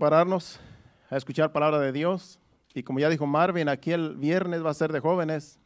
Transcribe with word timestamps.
pararnos 0.00 0.58
a 1.10 1.18
escuchar 1.18 1.52
palabra 1.52 1.78
de 1.78 1.92
Dios. 1.92 2.40
Y 2.74 2.82
como 2.82 3.00
ya 3.00 3.10
dijo 3.10 3.26
Marvin, 3.26 3.68
aquí 3.68 3.92
el 3.92 4.16
viernes 4.16 4.64
va 4.64 4.70
a 4.70 4.74
ser 4.74 4.92
de 4.92 5.00
jóvenes. 5.00 5.60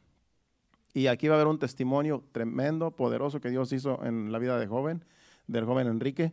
Y 0.92 1.06
aquí 1.06 1.28
va 1.28 1.34
a 1.34 1.38
haber 1.38 1.46
un 1.46 1.60
testimonio 1.60 2.24
tremendo, 2.32 2.90
poderoso 2.90 3.40
que 3.40 3.48
Dios 3.48 3.72
hizo 3.72 4.04
en 4.04 4.32
la 4.32 4.40
vida 4.40 4.58
de 4.58 4.66
joven, 4.66 5.04
del 5.46 5.64
joven 5.64 5.86
Enrique, 5.86 6.32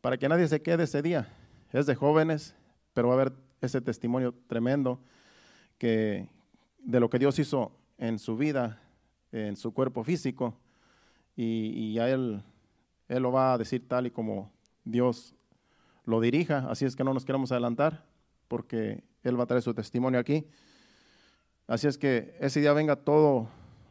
para 0.00 0.16
que 0.16 0.28
nadie 0.28 0.46
se 0.46 0.62
quede 0.62 0.84
ese 0.84 1.02
día. 1.02 1.28
Es 1.72 1.86
de 1.86 1.96
jóvenes, 1.96 2.54
pero 2.92 3.08
va 3.08 3.14
a 3.14 3.20
haber 3.20 3.32
ese 3.60 3.80
testimonio 3.80 4.32
tremendo 4.46 5.00
que, 5.76 6.28
de 6.78 7.00
lo 7.00 7.10
que 7.10 7.18
Dios 7.18 7.36
hizo 7.40 7.72
en 7.98 8.20
su 8.20 8.36
vida, 8.36 8.80
en 9.32 9.56
su 9.56 9.74
cuerpo 9.74 10.04
físico. 10.04 10.56
Y, 11.34 11.94
y 11.94 11.98
a 11.98 12.08
él, 12.08 12.44
él 13.08 13.22
lo 13.24 13.32
va 13.32 13.54
a 13.54 13.58
decir 13.58 13.88
tal 13.88 14.06
y 14.06 14.12
como 14.12 14.52
Dios 14.84 15.34
lo 16.04 16.20
dirija, 16.20 16.66
así 16.70 16.84
es 16.84 16.96
que 16.96 17.04
no 17.04 17.14
nos 17.14 17.24
queremos 17.24 17.52
adelantar 17.52 18.04
porque 18.48 19.04
Él 19.22 19.38
va 19.38 19.44
a 19.44 19.46
traer 19.46 19.62
su 19.62 19.74
testimonio 19.74 20.20
aquí. 20.20 20.46
Así 21.66 21.86
es 21.86 21.96
que 21.96 22.36
ese 22.40 22.60
día 22.60 22.72
venga 22.72 22.96
todos 22.96 23.48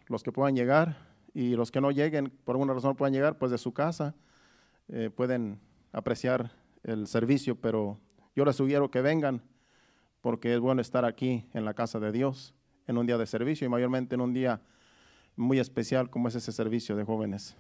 los 0.08 0.24
que 0.24 0.32
puedan 0.32 0.56
llegar 0.56 0.98
y 1.34 1.56
los 1.56 1.72
que 1.72 1.82
no 1.82 1.92
lleguen, 1.92 2.30
por 2.44 2.56
alguna 2.56 2.74
razón 2.74 2.96
puedan 2.96 3.14
llegar, 3.14 3.38
pues 3.38 3.52
de 3.52 3.58
su 3.58 3.74
casa, 3.74 4.16
eh, 4.90 5.10
pueden 5.10 5.60
apreciar 5.92 6.52
el 6.84 7.08
servicio, 7.08 7.56
pero 7.56 8.00
yo 8.36 8.46
les 8.46 8.56
sugiero 8.56 8.92
que 8.92 9.02
vengan 9.02 9.42
porque 10.22 10.54
es 10.54 10.60
bueno 10.60 10.82
estar 10.82 11.06
aquí 11.06 11.46
en 11.54 11.66
la 11.66 11.74
casa 11.74 12.00
de 12.00 12.12
Dios 12.12 12.54
en 12.88 12.98
un 12.98 13.06
día 13.06 13.18
de 13.18 13.26
servicio 13.26 13.66
y 13.66 13.70
mayormente 13.70 14.16
en 14.16 14.22
un 14.22 14.34
día 14.34 14.62
muy 15.36 15.60
especial 15.60 16.10
como 16.10 16.28
es 16.28 16.36
ese 16.36 16.52
servicio 16.52 16.96
de 16.96 17.04
jóvenes. 17.04 17.56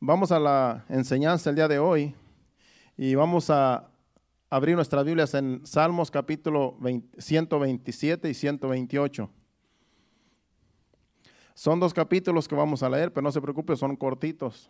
Vamos 0.00 0.30
a 0.30 0.38
la 0.38 0.84
enseñanza 0.88 1.50
el 1.50 1.56
día 1.56 1.66
de 1.66 1.78
hoy. 1.78 2.14
Y 3.00 3.14
vamos 3.14 3.48
a 3.48 3.88
abrir 4.50 4.74
nuestras 4.74 5.04
Biblias 5.04 5.32
en 5.34 5.64
Salmos 5.64 6.10
capítulo 6.10 6.76
127 7.16 8.28
y 8.28 8.34
128. 8.34 9.30
Son 11.54 11.78
dos 11.78 11.94
capítulos 11.94 12.48
que 12.48 12.56
vamos 12.56 12.82
a 12.82 12.90
leer, 12.90 13.12
pero 13.12 13.22
no 13.22 13.30
se 13.30 13.40
preocupe, 13.40 13.76
son 13.76 13.94
cortitos. 13.94 14.68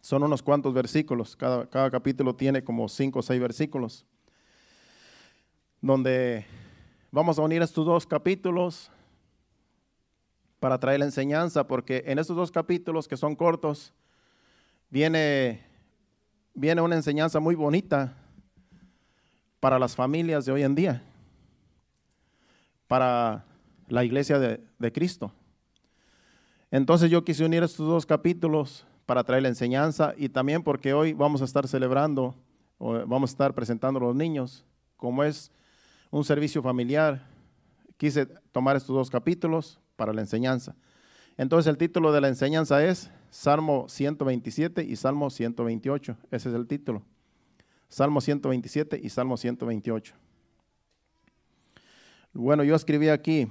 Son 0.00 0.22
unos 0.22 0.42
cuantos 0.42 0.72
versículos. 0.72 1.36
Cada, 1.36 1.68
cada 1.68 1.90
capítulo 1.90 2.34
tiene 2.34 2.64
como 2.64 2.88
cinco 2.88 3.18
o 3.18 3.22
seis 3.22 3.38
versículos. 3.38 4.06
Donde 5.82 6.46
vamos 7.10 7.38
a 7.38 7.42
unir 7.42 7.60
estos 7.60 7.84
dos 7.84 8.06
capítulos 8.06 8.90
para 10.58 10.80
traer 10.80 11.00
la 11.00 11.04
enseñanza, 11.04 11.66
porque 11.66 12.02
en 12.06 12.18
estos 12.18 12.34
dos 12.34 12.50
capítulos 12.50 13.06
que 13.06 13.18
son 13.18 13.36
cortos, 13.36 13.92
viene 14.88 15.68
viene 16.60 16.82
una 16.82 16.94
enseñanza 16.94 17.40
muy 17.40 17.54
bonita 17.54 18.12
para 19.60 19.78
las 19.78 19.96
familias 19.96 20.44
de 20.44 20.52
hoy 20.52 20.62
en 20.62 20.74
día, 20.74 21.02
para 22.86 23.46
la 23.88 24.04
iglesia 24.04 24.38
de, 24.38 24.92
Cristo. 24.92 25.32
Entonces 26.70 27.10
yo 27.10 27.24
quise 27.24 27.46
unir 27.46 27.62
estos 27.62 27.86
dos 27.86 28.04
capítulos 28.04 28.84
para 29.06 29.24
traer 29.24 29.42
la 29.42 29.48
enseñanza 29.48 30.12
y 30.18 30.28
también 30.28 30.62
porque 30.62 30.92
hoy 30.92 31.14
vamos 31.14 31.40
a 31.40 31.46
estar 31.46 31.66
celebrando, 31.66 32.34
o 32.76 32.92
vamos 33.06 33.30
a 33.30 33.32
estar 33.32 33.54
presentando 33.54 33.98
a 33.98 34.02
los 34.02 34.14
niños, 34.14 34.66
como 34.98 35.24
es 35.24 35.50
un 36.10 36.24
servicio 36.24 36.62
familiar, 36.62 37.26
quise 37.96 38.26
tomar 38.52 38.76
estos 38.76 38.94
dos 38.94 39.08
capítulos 39.08 39.80
para 39.96 40.12
la 40.12 40.20
enseñanza. 40.20 40.74
Entonces 41.38 41.70
el 41.70 41.78
título 41.78 42.12
de 42.12 42.20
la 42.20 42.28
enseñanza 42.28 42.84
es 42.84 43.10
Salmo 43.30 43.88
127 43.88 44.82
y 44.82 44.96
Salmo 44.96 45.30
128. 45.30 46.16
Ese 46.30 46.48
es 46.48 46.54
el 46.54 46.66
título. 46.66 47.02
Salmo 47.88 48.20
127 48.20 49.00
y 49.02 49.08
Salmo 49.08 49.36
128. 49.36 50.14
Bueno, 52.32 52.62
yo 52.62 52.76
escribí 52.76 53.08
aquí, 53.08 53.48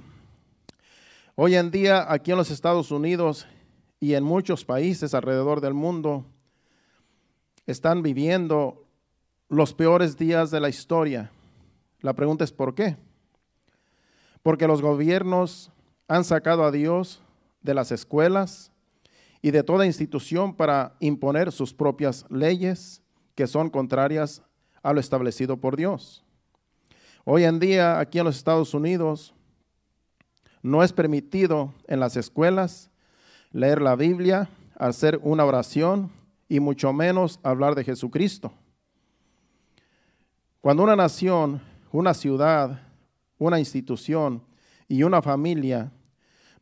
hoy 1.34 1.54
en 1.54 1.70
día 1.70 2.10
aquí 2.10 2.30
en 2.30 2.38
los 2.38 2.50
Estados 2.50 2.90
Unidos 2.90 3.46
y 4.00 4.14
en 4.14 4.24
muchos 4.24 4.64
países 4.64 5.12
alrededor 5.12 5.60
del 5.60 5.74
mundo 5.74 6.24
están 7.66 8.02
viviendo 8.02 8.86
los 9.50 9.74
peores 9.74 10.16
días 10.16 10.50
de 10.50 10.60
la 10.60 10.70
historia. 10.70 11.30
La 12.00 12.14
pregunta 12.14 12.44
es 12.44 12.52
¿por 12.52 12.74
qué? 12.74 12.96
Porque 14.42 14.66
los 14.66 14.80
gobiernos 14.80 15.70
han 16.08 16.24
sacado 16.24 16.64
a 16.64 16.70
Dios 16.70 17.22
de 17.60 17.74
las 17.74 17.92
escuelas 17.92 18.72
y 19.42 19.50
de 19.50 19.62
toda 19.62 19.86
institución 19.86 20.54
para 20.54 20.94
imponer 21.00 21.52
sus 21.52 21.72
propias 21.72 22.26
leyes 22.28 23.02
que 23.34 23.46
son 23.46 23.70
contrarias 23.70 24.42
a 24.82 24.92
lo 24.92 25.00
establecido 25.00 25.56
por 25.56 25.76
Dios. 25.76 26.24
Hoy 27.24 27.44
en 27.44 27.58
día, 27.58 27.98
aquí 27.98 28.18
en 28.18 28.24
los 28.24 28.36
Estados 28.36 28.74
Unidos, 28.74 29.34
no 30.62 30.82
es 30.82 30.92
permitido 30.92 31.72
en 31.86 32.00
las 32.00 32.16
escuelas 32.16 32.90
leer 33.52 33.80
la 33.80 33.96
Biblia, 33.96 34.48
hacer 34.76 35.18
una 35.22 35.44
oración 35.44 36.10
y 36.48 36.60
mucho 36.60 36.92
menos 36.92 37.40
hablar 37.42 37.74
de 37.74 37.84
Jesucristo. 37.84 38.52
Cuando 40.60 40.82
una 40.82 40.96
nación, 40.96 41.62
una 41.92 42.12
ciudad, 42.12 42.82
una 43.38 43.58
institución 43.58 44.42
y 44.88 45.02
una 45.02 45.22
familia 45.22 45.90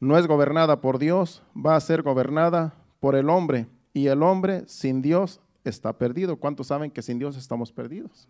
no 0.01 0.17
es 0.17 0.27
gobernada 0.27 0.81
por 0.81 0.99
Dios, 0.99 1.43
va 1.55 1.77
a 1.77 1.81
ser 1.81 2.03
gobernada 2.03 2.75
por 3.01 3.15
el 3.17 3.29
hombre. 3.29 3.67
Y 3.93 4.07
el 4.07 4.23
hombre 4.23 4.65
sin 4.67 5.03
Dios 5.03 5.41
está 5.65 5.93
perdido. 5.93 6.37
¿Cuántos 6.37 6.69
saben 6.69 6.91
que 6.91 7.03
sin 7.03 7.19
Dios 7.19 7.37
estamos 7.37 7.73
perdidos? 7.73 8.29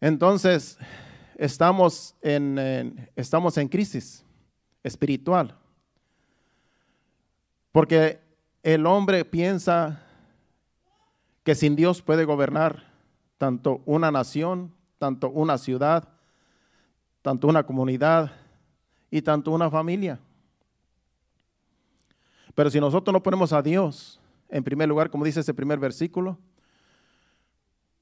Entonces, 0.00 0.78
estamos 1.36 2.14
en, 2.22 3.10
estamos 3.16 3.56
en 3.58 3.68
crisis 3.68 4.24
espiritual. 4.82 5.56
Porque 7.72 8.20
el 8.62 8.86
hombre 8.86 9.24
piensa 9.24 10.02
que 11.42 11.54
sin 11.54 11.74
Dios 11.74 12.02
puede 12.02 12.24
gobernar 12.24 12.92
tanto 13.38 13.82
una 13.86 14.10
nación, 14.10 14.74
tanto 14.98 15.30
una 15.30 15.58
ciudad, 15.58 16.08
tanto 17.22 17.48
una 17.48 17.64
comunidad, 17.64 18.32
y 19.10 19.22
tanto 19.22 19.50
una 19.50 19.70
familia. 19.70 20.18
Pero 22.54 22.70
si 22.70 22.80
nosotros 22.80 23.12
no 23.12 23.22
ponemos 23.22 23.52
a 23.52 23.62
Dios 23.62 24.20
en 24.48 24.64
primer 24.64 24.88
lugar, 24.88 25.10
como 25.10 25.24
dice 25.24 25.40
ese 25.40 25.54
primer 25.54 25.78
versículo, 25.78 26.38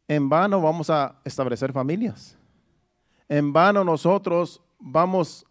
en 0.09 0.29
vano 0.29 0.61
vamos 0.61 0.89
a 0.91 1.17
establecer 1.25 1.73
familias. 1.73 2.37
En 3.29 3.53
vano 3.53 3.85
nosotros 3.85 4.63
vamos 4.79 5.45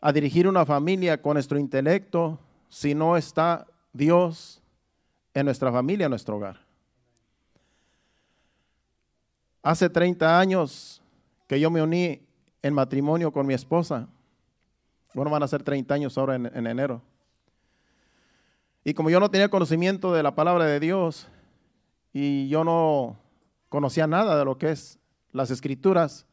a 0.00 0.12
dirigir 0.12 0.48
una 0.48 0.66
familia 0.66 1.20
con 1.20 1.34
nuestro 1.34 1.58
intelecto 1.58 2.38
si 2.68 2.94
no 2.94 3.16
está 3.16 3.66
Dios 3.92 4.60
en 5.34 5.46
nuestra 5.46 5.70
familia, 5.70 6.06
en 6.06 6.10
nuestro 6.10 6.36
hogar. 6.36 6.60
Hace 9.62 9.88
30 9.88 10.38
años 10.38 11.02
que 11.46 11.58
yo 11.58 11.70
me 11.70 11.82
uní 11.82 12.20
en 12.62 12.74
matrimonio 12.74 13.32
con 13.32 13.46
mi 13.46 13.54
esposa. 13.54 14.08
Bueno, 15.16 15.30
van 15.30 15.42
a 15.42 15.48
ser 15.48 15.62
30 15.62 15.94
años 15.94 16.18
ahora 16.18 16.34
en, 16.34 16.66
enero. 16.66 17.00
Y 18.84 18.92
como 18.92 19.08
yo 19.08 19.18
no 19.18 19.30
tenía 19.30 19.48
conocimiento 19.48 20.12
de 20.12 20.22
la 20.22 20.34
palabra 20.34 20.66
de 20.66 20.78
Dios 20.78 21.26
y 22.12 22.48
yo 22.48 22.64
no 22.64 23.16
conocía 23.70 24.06
nada 24.06 24.38
de 24.38 24.44
lo 24.44 24.58
que 24.58 24.72
es 24.72 24.98
las 25.32 25.50
escrituras, 25.50 26.26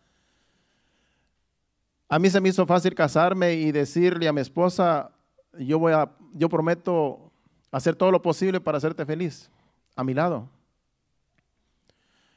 a 2.09 2.19
mí 2.19 2.29
se 2.29 2.41
me 2.41 2.49
hizo 2.49 2.65
fácil 2.65 2.93
casarme 2.93 3.53
y 3.53 3.71
decirle 3.71 4.27
a 4.27 4.33
mi 4.33 4.41
esposa, 4.41 5.11
yo 5.57 5.79
voy 5.79 5.93
a, 5.93 6.11
yo 6.33 6.49
prometo 6.49 7.31
hacer 7.71 7.95
todo 7.95 8.11
lo 8.11 8.21
posible 8.21 8.59
para 8.59 8.79
hacerte 8.79 9.05
feliz 9.05 9.49
a 9.95 10.03
mi 10.03 10.13
lado. 10.13 10.49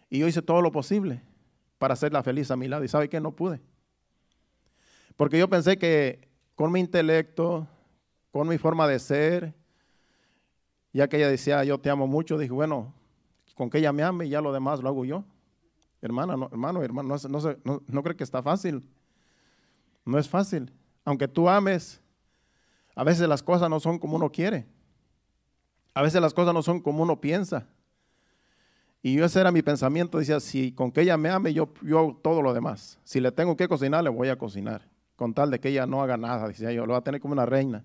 Y 0.09 0.21
yo 0.21 0.29
hice 0.29 0.43
todo 0.43 0.63
lo 0.63 0.71
posible 0.71 1.23
para 1.79 1.95
hacerla 1.95 2.23
feliz 2.23 2.53
a 2.53 2.57
mi 2.57 2.69
lado. 2.69 2.85
Y 2.85 2.89
sabe 2.89 3.09
que 3.09 3.21
no 3.21 3.33
pude. 3.33 3.61
Porque 5.17 5.41
yo 5.41 5.51
pensé 5.51 5.77
que 5.77 6.26
con 6.57 6.73
mi 6.73 6.81
intelecto, 6.81 7.69
con 8.33 8.49
mi 8.49 8.59
forma 8.59 8.89
de 8.89 8.99
ser. 8.99 9.55
Ya 10.93 11.07
que 11.09 11.19
ella 11.19 11.29
decía, 11.29 11.63
yo 11.63 11.79
te 11.79 11.91
amo 11.91 12.07
mucho, 12.07 12.39
dije, 12.39 12.53
bueno, 12.53 12.93
con 13.55 13.71
que 13.71 13.79
ella 13.79 13.93
me 13.93 14.03
ame 14.03 14.29
ya 14.29 14.41
lo 14.41 14.53
demás 14.53 14.83
lo 14.83 14.89
hago 14.89 15.05
yo. 15.05 15.25
Hermana, 16.01 16.37
no, 16.37 16.49
hermano, 16.51 16.83
hermano, 16.83 17.17
no, 17.29 17.41
no, 17.65 17.83
no 17.87 18.03
creo 18.03 18.17
que 18.17 18.25
está 18.25 18.43
fácil. 18.43 18.89
No 20.05 20.19
es 20.19 20.29
fácil. 20.29 20.73
Aunque 21.05 21.29
tú 21.29 21.49
ames, 21.49 22.01
a 22.95 23.05
veces 23.05 23.29
las 23.29 23.43
cosas 23.43 23.69
no 23.69 23.79
son 23.79 23.99
como 23.99 24.17
uno 24.17 24.31
quiere. 24.31 24.67
A 25.95 26.03
veces 26.03 26.21
las 26.21 26.33
cosas 26.33 26.55
no 26.55 26.63
son 26.63 26.81
como 26.81 27.03
uno 27.03 27.21
piensa. 27.21 27.67
Y 29.03 29.15
yo 29.15 29.25
ese 29.25 29.41
era 29.41 29.53
mi 29.53 29.63
pensamiento. 29.63 30.19
Decía, 30.19 30.41
si 30.41 30.73
con 30.73 30.91
que 30.91 31.03
ella 31.03 31.17
me 31.17 31.29
ame, 31.29 31.53
yo, 31.53 31.73
yo 31.83 31.99
hago 31.99 32.21
todo 32.23 32.41
lo 32.41 32.55
demás. 32.55 32.99
Si 33.05 33.21
le 33.21 33.33
tengo 33.33 33.57
que 33.57 33.69
cocinar, 33.69 34.03
le 34.03 34.11
voy 34.11 34.29
a 34.29 34.37
cocinar 34.37 34.96
con 35.17 35.35
tal 35.35 35.51
de 35.51 35.59
que 35.59 35.71
ella 35.71 35.87
no 35.87 36.03
haga 36.03 36.17
nada. 36.17 36.47
Dice 36.49 36.73
yo, 36.75 36.87
lo 36.87 36.93
va 36.93 36.99
a 37.01 37.05
tener 37.05 37.21
como 37.21 37.33
una 37.33 37.47
reina. 37.47 37.85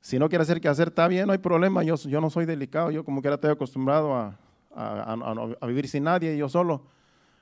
Si 0.00 0.18
no 0.18 0.28
quiere 0.28 0.42
hacer 0.42 0.60
que 0.60 0.68
hacer, 0.68 0.88
está 0.88 1.08
bien, 1.08 1.26
no 1.26 1.32
hay 1.32 1.38
problema. 1.38 1.82
Yo, 1.82 1.94
yo 1.96 2.20
no 2.20 2.28
soy 2.28 2.44
delicado. 2.44 2.90
Yo 2.90 3.04
como 3.04 3.22
que 3.22 3.28
era 3.28 3.36
estoy 3.36 3.50
acostumbrado 3.50 4.14
a, 4.14 4.38
a, 4.74 5.66
vivir 5.66 5.88
sin 5.88 6.04
nadie, 6.04 6.36
yo 6.36 6.48
solo, 6.48 6.82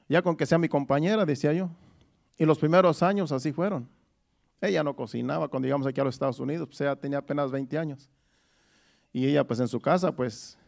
ya 0.08 0.22
con 0.22 0.36
que 0.36 0.46
sea 0.46 0.58
mi 0.58 0.68
compañera, 0.68 1.24
decía 1.24 1.52
yo. 1.52 1.70
Y 2.36 2.44
los 2.44 2.58
primeros 2.58 3.02
años 3.02 3.32
así 3.32 3.52
fueron. 3.52 3.88
Ella 4.60 4.84
no 4.84 4.94
cocinaba 4.94 5.48
cuando 5.48 5.66
llegamos 5.66 5.86
aquí 5.86 6.00
a 6.00 6.04
los 6.04 6.14
Estados 6.14 6.38
Unidos, 6.38 6.68
pues 6.68 6.80
ella 6.80 6.94
tenía 6.96 7.18
apenas 7.18 7.50
20 7.50 7.78
años. 7.78 8.08
Y 9.12 9.26
ella 9.26 9.44
pues 9.46 9.60
en 9.60 9.68
su 9.68 9.80
casa 9.80 10.14
pues 10.14 10.58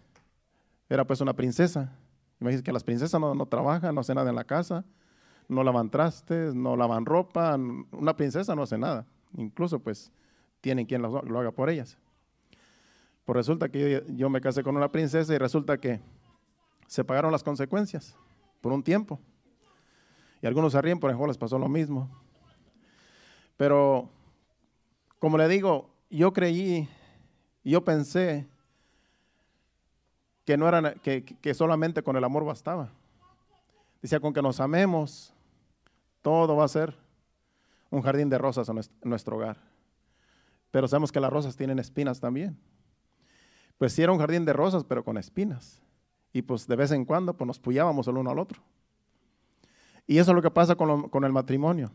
era 0.88 1.06
pues 1.06 1.21
una 1.21 1.32
princesa. 1.32 1.93
Imagínense 2.41 2.65
que 2.65 2.73
las 2.73 2.82
princesas 2.82 3.21
no, 3.21 3.35
no 3.35 3.47
trabajan, 3.47 3.94
no 3.94 4.00
hacen 4.00 4.17
nada 4.17 4.31
en 4.31 4.37
la 4.37 4.44
casa, 4.44 4.85
no 5.49 5.62
lavan 5.62 5.91
trastes, 5.91 6.55
no 6.55 6.76
lavan 6.76 7.05
ropa. 7.05 7.56
Una 7.93 8.17
princesa 8.17 8.55
no 8.55 8.62
hace 8.62 8.79
nada. 8.79 9.06
Incluso 9.37 9.79
pues 9.79 10.11
tienen 10.61 10.87
quien 10.87 11.02
lo, 11.02 11.38
haga 11.38 11.50
por 11.50 11.69
ellas. 11.69 11.99
Pues 13.25 13.37
resulta 13.37 13.69
que 13.69 14.02
yo, 14.08 14.31
me 14.31 14.41
casé 14.41 14.62
con 14.62 14.76
una 14.76 14.91
princesa 14.91 15.35
y 15.35 15.38
resulta 15.38 15.79
que 15.79 16.00
se 16.87 17.05
pagaron 17.05 17.32
las 17.32 17.43
consecuencias 17.43 18.17
por 18.61 18.73
un 18.73 18.82
tiempo. 18.82 19.20
Y 20.41 20.46
algunos 20.46 20.73
se 20.73 20.81
ríen, 20.81 20.99
por 20.99 21.11
ejemplo, 21.11 21.26
les 21.26 21.38
pasó 21.38 21.58
lo 21.58 21.69
mismo. 21.69 22.08
Pero, 23.56 24.08
como 25.19 25.38
le 25.38 25.49
digo, 25.49 25.90
yo 26.11 26.32
creí, 26.32 26.88
yo 27.62 27.85
pensé 27.85 28.47
que, 30.44 30.56
no 30.56 30.67
era, 30.69 30.94
que, 30.94 31.25
que 31.25 31.55
solamente 31.55 32.02
con 32.02 32.17
el 32.17 32.25
amor 32.25 32.44
bastaba. 32.44 32.90
Decía, 34.00 34.20
con 34.20 34.32
que 34.32 34.43
nos 34.43 34.61
amemos, 34.61 35.33
todo 36.25 36.56
va 36.56 36.65
a 36.65 36.69
ser 36.69 36.97
un 37.91 38.00
jardín 38.00 38.31
de 38.31 38.38
rosas 38.38 38.67
en 38.71 38.81
nuestro 39.03 39.37
hogar. 39.37 39.59
Pero 40.71 40.88
sabemos 40.88 41.12
que 41.12 41.21
las 41.21 41.31
rosas 41.31 41.55
tienen 41.55 41.79
espinas 41.79 42.19
también. 42.19 42.59
Pues 43.76 43.93
sí 43.93 44.03
era 44.03 44.11
un 44.11 44.19
jardín 44.19 44.47
de 44.47 44.55
rosas, 44.55 44.85
pero 44.85 45.05
con 45.05 45.19
espinas. 45.19 45.82
Y 46.32 46.41
pues 46.41 46.67
de 46.67 46.76
vez 46.76 46.93
en 46.93 47.05
cuando 47.05 47.37
pues 47.37 47.47
nos 47.47 47.59
puyábamos 47.59 48.09
el 48.09 48.17
uno 48.17 48.31
al 48.31 48.38
otro. 48.38 48.62
Y 50.06 50.17
eso 50.17 50.31
es 50.31 50.35
lo 50.35 50.41
que 50.41 50.50
pasa 50.50 50.75
con, 50.76 51.11
con 51.11 51.25
el 51.25 51.32
matrimonio. 51.32 51.93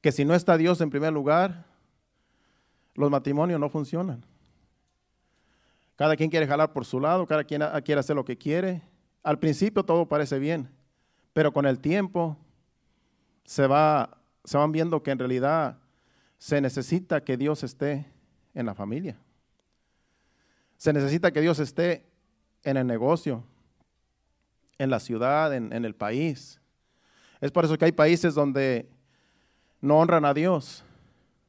Que 0.00 0.12
si 0.12 0.24
no 0.24 0.32
está 0.32 0.56
Dios 0.56 0.80
en 0.80 0.90
primer 0.90 1.12
lugar, 1.12 1.66
los 2.94 3.10
matrimonios 3.10 3.58
no 3.58 3.68
funcionan. 3.68 4.24
Cada 5.96 6.14
quien 6.14 6.30
quiere 6.30 6.46
jalar 6.46 6.72
por 6.72 6.84
su 6.84 7.00
lado, 7.00 7.26
cada 7.26 7.42
quien 7.42 7.62
quiere 7.84 7.98
hacer 7.98 8.14
lo 8.14 8.24
que 8.24 8.38
quiere. 8.38 8.80
Al 9.24 9.40
principio 9.40 9.84
todo 9.84 10.06
parece 10.06 10.38
bien, 10.38 10.70
pero 11.32 11.52
con 11.52 11.66
el 11.66 11.80
tiempo 11.80 12.36
se, 13.50 13.66
va, 13.66 14.16
se 14.44 14.56
van 14.56 14.70
viendo 14.70 15.02
que 15.02 15.10
en 15.10 15.18
realidad 15.18 15.76
se 16.38 16.60
necesita 16.60 17.24
que 17.24 17.36
Dios 17.36 17.64
esté 17.64 18.06
en 18.54 18.64
la 18.64 18.76
familia. 18.76 19.18
Se 20.76 20.92
necesita 20.92 21.32
que 21.32 21.40
Dios 21.40 21.58
esté 21.58 22.06
en 22.62 22.76
el 22.76 22.86
negocio, 22.86 23.42
en 24.78 24.88
la 24.88 25.00
ciudad, 25.00 25.52
en, 25.52 25.72
en 25.72 25.84
el 25.84 25.96
país. 25.96 26.60
Es 27.40 27.50
por 27.50 27.64
eso 27.64 27.76
que 27.76 27.86
hay 27.86 27.92
países 27.92 28.36
donde 28.36 28.88
no 29.80 29.98
honran 29.98 30.26
a 30.26 30.32
Dios, 30.32 30.84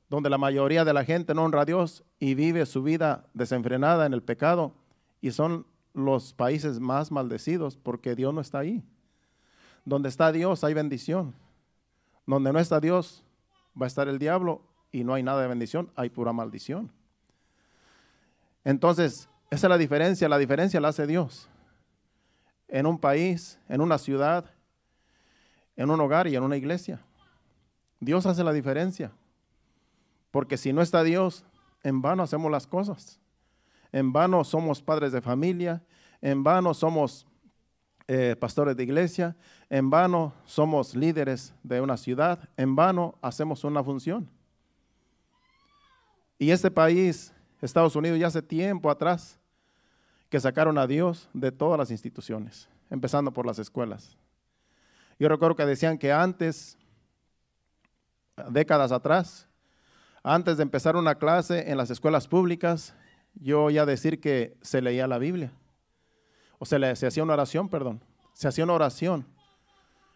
donde 0.09 0.31
la 0.31 0.39
mayoría 0.39 0.83
de 0.83 0.94
la 0.94 1.06
gente 1.06 1.36
no 1.36 1.44
honra 1.44 1.62
a 1.62 1.65
Dios 1.65 2.03
y 2.18 2.33
vive 2.33 2.65
su 2.65 2.81
vida 2.81 3.27
desenfrenada 3.36 4.07
en 4.07 4.13
el 4.13 4.24
pecado 4.24 4.74
y 5.21 5.30
son 5.30 5.68
los 5.94 6.33
países 6.33 6.80
más 6.80 7.12
maldecidos 7.12 7.77
porque 7.77 8.15
Dios 8.15 8.33
no 8.33 8.42
está 8.42 8.57
ahí. 8.57 8.83
Donde 9.86 10.09
está 10.09 10.31
Dios 10.31 10.63
hay 10.63 10.74
bendición. 10.74 11.36
Donde 12.31 12.54
no 12.54 12.60
está 12.60 12.80
Dios 12.80 13.25
va 13.80 13.86
a 13.86 13.88
estar 13.88 14.07
el 14.07 14.18
diablo 14.18 14.62
y 14.89 15.04
no 15.04 15.13
hay 15.13 15.22
nada 15.22 15.42
de 15.42 15.50
bendición, 15.50 15.92
hay 15.98 16.10
pura 16.10 16.31
maldición. 16.31 16.89
Entonces, 18.63 19.28
esa 19.50 19.68
es 19.68 19.69
la 19.69 19.78
diferencia, 19.78 20.30
la 20.30 20.38
diferencia 20.38 20.80
la 20.80 20.88
hace 20.88 21.06
Dios. 21.07 21.50
En 22.69 22.86
un 22.86 22.98
país, 22.98 23.60
en 23.68 23.81
una 23.81 23.98
ciudad, 23.98 24.45
en 25.75 25.89
un 25.89 26.00
hogar 26.00 26.25
y 26.30 26.38
en 26.38 26.44
una 26.44 26.56
iglesia. 26.56 27.01
Dios 28.00 28.25
hace 28.25 28.45
la 28.45 28.54
diferencia. 28.54 29.12
Porque 30.31 30.56
si 30.56 30.72
no 30.72 30.81
está 30.81 31.04
Dios, 31.04 31.44
en 31.84 32.01
vano 32.01 32.24
hacemos 32.24 32.50
las 32.50 32.66
cosas. 32.66 33.19
En 33.92 34.13
vano 34.13 34.45
somos 34.45 34.81
padres 34.81 35.12
de 35.12 35.22
familia, 35.22 35.84
en 36.22 36.45
vano 36.45 36.74
somos 36.74 37.27
eh, 38.07 38.38
pastores 38.39 38.77
de 38.77 38.84
iglesia, 38.84 39.36
en 39.72 39.90
vano 39.90 40.34
somos 40.44 40.94
líderes 40.94 41.54
de 41.64 41.80
una 41.80 41.96
ciudad, 41.96 42.50
en 42.58 42.76
vano 42.76 43.16
hacemos 43.22 43.64
una 43.64 43.82
función. 43.82 44.30
Y 46.38 46.52
este 46.52 46.70
país, 46.70 47.34
Estados 47.62 47.96
Unidos, 47.96 48.20
ya 48.20 48.28
hace 48.28 48.42
tiempo 48.42 48.92
atrás, 48.92 49.40
que 50.30 50.42
sacaron 50.42 50.78
a 50.78 50.88
Dios 50.88 51.30
de 51.32 51.54
todas 51.54 51.80
las 51.80 51.90
instituciones, 51.90 52.68
empezando 52.90 53.32
por 53.32 53.46
las 53.46 53.60
escuelas. 53.60 54.18
Yo 55.18 55.30
recuerdo 55.30 55.56
que 55.56 55.66
decían 55.66 55.98
que 55.98 56.12
antes 56.12 56.78
décadas 58.50 58.92
atrás, 58.92 59.48
antes 60.22 60.58
de 60.58 60.64
empezar 60.64 60.98
una 60.98 61.16
clase 61.16 61.72
en 61.72 61.78
las 61.78 61.90
escuelas 61.90 62.28
públicas, 62.28 62.94
yo 63.36 63.64
oía 63.64 63.86
decir 63.86 64.20
que 64.20 64.58
se 64.62 64.82
leía 64.82 65.08
la 65.08 65.18
Biblia. 65.18 65.54
O 66.60 66.66
se, 66.66 66.94
se 66.98 67.08
hacía 67.08 67.24
una 67.24 67.34
oración, 67.34 67.70
perdón. 67.70 68.04
Se 68.34 68.50
hacía 68.50 68.66
una 68.66 68.74
oración 68.74 69.26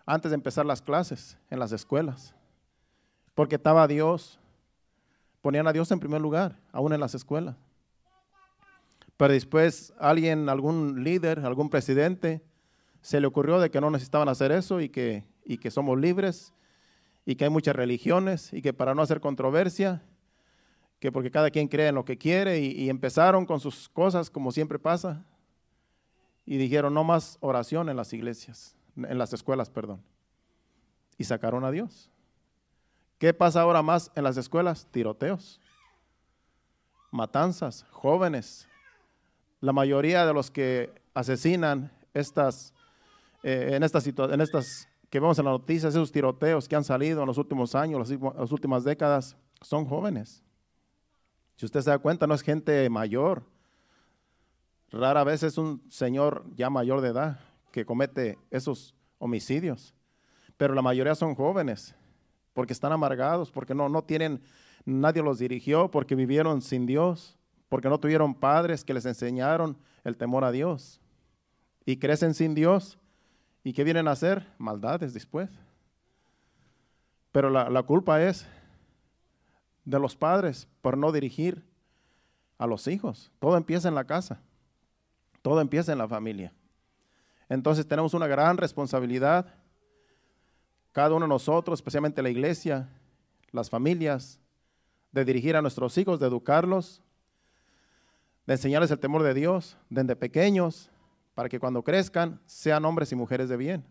antes 0.05 0.31
de 0.31 0.35
empezar 0.35 0.65
las 0.65 0.81
clases 0.81 1.37
en 1.49 1.59
las 1.59 1.71
escuelas. 1.71 2.33
Porque 3.33 3.55
estaba 3.55 3.87
Dios, 3.87 4.39
ponían 5.41 5.67
a 5.67 5.73
Dios 5.73 5.91
en 5.91 5.99
primer 5.99 6.21
lugar, 6.21 6.57
aún 6.71 6.93
en 6.93 6.99
las 6.99 7.15
escuelas. 7.15 7.55
Pero 9.17 9.33
después 9.33 9.93
alguien, 9.99 10.49
algún 10.49 11.03
líder, 11.03 11.39
algún 11.39 11.69
presidente, 11.69 12.41
se 13.01 13.19
le 13.19 13.27
ocurrió 13.27 13.59
de 13.59 13.69
que 13.69 13.79
no 13.79 13.91
necesitaban 13.91 14.29
hacer 14.29 14.51
eso 14.51 14.81
y 14.81 14.89
que, 14.89 15.23
y 15.45 15.57
que 15.57 15.71
somos 15.71 15.99
libres 15.99 16.53
y 17.25 17.35
que 17.35 17.45
hay 17.45 17.49
muchas 17.49 17.75
religiones 17.75 18.53
y 18.53 18.61
que 18.61 18.73
para 18.73 18.93
no 18.93 19.01
hacer 19.01 19.19
controversia, 19.19 20.03
que 20.99 21.11
porque 21.11 21.31
cada 21.31 21.49
quien 21.49 21.67
cree 21.67 21.89
en 21.89 21.95
lo 21.95 22.05
que 22.05 22.17
quiere 22.17 22.59
y, 22.59 22.89
empezaron 22.89 23.45
con 23.45 23.59
sus 23.59 23.89
cosas 23.89 24.29
como 24.29 24.51
siempre 24.51 24.79
pasa 24.79 25.25
y 26.45 26.57
dijeron 26.57 26.93
no 26.93 27.03
más 27.03 27.37
oración 27.41 27.89
en 27.89 27.97
las 27.97 28.13
iglesias, 28.13 28.74
en 28.95 29.17
las 29.17 29.33
escuelas, 29.33 29.69
perdón. 29.69 30.01
Y 31.17 31.23
sacaron 31.23 31.63
a 31.63 31.71
Dios. 31.71 32.09
¿Qué 33.17 33.33
pasa 33.33 33.61
ahora 33.61 33.81
más 33.81 34.11
en 34.15 34.23
las 34.23 34.37
escuelas? 34.37 34.87
Tiroteos, 34.91 35.61
matanzas, 37.11 37.85
jóvenes. 37.91 38.67
La 39.61 39.71
mayoría 39.71 40.25
de 40.25 40.33
los 40.33 40.51
que 40.51 40.93
asesinan 41.13 41.91
estas, 42.13 42.73
eh, 43.43 43.71
en, 43.73 43.83
estas 43.83 44.05
en 44.05 44.41
estas 44.41 44.87
que 45.09 45.19
vemos 45.19 45.39
en 45.39 45.45
las 45.45 45.53
noticias, 45.53 45.93
esos 45.93 46.11
tiroteos 46.11 46.67
que 46.67 46.75
han 46.75 46.83
salido 46.83 47.21
en 47.21 47.27
los 47.27 47.37
últimos 47.37 47.73
años, 47.73 48.09
las, 48.09 48.51
últimas 48.51 48.83
décadas, 48.83 49.37
son 49.61 49.85
jóvenes. 49.85 50.43
Si 51.55 51.65
usted 51.65 51.81
se 51.81 51.89
da 51.89 51.99
cuenta, 51.99 52.27
no 52.27 52.33
es 52.33 52.41
gente 52.41 52.89
mayor. 52.89 53.43
Rara 54.91 55.23
vez 55.23 55.41
es 55.43 55.57
un 55.57 55.81
señor 55.89 56.45
ya 56.55 56.69
mayor 56.69 56.99
de 56.99 57.09
edad 57.09 57.39
que 57.75 57.85
comete 57.85 58.39
esos 58.49 58.95
homicidios. 59.19 59.93
Pero 60.57 60.73
la 60.73 60.81
mayoría 60.81 61.13
son 61.13 61.35
jóvenes, 61.35 61.93
porque 62.53 62.73
están 62.73 62.91
amargados, 62.91 63.51
porque 63.51 63.75
no, 63.75 63.89
no 63.89 64.03
tienen, 64.03 64.41
nadie 64.85 65.21
los 65.21 65.37
dirigió, 65.37 65.91
porque 65.91 66.15
vivieron 66.15 66.61
sin 66.61 66.85
Dios, 66.87 67.37
porque 67.69 67.89
no 67.89 67.99
tuvieron 67.99 68.33
padres 68.33 68.83
que 68.83 68.93
les 68.93 69.05
enseñaron 69.05 69.77
el 70.03 70.17
temor 70.17 70.43
a 70.43 70.51
Dios. 70.51 70.99
Y 71.85 71.97
crecen 71.97 72.33
sin 72.33 72.55
Dios 72.55 72.97
¿Y 73.65 73.73
qué 73.73 73.83
vienen 73.83 74.07
a 74.07 74.11
hacer? 74.11 74.45
Maldades 74.59 75.11
después. 75.15 75.49
Pero 77.31 77.49
la, 77.49 77.81
culpa 77.81 78.21
es 78.21 78.45
de 79.83 79.99
los 79.99 80.15
padres 80.15 80.67
por 80.83 80.99
no 80.99 81.11
dirigir 81.11 81.65
a 82.59 82.67
los 82.67 82.87
hijos. 82.87 83.31
Todo 83.39 83.57
empieza 83.57 83.87
en 83.87 83.95
la 83.95 84.03
casa. 84.03 84.39
Todo 85.41 85.61
empieza 85.61 85.91
en 85.91 85.97
la 85.97 86.07
familia. 86.07 86.53
Entonces 87.49 87.87
tenemos 87.87 88.13
una 88.13 88.27
gran 88.27 88.57
responsabilidad, 88.57 89.53
cada 90.91 91.13
uno 91.15 91.25
de 91.25 91.29
nosotros, 91.29 91.79
especialmente 91.79 92.21
la 92.21 92.29
iglesia, 92.29 92.89
las 93.51 93.69
familias, 93.69 94.39
de 95.11 95.25
dirigir 95.25 95.55
a 95.55 95.61
nuestros 95.61 95.97
hijos, 95.97 96.19
de 96.19 96.27
educarlos, 96.27 97.01
de 98.45 98.53
enseñarles 98.53 98.91
el 98.91 98.99
temor 98.99 99.23
de 99.23 99.33
Dios 99.33 99.77
desde 99.89 100.15
pequeños, 100.15 100.89
para 101.33 101.49
que 101.49 101.59
cuando 101.59 101.83
crezcan 101.83 102.39
sean 102.45 102.85
hombres 102.85 103.11
y 103.11 103.15
mujeres 103.15 103.49
de 103.49 103.57
bien 103.57 103.85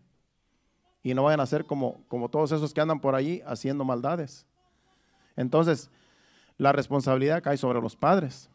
y 1.05 1.13
no 1.13 1.23
vayan 1.23 1.39
a 1.39 1.45
ser 1.45 1.65
como, 1.65 2.03
como 2.07 2.29
todos 2.29 2.51
esos 2.51 2.73
que 2.73 2.81
andan 2.81 2.99
por 2.99 3.13
allí 3.13 3.43
haciendo 3.45 3.85
maldades. 3.85 4.47
Entonces, 5.35 5.91
la 6.57 6.71
responsabilidad 6.71 7.43
cae 7.43 7.57
sobre 7.57 7.79
los 7.79 7.95
padres, 7.95 8.49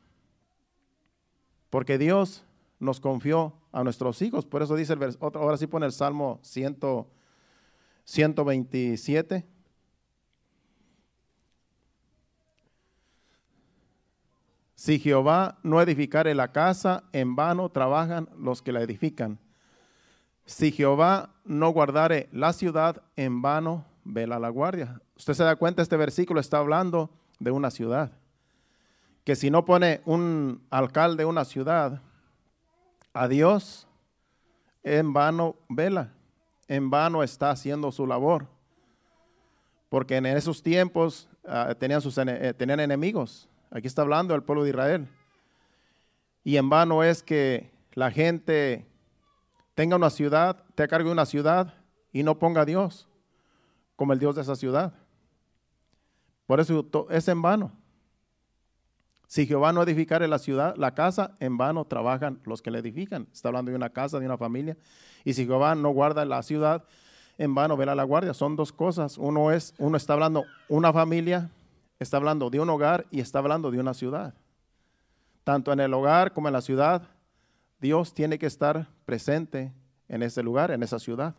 porque 1.70 1.96
Dios 1.96 2.44
nos 2.80 2.98
confió 2.98 3.54
a 3.70 3.84
nuestros 3.84 4.20
hijos, 4.22 4.46
por 4.46 4.62
eso 4.62 4.74
dice 4.74 4.94
el 4.94 4.98
versículo, 4.98 5.30
ahora 5.34 5.56
sí 5.56 5.66
pone 5.66 5.86
el 5.86 5.92
Salmo 5.92 6.40
100, 6.42 6.78
Si 14.74 14.98
Jehová 14.98 15.58
no 15.62 15.82
edificare 15.82 16.34
la 16.34 16.52
casa, 16.52 17.04
en 17.12 17.36
vano 17.36 17.68
trabajan 17.68 18.30
los 18.38 18.62
que 18.62 18.72
la 18.72 18.80
edifican. 18.80 19.38
Si 20.46 20.72
Jehová 20.72 21.34
no 21.44 21.68
guardare 21.68 22.30
la 22.32 22.54
ciudad, 22.54 23.02
en 23.14 23.42
vano 23.42 23.84
vela 24.04 24.38
la 24.38 24.48
guardia. 24.48 25.02
Usted 25.16 25.34
se 25.34 25.44
da 25.44 25.56
cuenta, 25.56 25.82
este 25.82 25.98
versículo 25.98 26.40
está 26.40 26.58
hablando 26.58 27.10
de 27.38 27.50
una 27.50 27.70
ciudad. 27.70 28.10
Que 29.24 29.36
si 29.36 29.50
no 29.50 29.66
pone 29.66 30.00
un 30.06 30.62
alcalde 30.70 31.26
una 31.26 31.44
ciudad 31.44 32.00
a 33.12 33.28
Dios, 33.28 33.86
en 34.82 35.12
vano 35.12 35.56
vela, 35.68 36.12
en 36.68 36.90
vano 36.90 37.22
está 37.22 37.50
haciendo 37.50 37.90
su 37.92 38.06
labor. 38.06 38.46
Porque 39.88 40.16
en 40.16 40.26
esos 40.26 40.62
tiempos 40.62 41.28
ah, 41.44 41.74
tenían, 41.78 42.00
sus, 42.00 42.16
eh, 42.18 42.54
tenían 42.56 42.80
enemigos. 42.80 43.48
Aquí 43.70 43.86
está 43.86 44.02
hablando 44.02 44.34
el 44.34 44.42
pueblo 44.42 44.62
de 44.64 44.70
Israel. 44.70 45.08
Y 46.44 46.56
en 46.56 46.70
vano 46.70 47.02
es 47.02 47.22
que 47.22 47.70
la 47.92 48.10
gente 48.10 48.86
tenga 49.74 49.96
una 49.96 50.10
ciudad, 50.10 50.64
te 50.74 50.86
cargue 50.86 51.10
una 51.10 51.26
ciudad 51.26 51.74
y 52.12 52.22
no 52.22 52.38
ponga 52.38 52.62
a 52.62 52.64
Dios 52.64 53.08
como 53.96 54.12
el 54.12 54.18
Dios 54.18 54.36
de 54.36 54.42
esa 54.42 54.56
ciudad. 54.56 54.94
Por 56.46 56.60
eso 56.60 56.86
es 57.10 57.28
en 57.28 57.42
vano. 57.42 57.72
Si 59.30 59.46
Jehová 59.46 59.72
no 59.72 59.80
edificare 59.84 60.26
la 60.26 60.40
ciudad, 60.40 60.74
la 60.76 60.92
casa, 60.92 61.36
en 61.38 61.56
vano 61.56 61.84
trabajan 61.84 62.40
los 62.46 62.62
que 62.62 62.72
la 62.72 62.80
edifican. 62.80 63.28
Está 63.32 63.46
hablando 63.46 63.70
de 63.70 63.76
una 63.76 63.90
casa, 63.90 64.18
de 64.18 64.26
una 64.26 64.36
familia. 64.36 64.76
Y 65.24 65.34
si 65.34 65.46
Jehová 65.46 65.76
no 65.76 65.90
guarda 65.90 66.24
la 66.24 66.42
ciudad, 66.42 66.82
en 67.38 67.54
vano 67.54 67.76
vela 67.76 67.94
la 67.94 68.02
guardia. 68.02 68.34
Son 68.34 68.56
dos 68.56 68.72
cosas. 68.72 69.18
Uno 69.18 69.52
es, 69.52 69.72
uno 69.78 69.96
está 69.96 70.14
hablando 70.14 70.46
una 70.68 70.92
familia, 70.92 71.48
está 72.00 72.16
hablando 72.16 72.50
de 72.50 72.58
un 72.58 72.70
hogar 72.70 73.06
y 73.12 73.20
está 73.20 73.38
hablando 73.38 73.70
de 73.70 73.78
una 73.78 73.94
ciudad. 73.94 74.34
Tanto 75.44 75.72
en 75.72 75.78
el 75.78 75.94
hogar 75.94 76.32
como 76.32 76.48
en 76.48 76.54
la 76.54 76.60
ciudad, 76.60 77.02
Dios 77.80 78.12
tiene 78.12 78.36
que 78.36 78.46
estar 78.46 78.88
presente 79.04 79.72
en 80.08 80.24
ese 80.24 80.42
lugar, 80.42 80.72
en 80.72 80.82
esa 80.82 80.98
ciudad, 80.98 81.36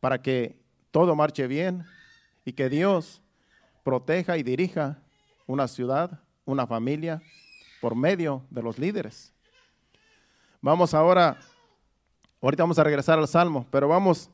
para 0.00 0.20
que 0.20 0.58
todo 0.90 1.14
marche 1.14 1.46
bien 1.46 1.84
y 2.44 2.54
que 2.54 2.68
Dios 2.68 3.22
proteja 3.84 4.36
y 4.36 4.42
dirija 4.42 4.98
una 5.46 5.68
ciudad, 5.68 6.18
una 6.44 6.66
familia, 6.66 7.22
por 7.80 7.94
medio 7.94 8.42
de 8.50 8.62
los 8.62 8.78
líderes. 8.78 9.32
Vamos 10.60 10.94
ahora, 10.94 11.36
ahorita 12.40 12.62
vamos 12.62 12.78
a 12.78 12.84
regresar 12.84 13.18
al 13.18 13.26
Salmo, 13.26 13.66
pero 13.70 13.88
vamos 13.88 14.30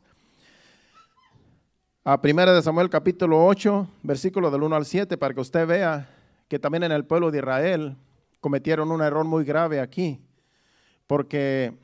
a 2.04 2.20
1 2.22 2.54
de 2.54 2.62
Samuel 2.62 2.90
capítulo 2.90 3.46
8, 3.46 3.88
versículo 4.02 4.50
del 4.50 4.62
1 4.62 4.76
al 4.76 4.86
7, 4.86 5.16
para 5.16 5.34
que 5.34 5.40
usted 5.40 5.66
vea 5.66 6.08
que 6.48 6.58
también 6.58 6.84
en 6.84 6.92
el 6.92 7.04
pueblo 7.04 7.30
de 7.30 7.38
Israel 7.38 7.96
cometieron 8.40 8.90
un 8.90 9.02
error 9.02 9.24
muy 9.24 9.44
grave 9.44 9.80
aquí, 9.80 10.20
porque 11.06 11.76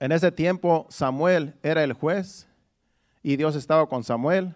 en 0.00 0.12
ese 0.12 0.32
tiempo 0.32 0.86
Samuel 0.88 1.54
era 1.62 1.84
el 1.84 1.92
juez 1.92 2.48
y 3.22 3.36
Dios 3.36 3.54
estaba 3.56 3.86
con 3.86 4.02
Samuel. 4.02 4.54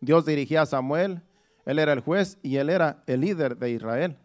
Dios 0.00 0.26
dirigía 0.26 0.62
a 0.62 0.66
Samuel, 0.66 1.22
él 1.66 1.80
era 1.80 1.92
el 1.92 2.00
juez 2.00 2.38
y 2.42 2.56
él 2.56 2.70
era 2.70 3.02
el 3.06 3.20
líder 3.20 3.58
de 3.58 3.70
Israel. 3.70 4.16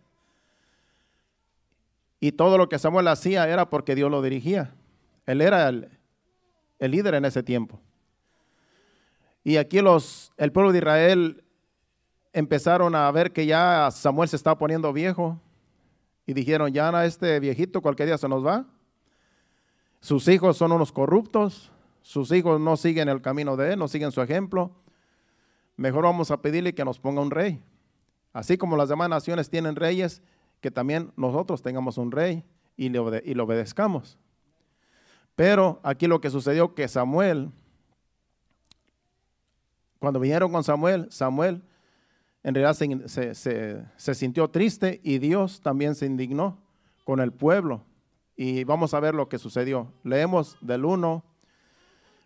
Y 2.20 2.32
todo 2.32 2.58
lo 2.58 2.70
que 2.70 2.78
Samuel 2.78 3.08
hacía 3.08 3.50
era 3.50 3.70
porque 3.70 3.96
Dios 3.96 4.12
lo 4.12 4.22
dirigía. 4.22 4.76
Él 5.26 5.42
era 5.42 5.68
el, 5.68 5.90
líder 6.80 7.16
en 7.16 7.26
ese 7.26 7.42
tiempo. 7.42 7.80
Y 9.44 9.58
aquí 9.58 9.82
los, 9.82 10.32
el 10.38 10.52
pueblo 10.52 10.72
de 10.72 10.78
Israel 10.78 11.44
empezaron 12.32 12.94
a 12.94 13.12
ver 13.12 13.34
que 13.34 13.48
ya 13.48 13.90
Samuel 13.90 14.30
se 14.30 14.36
estaba 14.36 14.60
poniendo 14.60 14.94
viejo 14.94 15.40
y 16.28 16.34
dijeron, 16.34 16.72
ya 16.72 17.06
este 17.06 17.40
viejito 17.40 17.82
cualquier 17.82 18.10
día 18.10 18.18
se 18.20 18.30
nos 18.30 18.46
va. 18.46 18.66
Sus 20.00 20.28
hijos 20.28 20.58
son 20.58 20.72
unos 20.72 20.92
corruptos, 20.92 21.72
sus 22.04 22.32
hijos 22.32 22.62
no 22.62 22.78
siguen 22.78 23.10
el 23.10 23.22
camino 23.22 23.58
de 23.58 23.74
él, 23.74 23.80
no 23.80 23.88
siguen 23.88 24.12
su 24.12 24.22
ejemplo. 24.22 24.72
Mejor 25.78 26.04
vamos 26.04 26.32
a 26.32 26.42
pedirle 26.42 26.74
que 26.74 26.86
nos 26.86 27.00
ponga 27.00 27.22
un 27.22 27.32
rey. 27.32 27.64
Así 28.34 28.58
como 28.58 28.78
las 28.78 28.90
demás 28.90 29.10
naciones 29.10 29.50
tienen 29.50 29.76
reyes, 29.76 30.22
que 30.62 30.72
también 30.72 31.12
nosotros 31.18 31.62
tengamos 31.62 31.98
un 31.98 32.12
rey 32.12 32.44
y 32.78 32.90
le, 32.90 33.00
y 33.26 33.38
obedezcamos. 33.40 34.18
Pero 35.36 35.80
aquí 35.84 36.08
lo 36.08 36.22
que 36.22 36.30
sucedió 36.30 36.74
que 36.76 36.88
Samuel, 36.88 37.52
cuando 40.00 40.20
vinieron 40.20 40.52
con 40.52 40.64
Samuel, 40.64 41.08
Samuel 41.12 41.64
en 42.44 42.56
realidad 42.56 42.74
se, 43.08 43.36
se, 43.36 44.16
sintió 44.16 44.50
triste 44.50 45.00
y 45.04 45.20
Dios 45.20 45.62
también 45.62 45.96
se 45.96 46.06
indignó 46.06 46.58
con 47.04 47.20
el 47.20 47.32
pueblo. 47.32 47.84
Y 48.36 48.64
vamos 48.64 48.94
a 48.94 49.00
ver 49.00 49.14
lo 49.14 49.30
que 49.30 49.38
sucedió. 49.38 49.92
Leemos 50.04 50.58
del 50.62 50.86
1 50.86 51.24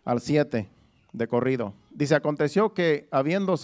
al 0.04 0.20
7 0.20 0.68
de. 1.16 1.74
Dice, 1.90 2.14
aconteció 2.14 2.74
que 2.74 3.08
habiendo, 3.10 3.56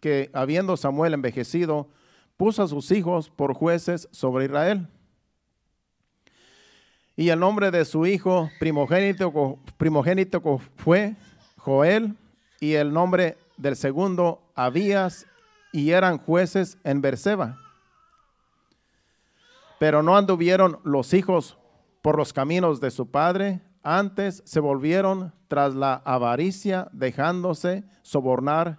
que 0.00 0.30
habiendo 0.32 0.76
Samuel 0.76 1.14
envejecido, 1.14 1.88
puso 2.36 2.62
a 2.62 2.68
sus 2.68 2.90
hijos 2.90 3.30
por 3.30 3.54
jueces 3.54 4.08
sobre 4.10 4.46
Israel. 4.46 4.88
Y 7.16 7.30
el 7.30 7.40
nombre 7.40 7.70
de 7.70 7.84
su 7.84 8.06
hijo 8.06 8.50
primogénito, 8.58 9.58
primogénito 9.76 10.60
fue 10.76 11.16
Joel, 11.56 12.16
y 12.60 12.74
el 12.74 12.92
nombre 12.92 13.36
del 13.56 13.76
segundo 13.76 14.40
Abías, 14.54 15.26
y 15.72 15.90
eran 15.90 16.18
jueces 16.18 16.78
en 16.84 17.00
Berseba. 17.00 17.58
Pero 19.78 20.02
no 20.02 20.16
anduvieron 20.16 20.80
los 20.82 21.14
hijos 21.14 21.58
por 22.02 22.16
los 22.16 22.32
caminos 22.32 22.80
de 22.80 22.90
su 22.90 23.10
padre, 23.10 23.60
antes 23.82 24.42
se 24.44 24.60
volvieron 24.60 25.32
tras 25.48 25.74
la 25.74 25.94
avaricia, 26.04 26.88
dejándose 26.92 27.84
sobornar 28.02 28.78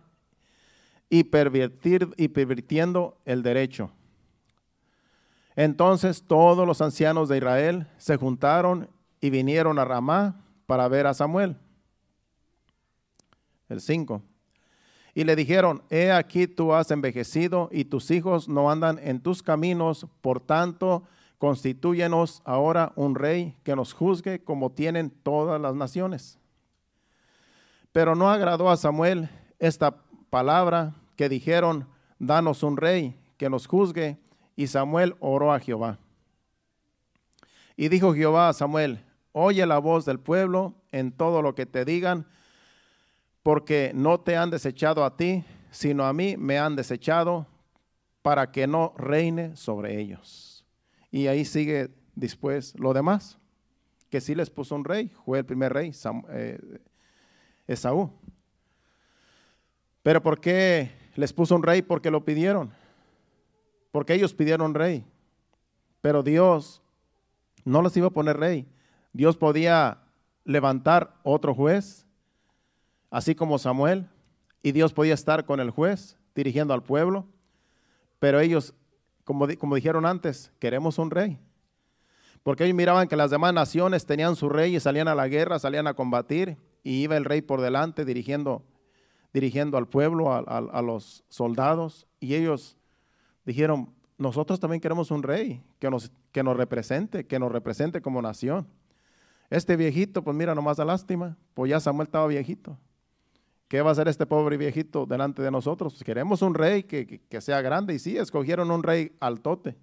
y, 1.10 1.26
pervertir, 1.26 2.10
y 2.18 2.28
pervirtiendo 2.28 3.18
el 3.26 3.42
derecho. 3.44 3.92
Entonces 5.56 6.24
todos 6.26 6.66
los 6.66 6.82
ancianos 6.82 7.28
de 7.28 7.38
Israel 7.38 7.88
se 7.98 8.16
juntaron 8.16 8.90
y 9.20 9.30
vinieron 9.30 9.78
a 9.80 9.86
Ramá 9.86 10.42
para 10.66 10.88
ver 10.88 11.08
a 11.08 11.14
Samuel. 11.14 11.58
El 13.68 13.82
5. 13.82 14.22
Y 15.16 15.24
le 15.24 15.36
dijeron, 15.36 15.84
he 15.90 16.12
aquí 16.12 16.48
tú 16.48 16.74
has 16.74 16.92
envejecido 16.92 17.70
y 17.72 17.86
tus 17.86 18.10
hijos 18.12 18.48
no 18.48 18.72
andan 18.72 19.00
en 19.02 19.20
tus 19.20 19.44
caminos, 19.44 20.08
por 20.22 20.40
tanto, 20.40 21.04
constitúyenos 21.40 22.42
ahora 22.46 22.92
un 22.96 23.16
rey 23.16 23.58
que 23.64 23.76
nos 23.76 23.94
juzgue 23.94 24.44
como 24.44 24.72
tienen 24.72 25.10
todas 25.10 25.60
las 25.60 25.74
naciones. 25.74 26.38
Pero 27.92 28.14
no 28.14 28.30
agradó 28.30 28.70
a 28.70 28.78
Samuel 28.78 29.30
esta 29.58 29.96
palabra 30.30 30.94
que 31.16 31.30
dijeron, 31.30 31.88
danos 32.20 32.62
un 32.62 32.78
rey 32.78 33.18
que 33.38 33.50
nos 33.50 33.66
juzgue. 33.66 34.18
Y 34.56 34.68
Samuel 34.68 35.16
oró 35.20 35.54
a 35.54 35.60
Jehová. 35.60 35.98
Y 37.78 37.88
dijo 37.88 38.14
Jehová 38.14 38.50
a 38.50 38.54
Samuel, 38.54 39.04
oye 39.32 39.66
la 39.66 39.80
voz 39.80 40.04
del 40.04 40.20
pueblo 40.20 40.74
en 40.92 41.14
todo 41.14 41.42
lo 41.42 41.56
que 41.56 41.66
te 41.66 41.86
digan, 41.86 42.28
porque 43.42 43.92
no 43.96 44.20
te 44.20 44.36
han 44.36 44.50
desechado 44.50 45.06
a 45.06 45.16
ti, 45.16 45.46
sino 45.72 46.06
a 46.06 46.12
mí 46.12 46.36
me 46.36 46.60
han 46.60 46.76
desechado 46.76 47.48
para 48.22 48.52
que 48.52 48.68
no 48.68 48.94
reine 48.98 49.56
sobre 49.56 49.98
ellos. 50.00 50.49
Y 51.12 51.28
ahí 51.28 51.46
sigue 51.46 51.90
después 52.16 52.78
lo 52.80 52.94
demás, 52.94 53.38
que 54.10 54.22
sí 54.22 54.36
les 54.36 54.50
puso 54.50 54.76
un 54.76 54.86
rey, 54.86 55.12
fue 55.26 55.40
el 55.40 55.46
primer 55.46 55.74
rey, 55.74 55.92
eh, 56.30 56.60
Esaú. 57.68 58.12
Pero 60.04 60.24
¿por 60.24 60.40
qué 60.40 60.92
les 61.16 61.34
puso 61.34 61.56
un 61.56 61.64
rey? 61.64 61.82
Porque 61.82 62.10
lo 62.10 62.26
pidieron. 62.26 62.72
Porque 63.92 64.14
ellos 64.14 64.34
pidieron 64.34 64.74
rey. 64.74 65.06
Pero 66.02 66.24
Dios 66.24 66.82
no 67.66 67.82
les 67.82 67.96
iba 67.98 68.08
a 68.08 68.12
poner 68.12 68.38
rey. 68.38 68.68
Dios 69.14 69.38
podía 69.38 70.00
levantar 70.46 71.16
otro 71.24 71.54
juez, 71.54 72.06
así 73.12 73.36
como 73.36 73.60
Samuel, 73.60 74.08
y 74.64 74.72
Dios 74.72 74.94
podía 74.94 75.14
estar 75.14 75.46
con 75.46 75.60
el 75.60 75.70
juez 75.70 76.18
dirigiendo 76.36 76.74
al 76.74 76.84
pueblo, 76.84 77.28
pero 78.20 78.40
ellos 78.40 78.74
como, 79.30 79.76
dijeron 79.76 80.08
antes, 80.08 80.52
queremos 80.58 80.98
un 80.98 81.12
rey. 81.12 81.38
Porque 82.42 82.64
ellos 82.64 82.76
miraban 82.76 83.08
que 83.08 83.16
las 83.16 83.30
demás 83.30 83.54
naciones 83.54 84.08
tenían 84.08 84.36
su 84.36 84.50
rey 84.50 84.76
y 84.76 84.80
salían 84.80 85.08
a 85.08 85.14
la 85.14 85.28
guerra, 85.28 85.60
salían 85.60 85.86
a 85.86 85.94
combatir, 85.94 86.58
y 86.84 87.04
iba 87.04 87.16
el 87.16 87.26
rey 87.26 87.44
por 87.44 87.62
delante 87.62 88.06
dirigiendo, 88.06 88.64
dirigiendo 89.32 89.78
al 89.78 89.88
pueblo, 89.88 90.34
a, 90.34 90.82
los 90.82 91.24
soldados, 91.30 92.08
y 92.20 92.34
ellos 92.34 92.76
dijeron, 93.46 93.94
nosotros 94.18 94.60
también 94.60 94.82
queremos 94.82 95.12
un 95.12 95.22
rey 95.22 95.62
que 95.78 95.92
nos, 95.92 96.12
que 96.32 96.42
nos 96.42 96.58
represente, 96.58 97.28
que 97.28 97.38
nos 97.38 97.52
represente 97.52 98.02
como 98.02 98.24
nación. 98.24 98.68
Este 99.52 99.76
viejito, 99.76 100.24
pues 100.24 100.36
mira, 100.36 100.56
nomás 100.56 100.78
da 100.78 100.86
lástima, 100.86 101.38
pues 101.54 101.70
ya 101.70 101.80
Samuel 101.80 102.08
estaba 102.08 102.26
viejito. 102.26 102.80
¿Qué 103.70 103.84
va 103.84 103.90
a 103.90 103.92
hacer 103.92 104.08
este 104.08 104.26
pobre 104.26 104.58
viejito 104.58 105.06
delante 105.06 105.44
de 105.44 105.52
nosotros? 105.52 106.04
Queremos 106.04 106.42
un 106.42 106.56
rey 106.56 106.82
que, 106.84 107.22
sea 107.40 107.62
grande. 107.62 107.94
Y 107.94 108.00
sí, 108.00 108.18
escogieron 108.18 108.72
un 108.72 108.82
rey 108.82 109.16
altote. 109.20 109.78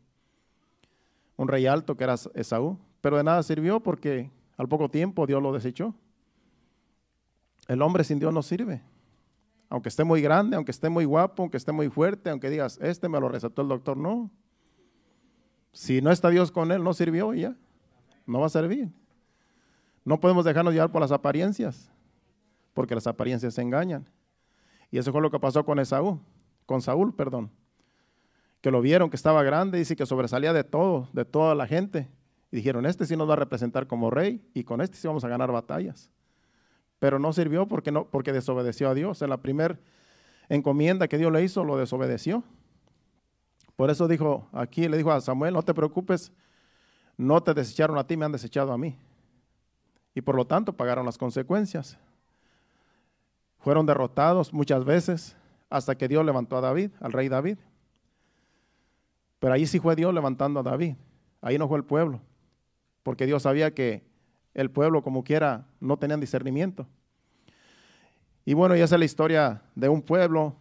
un 1.37 1.47
rey 1.47 1.67
alto 1.67 1.97
que 1.97 2.03
era 2.03 2.17
Esaú, 2.35 2.79
pero 3.01 3.17
de 3.17 3.23
nada 3.23 3.45
sirvió 3.45 3.79
porque 3.79 4.29
al 4.57 4.69
poco 4.69 4.91
tiempo 4.91 5.25
Dios 5.25 5.41
lo 5.41 5.53
desechó. 5.53 5.95
El 7.69 7.81
hombre 7.81 8.03
sin 8.03 8.19
Dios 8.19 8.35
no 8.35 8.43
sirve. 8.43 8.83
Aunque 9.69 9.89
esté 9.89 10.03
muy 10.03 10.21
grande, 10.21 10.57
aunque 10.57 10.73
esté 10.73 10.89
muy 10.89 11.05
guapo, 11.05 11.45
aunque 11.45 11.57
esté 11.57 11.71
muy 11.71 11.89
fuerte, 11.89 12.31
aunque 12.31 12.51
digas, 12.51 12.81
este 12.83 13.09
me 13.09 13.21
lo 13.21 13.29
recetó 13.29 13.63
el 13.63 13.69
doctor, 13.69 13.97
no. 13.97 14.33
Si 15.73 16.01
no 16.01 16.11
está 16.11 16.31
Dios 16.31 16.51
con 16.51 16.73
él, 16.73 16.83
no 16.83 16.93
sirvió 16.93 17.35
y 17.35 17.43
ya. 17.43 17.57
No 18.27 18.41
va 18.41 18.47
a 18.47 18.51
servir. 18.51 18.89
No 20.05 20.19
podemos 20.19 20.45
dejarnos 20.45 20.75
llevar 20.75 20.91
por 20.91 21.03
las 21.03 21.13
apariencias, 21.13 21.93
porque 22.77 22.95
las 22.95 23.07
apariencias 23.07 23.57
engañan. 23.57 24.07
Y 24.91 24.99
eso 24.99 25.11
fue 25.11 25.23
lo 25.23 25.31
que 25.31 25.41
pasó 25.41 25.65
con 25.65 25.79
Esaú, 25.79 26.21
con 26.67 26.83
Saúl, 26.83 27.15
perdón. 27.15 27.51
Que 28.61 28.71
lo 28.71 28.83
vieron 28.83 29.09
que 29.09 29.17
estaba 29.17 29.43
grande, 29.43 29.79
dice 29.79 29.97
que 29.97 30.05
sobresalía 30.05 30.53
de 30.53 30.63
todo, 30.63 31.09
de 31.15 31.25
toda 31.25 31.55
la 31.55 31.67
gente. 31.67 32.07
Y 32.53 32.57
dijeron, 32.57 32.85
este 32.85 33.07
sí 33.07 33.17
nos 33.17 33.31
va 33.31 33.33
a 33.33 33.37
representar 33.37 33.87
como 33.87 34.11
rey 34.11 34.47
y 34.53 34.65
con 34.65 34.83
este 34.83 34.99
sí 34.99 35.09
vamos 35.09 35.25
a 35.25 35.29
ganar 35.29 35.51
batallas. 35.51 36.11
Pero 36.99 37.19
no 37.19 37.33
sirvió 37.33 37.67
porque, 37.67 37.91
no, 37.91 38.11
porque 38.11 38.35
desobedeció 38.35 38.91
a 38.91 38.95
Dios. 38.95 39.23
En 39.23 39.31
la 39.31 39.39
primera 39.39 39.79
encomienda 40.51 41.09
que 41.09 41.17
Dios 41.17 41.33
le 41.33 41.43
hizo, 41.43 41.65
lo 41.65 41.79
desobedeció. 41.79 42.45
Por 43.75 43.91
eso 43.91 44.07
dijo 44.07 44.51
aquí, 44.53 44.87
le 44.87 44.99
dijo 44.99 45.11
a 45.13 45.21
Samuel, 45.23 45.55
no 45.55 45.63
te 45.63 45.73
preocupes, 45.73 46.31
no 47.17 47.43
te 47.43 47.55
desecharon 47.55 47.97
a 47.97 48.07
ti, 48.07 48.19
me 48.19 48.27
han 48.27 48.33
desechado 48.33 48.71
a 48.71 48.77
mí. 48.77 48.99
Y 50.15 50.21
por 50.21 50.35
lo 50.35 50.47
tanto 50.47 50.75
pagaron 50.75 51.07
las 51.07 51.17
consecuencias. 51.17 51.99
Fueron 53.67 53.85
derrotados 53.85 54.53
muchas 54.53 54.85
veces 54.85 55.37
hasta 55.69 55.99
que 55.99 56.07
Dios 56.07 56.25
levantó 56.25 56.57
a 56.57 56.61
David, 56.61 56.93
al 57.01 57.13
rey 57.13 57.29
David. 57.29 57.59
Pero 59.41 59.55
ahí 59.55 59.67
sí 59.67 59.81
fue 59.81 59.97
Dios 59.97 60.15
levantando 60.15 60.61
a 60.61 60.63
David. 60.63 60.95
Ahí 61.41 61.59
no 61.59 61.67
fue 61.67 61.77
el 61.79 61.85
pueblo. 61.85 62.21
Porque 63.03 63.27
Dios 63.27 63.43
sabía 63.43 63.75
que 63.75 64.05
el 64.55 64.71
pueblo 64.71 65.03
como 65.03 65.25
quiera 65.25 65.67
no 65.81 65.97
tenían 65.97 66.21
discernimiento. 66.21 66.87
Y 68.45 68.55
bueno, 68.55 68.77
ya 68.77 68.85
es 68.85 68.93
la 68.93 69.05
historia 69.05 69.63
de 69.75 69.89
un 69.89 70.01
pueblo 70.01 70.55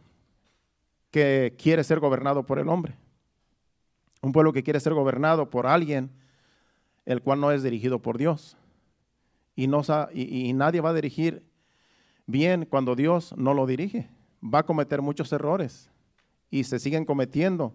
que 1.11 1.55
quiere 1.61 1.83
ser 1.83 1.99
gobernado 1.99 2.47
por 2.47 2.57
el 2.57 2.67
hombre. 2.69 2.95
Un 4.23 4.31
pueblo 4.31 4.51
que 4.51 4.63
quiere 4.63 4.79
ser 4.79 4.95
gobernado 4.95 5.47
por 5.51 5.67
alguien 5.67 6.09
el 7.05 7.21
cual 7.21 7.39
no 7.39 7.51
es 7.51 7.61
dirigido 7.61 7.99
por 7.99 8.17
Dios. 8.17 8.57
Y, 9.55 9.67
no, 9.67 9.83
y, 10.11 10.49
y 10.49 10.53
nadie 10.53 10.81
va 10.81 10.89
a 10.89 10.93
dirigir 10.95 11.43
bien 12.27 12.65
cuando 12.65 12.95
Dios 12.95 13.33
no 13.37 13.53
lo 13.53 13.65
dirige. 13.65 14.09
Va 14.43 14.59
a 14.59 14.65
cometer 14.65 15.01
muchos 15.01 15.31
errores 15.31 15.89
y 16.49 16.63
se 16.63 16.79
siguen 16.79 17.05
cometiendo. 17.05 17.73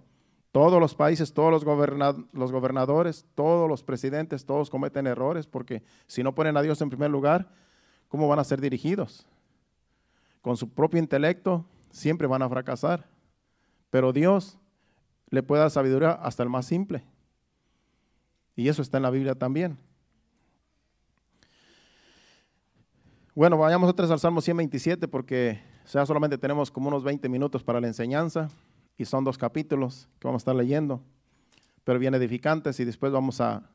Todos 0.53 0.81
los 0.81 0.95
países, 0.95 1.33
todos 1.33 1.53
los, 1.53 1.65
los, 2.33 2.53
gobernadores, 2.53 3.25
todos 3.35 3.69
los 3.69 3.85
presidentes, 3.85 4.45
todos 4.45 4.69
cometen 4.69 5.07
errores 5.07 5.47
porque 5.47 5.83
si 6.07 6.23
no 6.23 6.35
ponen 6.35 6.57
a 6.57 6.63
Dios 6.63 6.81
en 6.81 6.91
primer 6.91 7.11
lugar, 7.11 7.49
¿cómo 8.09 8.27
van 8.27 8.41
a 8.41 8.45
ser 8.45 8.61
dirigidos? 8.61 9.27
Con 10.41 10.57
su 10.57 10.69
propio 10.69 10.99
intelecto 10.99 11.65
siempre 11.91 12.27
van 12.27 12.43
a 12.43 12.49
fracasar. 12.49 13.07
Pero 13.91 14.13
Dios 14.13 14.59
le 15.29 15.43
puede 15.43 15.63
dar 15.63 15.71
sabiduría 15.71 16.13
hasta 16.13 16.43
el 16.43 16.49
más 16.49 16.67
simple. 16.67 17.05
Y 18.57 18.69
eso 18.69 18.83
está 18.83 18.97
en 18.97 19.05
la 19.05 19.11
Biblia 19.11 19.35
también. 19.35 19.79
Bueno, 23.33 23.57
vayamos 23.57 23.89
otra 23.89 24.03
vez 24.03 24.11
al 24.11 24.19
Salmo 24.19 24.41
127 24.41 25.07
porque 25.07 25.61
ya 25.87 26.05
solamente 26.05 26.37
tenemos 26.37 26.69
como 26.69 26.89
unos 26.89 27.05
20 27.05 27.29
minutos 27.29 27.63
para 27.63 27.81
la 27.81 27.87
enseñanza 27.87 28.49
y 28.99 29.05
son 29.05 29.23
dos 29.23 29.39
capítulos 29.39 30.09
que 30.19 30.27
vamos 30.27 30.41
a 30.41 30.43
estar 30.43 30.57
leyendo, 30.57 31.01
pero 31.85 32.01
bien 32.01 32.13
edificantes 32.15 32.81
y 32.81 32.85
después 32.85 33.13
vamos 33.13 33.41
a, 33.41 33.71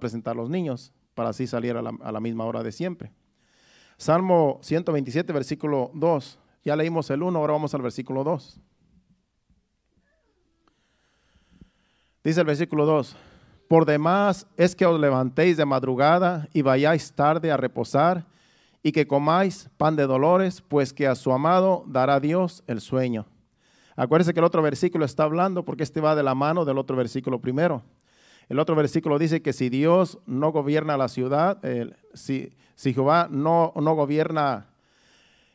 presentar 0.00 0.32
a 0.32 0.36
los 0.36 0.48
niños 0.48 0.90
para 1.14 1.30
así 1.30 1.46
salir 1.46 1.76
a 1.76 1.82
la, 1.82 1.92
a 2.00 2.12
la, 2.12 2.20
misma 2.20 2.46
hora 2.46 2.62
de 2.62 2.72
siempre. 2.72 3.12
Salmo 3.98 4.58
127, 4.62 5.34
versículo 5.34 5.90
2. 5.92 6.38
Ya 6.64 6.74
leímos 6.74 7.10
el 7.10 7.22
1, 7.22 7.38
ahora 7.38 7.52
vamos 7.52 7.74
al 7.74 7.82
versículo 7.82 8.24
2. 8.24 8.58
Dice 12.24 12.40
el 12.40 12.46
versículo 12.46 12.86
2, 12.86 13.16
por 13.68 13.84
demás 13.84 14.46
es 14.56 14.74
que 14.74 14.86
os 14.86 14.98
levantéis 14.98 15.58
de 15.58 15.66
madrugada 15.66 16.48
y 16.54 16.62
vayáis 16.62 17.12
tarde 17.12 17.52
a 17.52 17.58
reposar 17.58 18.24
y 18.82 18.92
que 18.92 19.06
comáis 19.06 19.68
pan 19.76 19.96
de 19.96 20.06
dolores, 20.06 20.62
pues 20.62 20.92
que 20.92 21.06
a 21.06 21.14
su 21.14 21.32
amado 21.32 21.84
dará 21.86 22.20
Dios 22.20 22.62
el 22.66 22.80
sueño. 22.80 23.26
Acuérdense 23.96 24.32
que 24.32 24.40
el 24.40 24.44
otro 24.44 24.62
versículo 24.62 25.04
está 25.04 25.24
hablando 25.24 25.64
porque 25.64 25.82
este 25.82 26.00
va 26.00 26.14
de 26.14 26.22
la 26.22 26.34
mano 26.34 26.64
del 26.64 26.78
otro 26.78 26.96
versículo 26.96 27.40
primero. 27.40 27.82
El 28.48 28.60
otro 28.60 28.76
versículo 28.76 29.18
dice 29.18 29.42
que 29.42 29.52
si 29.52 29.68
Dios 29.68 30.18
no 30.24 30.52
gobierna 30.52 30.96
la 30.96 31.08
ciudad, 31.08 31.58
si, 32.14 32.52
si, 32.76 32.94
Jehová 32.94 33.28
no, 33.30 33.72
no 33.76 33.94
gobierna 33.94 34.68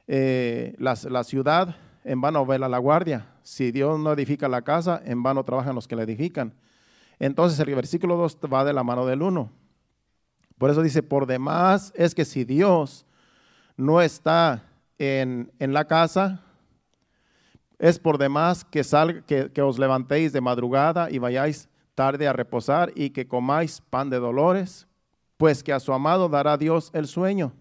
eh, 0.08 0.76
la, 0.78 0.96
la, 1.10 1.24
ciudad, 1.24 1.76
en 2.04 2.22
vano 2.22 2.46
vela 2.46 2.68
la 2.68 2.78
guardia. 2.78 3.30
Si 3.42 3.72
Dios 3.72 4.00
no 4.00 4.12
edifica 4.12 4.48
la 4.48 4.62
casa, 4.62 5.02
en 5.06 5.24
vano 5.24 5.44
trabajan 5.44 5.74
los 5.74 5.88
que 5.88 5.96
la 5.96 6.04
edifican. 6.04 6.54
Entonces 7.20 7.58
el 7.60 7.74
versículo 7.74 8.18
2 8.18 8.40
va 8.54 8.66
de 8.66 8.74
la 8.74 8.84
mano 8.84 9.06
del 9.06 9.22
1. 9.22 9.50
Por 10.58 10.70
eso 10.70 10.82
dice, 10.82 11.02
por 11.02 11.26
demás 11.26 11.94
es 11.96 12.14
que 12.14 12.26
si 12.26 12.44
Dios 12.44 13.06
no 13.78 14.02
está 14.02 14.64
en, 14.98 15.52
la 15.60 15.86
casa, 15.86 16.42
es 17.80 18.00
por 18.00 18.18
demás 18.18 18.64
que, 18.64 18.84
que, 19.26 19.52
que 19.52 19.62
os 19.62 19.80
levantéis 19.80 20.32
de 20.34 20.42
madrugada 20.42 21.10
y 21.12 21.18
vayáis 21.18 21.70
tarde 21.96 22.28
a 22.28 22.34
reposar 22.34 22.92
y 22.96 23.12
que 23.12 23.28
comáis 23.28 23.82
pan 23.82 24.10
de 24.10 24.20
dolores, 24.20 24.88
pues 25.38 25.64
que 25.64 25.74
a 25.74 25.80
su 25.80 25.94
amado 25.94 26.30
dará 26.30 26.58
Dios 26.58 26.90
el 26.94 27.08
sueño. 27.08 27.54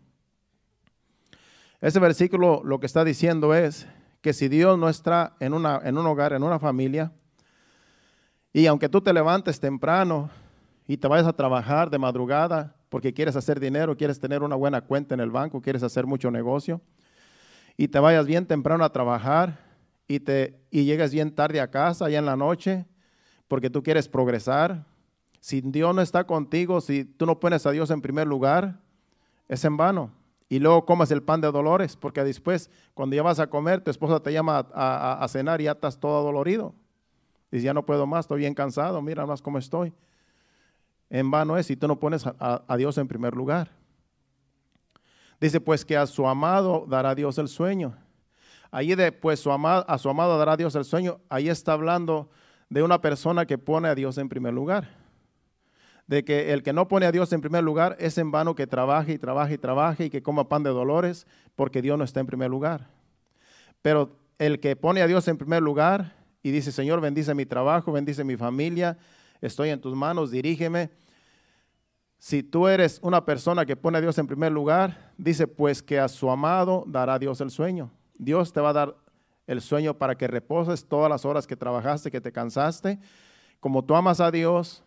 Ese 1.80 1.98
versículo 1.98 2.62
lo 2.64 2.78
que 2.78 2.86
está 2.86 3.04
diciendo 3.04 3.54
es 3.54 3.88
que 4.20 4.32
si 4.32 4.48
Dios 4.48 4.78
no 4.78 4.88
está 4.88 5.34
en, 5.40 5.52
una, 5.52 5.80
en 5.82 5.98
un 5.98 6.06
hogar, 6.06 6.32
en 6.32 6.44
una 6.44 6.60
familia, 6.60 7.12
y 8.52 8.66
aunque 8.66 8.88
tú 8.88 9.00
te 9.00 9.12
levantes 9.12 9.58
temprano 9.58 10.30
y 10.86 10.96
te 10.96 11.08
vayas 11.08 11.26
a 11.26 11.32
trabajar 11.32 11.90
de 11.90 11.98
madrugada, 11.98 12.76
porque 12.92 13.14
quieres 13.14 13.36
hacer 13.36 13.58
dinero, 13.58 13.96
quieres 13.96 14.20
tener 14.20 14.42
una 14.42 14.54
buena 14.54 14.82
cuenta 14.82 15.14
en 15.14 15.20
el 15.20 15.30
banco, 15.30 15.62
quieres 15.62 15.82
hacer 15.82 16.04
mucho 16.06 16.30
negocio, 16.30 16.82
y 17.74 17.88
te 17.88 17.98
vayas 17.98 18.26
bien 18.26 18.44
temprano 18.44 18.84
a 18.84 18.92
trabajar 18.92 19.58
y, 20.06 20.20
te, 20.20 20.60
y 20.70 20.84
llegues 20.84 21.10
bien 21.10 21.34
tarde 21.34 21.62
a 21.62 21.70
casa, 21.70 22.10
ya 22.10 22.18
en 22.18 22.26
la 22.26 22.36
noche, 22.36 22.84
porque 23.48 23.70
tú 23.70 23.82
quieres 23.82 24.10
progresar. 24.10 24.84
Si 25.40 25.62
Dios 25.62 25.94
no 25.94 26.02
está 26.02 26.24
contigo, 26.24 26.82
si 26.82 27.06
tú 27.06 27.24
no 27.24 27.40
pones 27.40 27.64
a 27.64 27.70
Dios 27.70 27.90
en 27.90 28.02
primer 28.02 28.26
lugar, 28.26 28.78
es 29.48 29.64
en 29.64 29.78
vano. 29.78 30.10
Y 30.50 30.58
luego 30.58 30.84
comes 30.84 31.10
el 31.12 31.22
pan 31.22 31.40
de 31.40 31.50
dolores, 31.50 31.96
porque 31.96 32.22
después, 32.22 32.70
cuando 32.92 33.16
ya 33.16 33.22
vas 33.22 33.40
a 33.40 33.46
comer, 33.46 33.80
tu 33.80 33.90
esposa 33.90 34.20
te 34.20 34.34
llama 34.34 34.66
a, 34.74 35.26
cenar 35.30 35.62
y 35.62 35.64
ya 35.64 35.72
estás 35.72 35.98
todo 35.98 36.22
dolorido. 36.22 36.74
Dices, 37.50 37.64
ya 37.64 37.72
no 37.72 37.86
puedo 37.86 38.06
más, 38.06 38.26
estoy 38.26 38.40
bien 38.40 38.52
cansado, 38.52 39.00
mira 39.00 39.24
más 39.24 39.40
cómo 39.40 39.56
estoy 39.56 39.94
en 41.12 41.30
vano 41.30 41.58
es 41.58 41.66
si 41.66 41.76
tú 41.76 41.86
no 41.86 42.00
pones 42.00 42.24
a, 42.26 42.76
Dios 42.78 42.96
en 42.96 43.06
primer 43.06 43.34
lugar. 43.34 43.68
Dice, 45.38 45.60
pues 45.60 45.84
que 45.84 45.94
a 45.94 46.06
su 46.06 46.26
amado 46.26 46.86
dará 46.88 47.14
Dios 47.14 47.36
el 47.36 47.48
sueño. 47.48 47.94
Ahí 48.70 48.94
de, 48.94 49.12
pues 49.12 49.38
su 49.38 49.52
amado, 49.52 49.84
a 49.86 49.98
su 49.98 50.08
amado 50.08 50.38
dará 50.38 50.56
Dios 50.56 50.74
el 50.74 50.86
sueño, 50.86 51.20
ahí 51.28 51.50
está 51.50 51.74
hablando 51.74 52.30
de 52.70 52.82
una 52.82 53.02
persona 53.02 53.44
que 53.44 53.58
pone 53.58 53.88
a 53.88 53.94
Dios 53.94 54.16
en 54.16 54.30
primer 54.30 54.54
lugar. 54.54 54.88
De 56.06 56.24
que 56.24 56.54
el 56.54 56.62
que 56.62 56.72
no 56.72 56.88
pone 56.88 57.04
a 57.04 57.12
Dios 57.12 57.30
en 57.34 57.42
primer 57.42 57.62
lugar 57.62 57.94
es 58.00 58.16
en 58.16 58.30
vano 58.30 58.54
que 58.54 58.66
trabaje 58.66 59.12
y 59.12 59.18
trabaje 59.18 59.54
y 59.54 59.58
trabaje 59.58 60.04
y 60.06 60.10
que 60.10 60.22
coma 60.22 60.48
pan 60.48 60.62
de 60.62 60.70
dolores 60.70 61.26
porque 61.56 61.82
Dios 61.82 61.98
no 61.98 62.04
está 62.04 62.20
en 62.20 62.26
primer 62.26 62.48
lugar. 62.48 62.88
Pero 63.82 64.16
el 64.38 64.60
que 64.60 64.76
pone 64.76 65.02
a 65.02 65.06
Dios 65.06 65.28
en 65.28 65.36
primer 65.36 65.62
lugar 65.62 66.14
y 66.42 66.52
dice, 66.52 66.72
Señor, 66.72 67.02
bendice 67.02 67.34
mi 67.34 67.44
trabajo, 67.44 67.92
bendice 67.92 68.24
mi 68.24 68.38
familia, 68.38 68.96
estoy 69.42 69.68
en 69.68 69.80
tus 69.80 69.94
manos, 69.94 70.30
dirígeme, 70.30 71.01
si 72.22 72.44
tú 72.44 72.68
eres 72.68 73.00
una 73.02 73.24
persona 73.24 73.66
que 73.66 73.74
pone 73.74 73.98
a 73.98 74.00
Dios 74.00 74.16
en 74.16 74.28
primer 74.28 74.52
lugar, 74.52 75.12
dice 75.18 75.48
pues 75.48 75.82
que 75.82 75.98
a 75.98 76.06
su 76.06 76.30
amado 76.30 76.84
dará 76.86 77.18
Dios 77.18 77.40
el 77.40 77.50
sueño. 77.50 77.90
Dios 78.14 78.52
te 78.52 78.60
va 78.60 78.70
a 78.70 78.72
dar 78.72 78.96
el 79.48 79.60
sueño 79.60 79.98
para 79.98 80.14
que 80.14 80.28
reposes 80.28 80.84
todas 80.84 81.10
las 81.10 81.24
horas 81.24 81.48
que 81.48 81.56
trabajaste, 81.56 82.12
que 82.12 82.20
te 82.20 82.30
cansaste. 82.30 83.00
Como 83.58 83.84
tú 83.84 83.96
amas 83.96 84.20
a 84.20 84.30
Dios, 84.30 84.84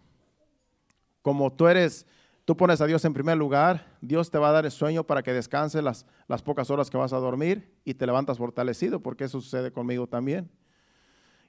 como 1.22 1.52
tú 1.52 1.68
eres, 1.68 2.08
tú 2.46 2.56
pones 2.56 2.80
a 2.80 2.88
Dios 2.88 3.04
en 3.04 3.14
primer 3.14 3.36
lugar, 3.36 3.86
Dios 4.00 4.32
te 4.32 4.38
va 4.38 4.48
a 4.48 4.54
dar 4.54 4.64
el 4.64 4.72
sueño 4.72 5.04
para 5.04 5.22
que 5.22 5.34
descanses 5.34 5.84
las, 5.84 6.06
pocas 6.42 6.70
horas 6.70 6.90
que 6.90 6.96
vas 6.96 7.12
a 7.12 7.18
dormir 7.18 7.70
y 7.84 7.96
te 7.96 8.06
levantas 8.06 8.38
fortalecido, 8.38 9.02
porque 9.02 9.26
eso 9.26 9.42
sucede 9.42 9.74
conmigo 9.74 10.08
también. 10.08 10.50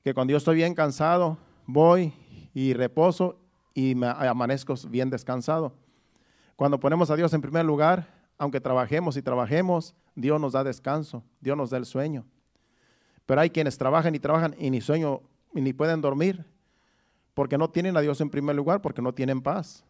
Que 0.03 0.15
cuando 0.15 0.33
yo 0.33 0.39
estoy 0.39 0.57
bien 0.57 0.75
cansado, 0.75 1.39
voy 1.65 2.13
y 2.55 2.73
reposo 2.73 3.46
y 3.77 3.95
me 3.95 4.07
amanezco 4.07 4.75
bien 4.89 5.11
descansado. 5.11 5.75
Cuando 6.57 6.81
ponemos 6.81 7.11
a 7.11 7.17
Dios 7.17 7.35
en 7.35 7.43
primer 7.43 7.67
lugar, 7.67 8.09
aunque 8.39 8.59
trabajemos 8.59 9.19
y 9.19 9.23
trabajemos, 9.23 9.95
Dios 10.15 10.41
nos 10.41 10.55
da 10.55 10.65
descanso, 10.65 11.23
Dios 11.43 11.59
nos 11.59 11.69
da 11.69 11.77
el 11.77 11.85
sueño. 11.85 12.25
Pero 13.27 13.43
hay 13.43 13.51
quienes 13.51 13.77
trabajan 13.77 14.15
y 14.15 14.19
trabajan 14.19 14.57
y 14.59 14.71
ni 14.71 14.81
sueño 14.81 15.21
ni 15.53 15.75
pueden 15.75 16.01
dormir 16.01 16.47
porque 17.35 17.59
no 17.59 17.69
tienen 17.69 17.99
a 17.99 18.01
Dios 18.01 18.19
en 18.23 18.31
primer 18.31 18.57
lugar, 18.57 18.81
porque 18.81 19.03
no 19.03 19.13
tienen 19.13 19.43
paz. 19.43 19.85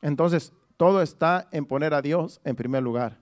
Entonces, 0.00 0.52
todo 0.76 1.00
está 1.00 1.46
en 1.52 1.64
poner 1.64 1.94
a 1.94 2.02
Dios 2.02 2.40
en 2.42 2.56
primer 2.56 2.82
lugar, 2.82 3.20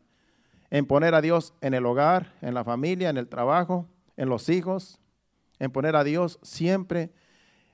en 0.70 0.86
poner 0.86 1.14
a 1.14 1.20
Dios 1.20 1.52
en 1.60 1.74
el 1.74 1.84
hogar, 1.84 2.32
en 2.40 2.54
la 2.54 2.64
familia, 2.64 3.10
en 3.10 3.18
el 3.18 3.28
trabajo, 3.28 3.86
en 4.16 4.30
los 4.30 4.48
hijos, 4.48 4.98
en 5.58 5.70
poner 5.70 5.94
a 5.94 6.04
Dios 6.04 6.38
siempre 6.40 7.12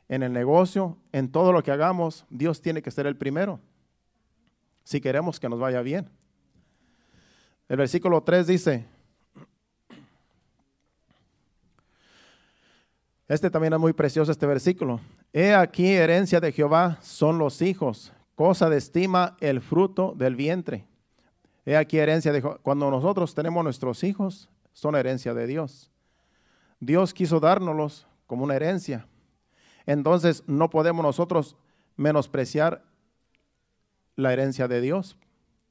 en 0.08 0.22
el 0.22 0.32
negocio, 0.32 0.96
en 1.12 1.30
todo 1.30 1.52
lo 1.52 1.62
que 1.62 1.72
hagamos, 1.72 2.24
Dios 2.30 2.60
tiene 2.60 2.82
que 2.82 2.90
ser 2.90 3.06
el 3.06 3.16
primero, 3.16 3.60
si 4.84 5.00
queremos 5.00 5.40
que 5.40 5.48
nos 5.48 5.58
vaya 5.58 5.82
bien. 5.82 6.08
El 7.68 7.78
versículo 7.78 8.22
3 8.22 8.46
dice, 8.46 8.86
este 13.26 13.50
también 13.50 13.72
es 13.72 13.80
muy 13.80 13.92
precioso 13.92 14.30
este 14.30 14.46
versículo, 14.46 15.00
he 15.32 15.54
aquí 15.54 15.88
herencia 15.92 16.40
de 16.40 16.52
Jehová 16.52 16.98
son 17.02 17.38
los 17.38 17.60
hijos, 17.60 18.12
cosa 18.36 18.70
de 18.70 18.76
estima 18.76 19.36
el 19.40 19.60
fruto 19.60 20.14
del 20.16 20.36
vientre. 20.36 20.84
He 21.64 21.76
aquí 21.76 21.98
herencia 21.98 22.32
de 22.32 22.40
cuando 22.40 22.88
nosotros 22.92 23.34
tenemos 23.34 23.64
nuestros 23.64 24.04
hijos, 24.04 24.48
son 24.72 24.94
herencia 24.94 25.34
de 25.34 25.48
Dios. 25.48 25.90
Dios 26.78 27.12
quiso 27.12 27.40
dárnoslos 27.40 28.06
como 28.26 28.44
una 28.44 28.54
herencia. 28.54 29.08
Entonces 29.86 30.42
no 30.46 30.68
podemos 30.68 31.02
nosotros 31.02 31.56
menospreciar 31.96 32.84
la 34.16 34.32
herencia 34.32 34.68
de 34.68 34.80
Dios. 34.80 35.16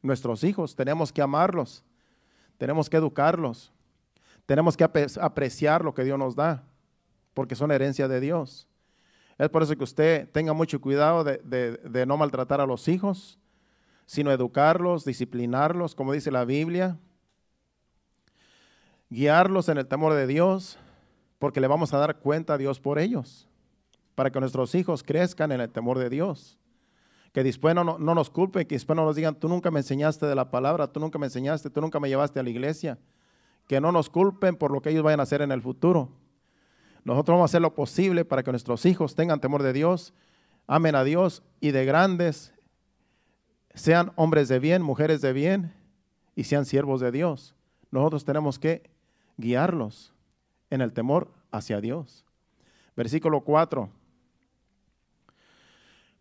Nuestros 0.01 0.43
hijos, 0.43 0.75
tenemos 0.75 1.11
que 1.11 1.21
amarlos, 1.21 1.83
tenemos 2.57 2.89
que 2.89 2.97
educarlos, 2.97 3.73
tenemos 4.45 4.77
que 4.77 4.83
apreciar 4.83 5.83
lo 5.83 5.93
que 5.93 6.03
Dios 6.03 6.17
nos 6.17 6.35
da, 6.35 6.63
porque 7.33 7.55
son 7.55 7.71
herencia 7.71 8.07
de 8.07 8.19
Dios. 8.19 8.67
Es 9.37 9.49
por 9.49 9.63
eso 9.63 9.75
que 9.75 9.83
usted 9.83 10.29
tenga 10.31 10.53
mucho 10.53 10.79
cuidado 10.79 11.23
de, 11.23 12.05
no 12.07 12.17
maltratar 12.17 12.61
a 12.61 12.65
los 12.65 12.87
hijos, 12.87 13.37
sino 14.05 14.31
educarlos, 14.31 15.03
disciplinarlos, 15.03 15.95
como 15.95 16.13
dice 16.13 16.31
la 16.31 16.45
Biblia, 16.45 16.97
guiarlos 19.09 19.67
en 19.67 19.77
el 19.77 19.87
temor 19.87 20.13
de 20.13 20.27
Dios, 20.27 20.77
porque 21.39 21.59
le 21.59 21.67
vamos 21.67 21.93
a 21.93 21.97
dar 21.97 22.19
cuenta 22.19 22.53
a 22.53 22.57
Dios 22.57 22.79
por 22.79 22.99
ellos, 22.99 23.49
para 24.15 24.31
que 24.31 24.39
nuestros 24.39 24.73
hijos 24.75 25.03
crezcan 25.03 25.51
en 25.51 25.61
el 25.61 25.69
temor 25.69 25.99
de 25.99 26.09
Dios. 26.09 26.57
Que 27.33 27.43
después 27.43 27.75
no, 27.75 27.83
no, 27.83 28.15
nos 28.15 28.29
culpen, 28.29 28.65
que 28.65 28.75
después 28.75 28.95
no 28.95 29.05
nos 29.05 29.15
digan, 29.15 29.35
tú 29.35 29.49
nunca 29.49 29.69
me 29.69 29.81
enseñaste 29.81 30.25
de 30.25 30.35
la 30.35 30.49
palabra, 30.49 30.87
tú 30.87 30.99
nunca 30.99 31.19
me 31.19 31.25
enseñaste, 31.25 31.69
tú 31.69 31.81
nunca 31.81 31.99
me 31.99 32.07
llevaste 32.07 32.39
a 32.39 32.43
la 32.43 32.49
iglesia. 32.49 32.97
Que 33.67 33.81
no 33.81 33.91
nos 33.91 34.09
culpen 34.09 34.55
por 34.55 34.71
lo 34.71 34.81
que 34.81 34.91
ellos 34.91 35.03
vayan 35.03 35.19
a 35.19 35.23
hacer 35.23 35.41
en 35.41 35.51
el 35.51 35.61
futuro. 35.61 36.09
Nosotros 37.03 37.35
vamos 37.35 37.49
a 37.49 37.51
hacer 37.51 37.61
lo 37.61 37.75
posible 37.75 38.25
para 38.25 38.41
que 38.41 38.51
nuestros 38.51 38.85
hijos 38.85 39.15
tengan 39.15 39.39
temor 39.39 39.61
de 39.61 39.73
Dios, 39.73 40.13
amen 40.65 40.95
a 40.95 41.03
Dios 41.03 41.43
y 41.59 41.71
de 41.71 41.85
grandes 41.85 42.53
sean 43.75 44.13
hombres 44.15 44.47
de 44.47 44.59
bien, 44.59 44.81
mujeres 44.81 45.21
de 45.21 45.33
bien 45.33 45.73
y 46.35 46.45
sean 46.45 46.65
siervos 46.65 47.01
de 47.01 47.11
Dios. 47.11 47.53
Nosotros 47.91 48.25
tenemos 48.25 48.57
que 48.57 48.89
guiarlos 49.37 50.13
en 50.69 50.81
el 50.81 50.93
temor 50.93 51.31
hacia 51.51 51.81
Dios. 51.81 52.25
Versículo 52.95 53.41
4. 53.41 53.89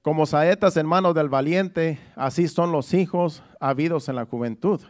Como 0.05 0.27
saetas 0.27 0.77
en 0.77 0.85
manos 0.85 1.15
del 1.15 1.31
valiente, 1.31 1.99
así 2.15 2.47
son 2.47 2.73
los 2.73 2.93
hijos 2.93 3.43
habidos 3.59 4.11
en 4.11 4.17
la 4.17 4.27
juventud. 4.27 4.83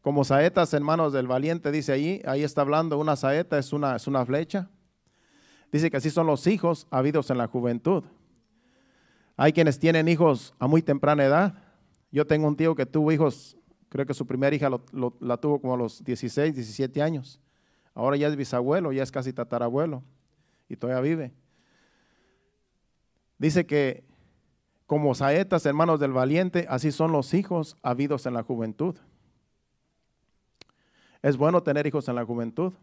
Como 0.00 0.22
saetas 0.22 0.72
en 0.74 0.84
manos 0.84 1.12
del 1.12 1.26
valiente, 1.26 1.72
dice 1.72 1.90
ahí, 1.90 2.22
ahí 2.24 2.44
está 2.44 2.60
hablando, 2.60 3.00
una 3.00 3.16
saeta 3.16 3.58
es 3.58 3.72
una, 3.72 3.96
es 3.96 4.06
una 4.06 4.24
flecha. 4.24 4.70
Dice 5.72 5.90
que 5.90 5.96
así 5.96 6.08
son 6.08 6.28
los 6.28 6.46
hijos 6.46 6.86
habidos 6.92 7.30
en 7.30 7.38
la 7.38 7.48
juventud. 7.48 8.04
Hay 9.36 9.52
quienes 9.52 9.80
tienen 9.80 10.06
hijos 10.06 10.54
a 10.60 10.68
muy 10.68 10.82
temprana 10.82 11.24
edad. 11.24 11.54
Yo 12.12 12.24
tengo 12.24 12.46
un 12.46 12.54
tío 12.54 12.76
que 12.76 12.86
tuvo 12.86 13.10
hijos, 13.10 13.56
creo 13.88 14.06
que 14.06 14.14
su 14.14 14.24
primera 14.24 14.54
hija 14.54 14.70
la 15.18 15.36
tuvo 15.38 15.60
como 15.60 15.74
a 15.74 15.76
los 15.76 16.04
16, 16.04 16.54
17 16.54 17.02
años. 17.02 17.40
Ahora 17.92 18.16
ya 18.16 18.28
es 18.28 18.36
bisabuelo, 18.36 18.92
ya 18.92 19.02
es 19.02 19.10
casi 19.10 19.32
tatarabuelo 19.32 20.04
y 20.68 20.76
todavía 20.76 21.00
vive. 21.00 21.32
Dice 23.36 23.66
que 23.66 24.11
como 24.92 25.14
saetas, 25.14 25.64
hermanos 25.64 26.00
del 26.00 26.12
valiente, 26.12 26.66
así 26.68 26.92
son 26.92 27.12
los 27.12 27.32
hijos 27.32 27.78
habidos 27.82 28.26
en 28.26 28.34
la 28.34 28.42
juventud. 28.42 28.94
Es 31.22 31.38
bueno 31.38 31.62
tener 31.62 31.86
hijos 31.86 32.10
en 32.10 32.14
la 32.14 32.26
juventud, 32.26 32.74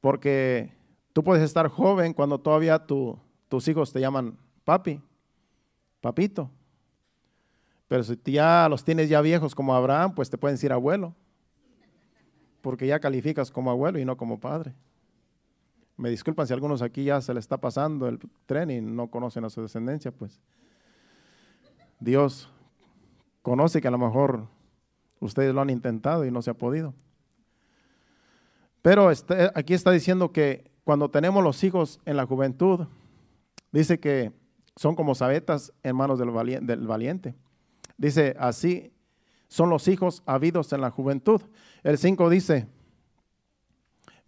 porque 0.00 0.72
Tú 1.12 1.22
puedes 1.22 1.42
estar 1.42 1.68
joven 1.68 2.14
cuando 2.14 2.38
todavía 2.38 2.78
tus 2.78 3.68
hijos 3.68 3.92
te 3.92 4.00
llaman 4.00 4.38
papi, 4.64 5.02
papito. 6.00 6.48
Pero 7.86 8.02
si 8.02 8.16
ya 8.24 8.66
los 8.70 8.82
tienes 8.84 9.10
ya 9.10 9.20
viejos 9.20 9.54
como 9.54 9.74
Abraham, 9.74 10.14
pues 10.14 10.30
te 10.30 10.38
pueden 10.38 10.54
decir 10.54 10.72
abuelo. 10.72 11.14
Porque 12.62 12.86
ya 12.86 12.98
calificas 12.98 13.50
como 13.50 13.70
abuelo 13.70 13.98
y 13.98 14.06
no 14.06 14.16
como 14.16 14.40
padre. 14.40 14.74
Me 15.98 16.10
disculpan 16.10 16.46
si 16.46 16.54
algunos 16.54 16.80
aquí 16.80 17.04
ya 17.04 17.20
se 17.20 17.34
le 17.34 17.40
está 17.40 17.58
pasando 17.58 18.08
el 18.08 18.20
tren 18.46 18.70
y 18.70 18.80
no 18.80 19.10
conocen 19.10 19.44
a 19.44 19.50
su 19.50 19.60
descendencia, 19.60 20.12
pues. 20.12 20.40
Dios 21.98 22.48
conoce 23.42 23.80
que 23.80 23.88
a 23.88 23.90
lo 23.90 23.98
mejor 23.98 24.46
ustedes 25.18 25.52
lo 25.52 25.60
han 25.60 25.70
intentado 25.70 26.24
y 26.24 26.30
no 26.30 26.40
se 26.40 26.50
ha 26.50 26.54
podido. 26.54 26.94
Pero 28.80 29.10
este, 29.10 29.50
aquí 29.56 29.74
está 29.74 29.90
diciendo 29.90 30.30
que 30.30 30.70
cuando 30.84 31.10
tenemos 31.10 31.42
los 31.42 31.64
hijos 31.64 32.00
en 32.04 32.16
la 32.16 32.26
juventud, 32.26 32.86
dice 33.72 33.98
que 33.98 34.32
son 34.76 34.94
como 34.94 35.16
sabetas 35.16 35.72
en 35.82 35.96
manos 35.96 36.20
del 36.20 36.30
valiente. 36.30 37.34
Dice, 37.96 38.36
así 38.38 38.92
son 39.48 39.68
los 39.68 39.88
hijos 39.88 40.22
habidos 40.26 40.72
en 40.72 40.80
la 40.80 40.90
juventud. 40.90 41.42
El 41.82 41.98
5 41.98 42.30
dice, 42.30 42.68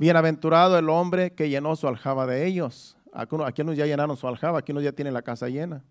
bienaventurado 0.01 0.77
el 0.77 0.89
hombre 0.89 1.33
que 1.33 1.49
llenó 1.49 1.77
su 1.77 1.87
aljaba 1.87 2.27
de 2.27 2.47
ellos. 2.47 2.97
Aquí 3.13 3.63
unos 3.63 3.77
ya 3.77 3.87
llenaron 3.87 4.17
su 4.17 4.27
aljaba, 4.27 4.59
aquí 4.59 4.73
unos 4.73 4.83
ya 4.83 4.91
tienen 4.91 5.15
la 5.15 5.23
casa 5.23 5.49
llena. 5.49 5.85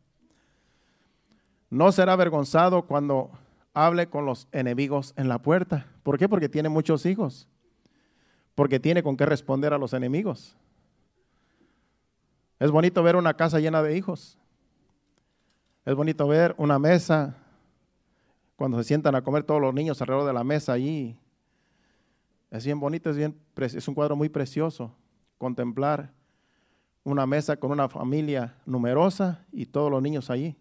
No 1.69 1.93
será 1.93 2.13
avergonzado 2.13 2.81
cuando 2.87 3.31
hable 3.73 4.09
con 4.09 4.25
los 4.25 4.49
enemigos 4.51 5.13
en 5.15 5.29
la 5.29 5.39
puerta. 5.39 5.85
¿Por 6.03 6.17
qué? 6.17 6.27
Porque 6.27 6.49
tiene 6.49 6.67
muchos 6.67 7.05
hijos 7.05 7.47
porque 8.59 8.77
tiene 8.77 9.01
con 9.01 9.15
qué 9.15 9.25
responder 9.25 9.73
a 9.73 9.77
los 9.77 9.93
enemigos. 9.93 10.53
Es 12.59 12.69
bonito 12.71 13.01
ver 13.01 13.15
una 13.15 13.33
casa 13.33 13.61
llena 13.61 13.81
de 13.81 13.95
hijos. 13.95 14.37
Es 15.85 15.95
bonito 15.95 16.27
ver 16.27 16.55
una 16.57 16.77
mesa 16.77 17.37
cuando 18.57 18.77
se 18.77 18.83
sientan 18.83 19.15
a 19.15 19.21
comer 19.21 19.43
todos 19.43 19.61
los 19.61 19.73
niños 19.73 20.01
alrededor 20.01 20.27
de 20.27 20.33
la 20.33 20.43
mesa 20.43 20.73
allí. 20.73 21.17
Es 22.51 22.65
bien 22.65 22.79
bonito, 22.79 23.11
es, 23.11 23.87
un 23.87 23.93
cuadro 23.93 24.15
muy 24.15 24.29
precioso 24.29 24.95
contemplar 25.37 26.11
una 27.03 27.25
mesa 27.25 27.57
con 27.57 27.71
una 27.71 27.87
familia 27.87 28.55
numerosa 28.65 29.45
y 29.51 29.65
todos 29.65 29.89
los 29.89 30.01
niños 30.01 30.29
allí 30.29 30.55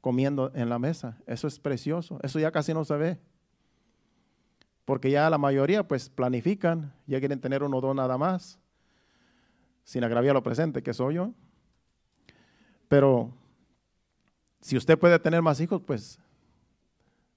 comiendo 0.00 0.50
en 0.54 0.68
la 0.68 0.78
mesa. 0.78 1.18
Eso 1.26 1.46
es 1.46 1.58
precioso. 1.58 2.18
Eso 2.22 2.38
ya 2.38 2.50
casi 2.50 2.74
no 2.74 2.84
se 2.84 2.96
ve 2.96 3.18
porque 4.88 5.10
ya 5.10 5.28
la 5.28 5.36
mayoría 5.36 5.86
pues 5.86 6.08
planifican, 6.08 6.94
ya 7.06 7.18
quieren 7.18 7.40
tener 7.42 7.62
uno 7.62 7.76
o 7.76 7.80
dos 7.82 7.94
nada 7.94 8.16
más, 8.16 8.58
sin 9.84 10.02
agraviar 10.02 10.34
lo 10.34 10.42
presente, 10.42 10.82
que 10.82 10.94
soy 10.94 11.16
yo. 11.16 11.34
Pero 12.88 13.30
si 14.62 14.78
usted 14.78 14.98
puede 14.98 15.18
tener 15.18 15.42
más 15.42 15.60
hijos, 15.60 15.82
pues 15.82 16.18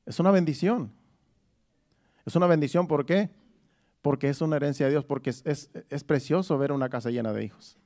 es 0.06 0.18
una 0.18 0.32
bendición. 0.32 0.94
Es 2.26 2.38
una 2.38 2.48
bendición, 2.48 2.88
¿por 2.88 3.06
qué? 3.06 3.30
Porque 4.02 4.30
es 4.30 4.42
una 4.42 4.56
herencia 4.56 4.88
de 4.88 4.92
Dios, 4.92 5.06
porque 5.06 5.30
es, 5.30 5.44
es 5.46 6.04
precioso 6.04 6.58
ver 6.58 6.72
una 6.72 6.90
casa 6.90 7.12
llena 7.12 7.34
de 7.34 7.44
hijos. 7.44 7.78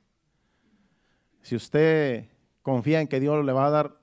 Si 1.42 1.54
usted 1.54 2.28
confía 2.62 3.00
en 3.00 3.08
que 3.08 3.20
Dios 3.20 3.44
le 3.44 3.52
va 3.52 3.66
a 3.66 3.70
dar 3.70 4.00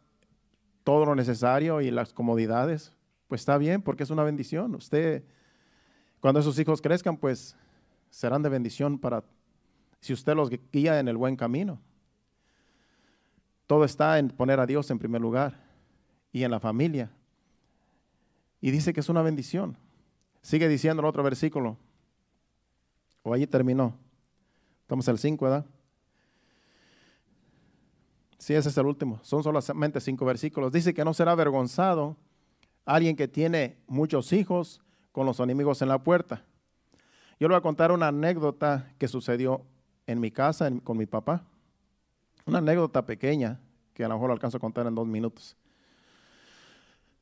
todo 0.84 1.06
lo 1.06 1.16
necesario 1.16 1.82
y 1.82 1.92
las 1.92 2.14
comodidades, 2.14 2.94
pues 3.28 3.42
está 3.42 3.58
bien, 3.58 3.82
porque 3.82 4.04
es 4.04 4.10
una 4.10 4.24
bendición. 4.24 4.76
Usted 4.76 5.24
cuando 6.24 6.40
esos 6.40 6.58
hijos 6.58 6.82
crezcan, 6.82 7.18
pues 7.18 7.54
serán 8.10 8.42
de 8.44 8.48
bendición 8.48 8.98
para 8.98 9.26
si 10.00 10.14
usted 10.14 10.34
los 10.36 10.50
guía 10.72 11.02
en 11.02 11.10
el 11.10 11.18
buen 11.18 11.36
camino. 11.36 11.82
Todo 13.68 13.84
está 13.84 14.18
en 14.20 14.30
poner 14.30 14.58
a 14.62 14.66
Dios 14.66 14.90
en 14.90 15.00
primer 15.00 15.20
lugar 15.20 15.60
y 16.32 16.46
en 16.46 16.52
la 16.52 16.62
familia. 16.62 17.12
Y 18.62 18.72
dice 18.72 18.94
que 18.94 19.02
es 19.02 19.10
una 19.10 19.22
bendición. 19.22 19.78
Sigue 20.42 20.70
diciendo 20.70 21.02
el 21.02 21.08
otro 21.08 21.24
versículo. 21.24 21.78
O 23.24 23.34
allí 23.34 23.48
terminó. 23.48 23.98
Estamos 24.82 25.08
al 25.10 25.18
5, 25.18 25.46
¿verdad? 25.46 25.66
Sí, 28.44 28.54
ese 28.54 28.68
es 28.68 28.78
el 28.78 28.86
último. 28.86 29.20
Son 29.24 29.42
solamente 29.42 30.02
cinco 30.02 30.26
versículos. 30.26 30.74
Dice 30.74 30.94
que 30.94 31.06
no 31.06 31.14
será 31.14 31.32
avergonzado 31.32 32.18
alguien 32.84 33.16
que 33.16 33.30
tiene 33.30 33.78
muchos 33.88 34.34
hijos 34.34 34.82
con 35.14 35.26
los 35.26 35.40
enemigos 35.40 35.82
en 35.82 35.88
la 35.88 36.04
puerta. 36.04 36.44
Yo 37.40 37.48
le 37.48 37.54
voy 37.54 37.60
a 37.60 37.62
contar 37.62 37.94
una 37.94 38.10
anécdota 38.10 38.92
que 38.98 39.08
sucedió 39.08 39.66
en 40.08 40.20
mi 40.20 40.30
casa 40.30 40.70
con 40.84 40.98
mi 40.98 41.06
papá. 41.06 41.46
Una 42.46 42.58
anécdota 42.58 43.06
pequeña 43.06 43.62
que 43.94 44.04
a 44.04 44.10
lo 44.10 44.16
mejor 44.16 44.28
lo 44.28 44.34
alcanzo 44.34 44.58
a 44.58 44.60
contar 44.60 44.88
en 44.88 44.96
dos 44.96 45.08
minutos. 45.08 45.56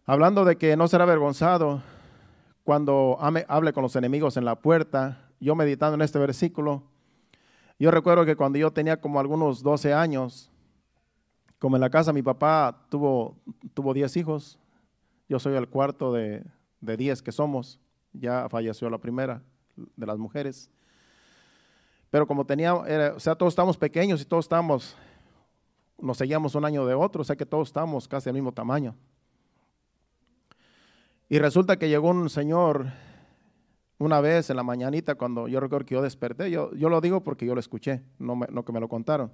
Hablando 0.05 0.43
de 0.43 0.57
que 0.57 0.75
no 0.75 0.87
será 0.87 1.03
avergonzado 1.03 1.83
cuando 2.63 3.17
hable 3.19 3.73
con 3.73 3.83
los 3.83 3.95
enemigos 3.95 4.37
en 4.37 4.45
la 4.45 4.55
puerta, 4.55 5.30
yo 5.41 5.55
meditando 5.55 5.95
en 5.95 6.01
este 6.01 6.19
versículo, 6.19 6.83
yo 7.79 7.89
recuerdo 7.89 8.25
que 8.25 8.35
cuando 8.35 8.59
yo 8.59 8.71
tenía 8.71 9.01
como 9.01 9.19
algunos 9.19 9.63
12 9.63 9.93
años, 9.93 10.51
como 11.57 11.75
en 11.75 11.81
la 11.81 11.89
casa 11.89 12.13
mi 12.13 12.21
papá 12.21 12.85
tuvo, 12.89 13.35
tuvo 13.73 13.93
10 13.93 14.17
hijos, 14.17 14.59
yo 15.27 15.39
soy 15.39 15.55
el 15.55 15.67
cuarto 15.67 16.13
de, 16.13 16.43
de 16.79 16.95
10 16.95 17.23
que 17.23 17.31
somos, 17.31 17.79
ya 18.13 18.47
falleció 18.49 18.87
la 18.89 18.99
primera 18.99 19.41
de 19.95 20.05
las 20.05 20.19
mujeres. 20.19 20.69
Pero 22.11 22.27
como 22.27 22.45
tenía, 22.45 22.75
o 22.75 23.19
sea, 23.19 23.35
todos 23.35 23.53
estamos 23.53 23.77
pequeños 23.77 24.21
y 24.21 24.25
todos 24.25 24.45
estamos, 24.45 24.95
nos 25.97 26.17
seguíamos 26.17 26.53
un 26.53 26.65
año 26.65 26.85
de 26.85 26.93
otro, 26.93 27.21
o 27.21 27.25
sea 27.25 27.35
que 27.35 27.45
todos 27.47 27.69
estamos 27.69 28.07
casi 28.07 28.29
al 28.29 28.35
mismo 28.35 28.51
tamaño. 28.51 28.95
Y 31.29 31.39
resulta 31.39 31.77
que 31.77 31.89
llegó 31.89 32.09
un 32.09 32.29
señor 32.29 32.87
una 34.01 34.19
vez 34.19 34.49
en 34.49 34.55
la 34.55 34.63
mañanita 34.63 35.13
cuando 35.13 35.47
yo 35.47 35.59
recuerdo 35.59 35.85
que 35.85 35.93
yo 35.93 36.01
desperté, 36.01 36.49
yo, 36.49 36.73
yo 36.73 36.89
lo 36.89 37.01
digo 37.01 37.23
porque 37.23 37.45
yo 37.45 37.53
lo 37.53 37.59
escuché, 37.59 38.01
no, 38.17 38.35
no 38.49 38.65
que 38.65 38.71
me 38.71 38.79
lo 38.79 38.89
contaron. 38.89 39.31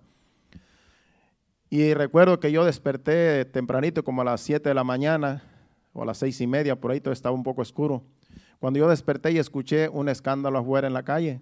Y 1.70 1.94
recuerdo 1.94 2.40
que 2.40 2.52
yo 2.52 2.66
desperté 2.66 3.46
tempranito 3.46 4.04
como 4.04 4.22
a 4.22 4.26
las 4.26 4.42
7 4.42 4.68
de 4.68 4.76
la 4.76 4.84
mañana 4.84 5.42
o 5.94 6.04
a 6.04 6.06
las 6.06 6.18
seis 6.18 6.40
y 6.42 6.48
media, 6.48 6.80
por 6.80 6.92
ahí 6.92 7.00
todo 7.00 7.14
estaba 7.14 7.34
un 7.34 7.44
poco 7.44 7.62
oscuro. 7.62 8.04
Cuando 8.60 8.80
yo 8.80 8.90
desperté 8.90 9.32
y 9.32 9.38
escuché 9.38 9.88
un 9.90 10.10
escándalo 10.10 10.60
afuera 10.60 10.88
en 10.88 10.94
la 10.94 11.04
calle, 11.04 11.40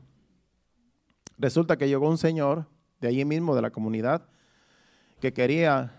resulta 1.38 1.78
que 1.78 1.88
llegó 1.88 2.08
un 2.08 2.18
señor 2.18 2.68
de 3.02 3.08
allí 3.08 3.26
mismo, 3.26 3.56
de 3.56 3.62
la 3.64 3.72
comunidad, 3.72 4.28
que 5.20 5.34
quería 5.34 5.94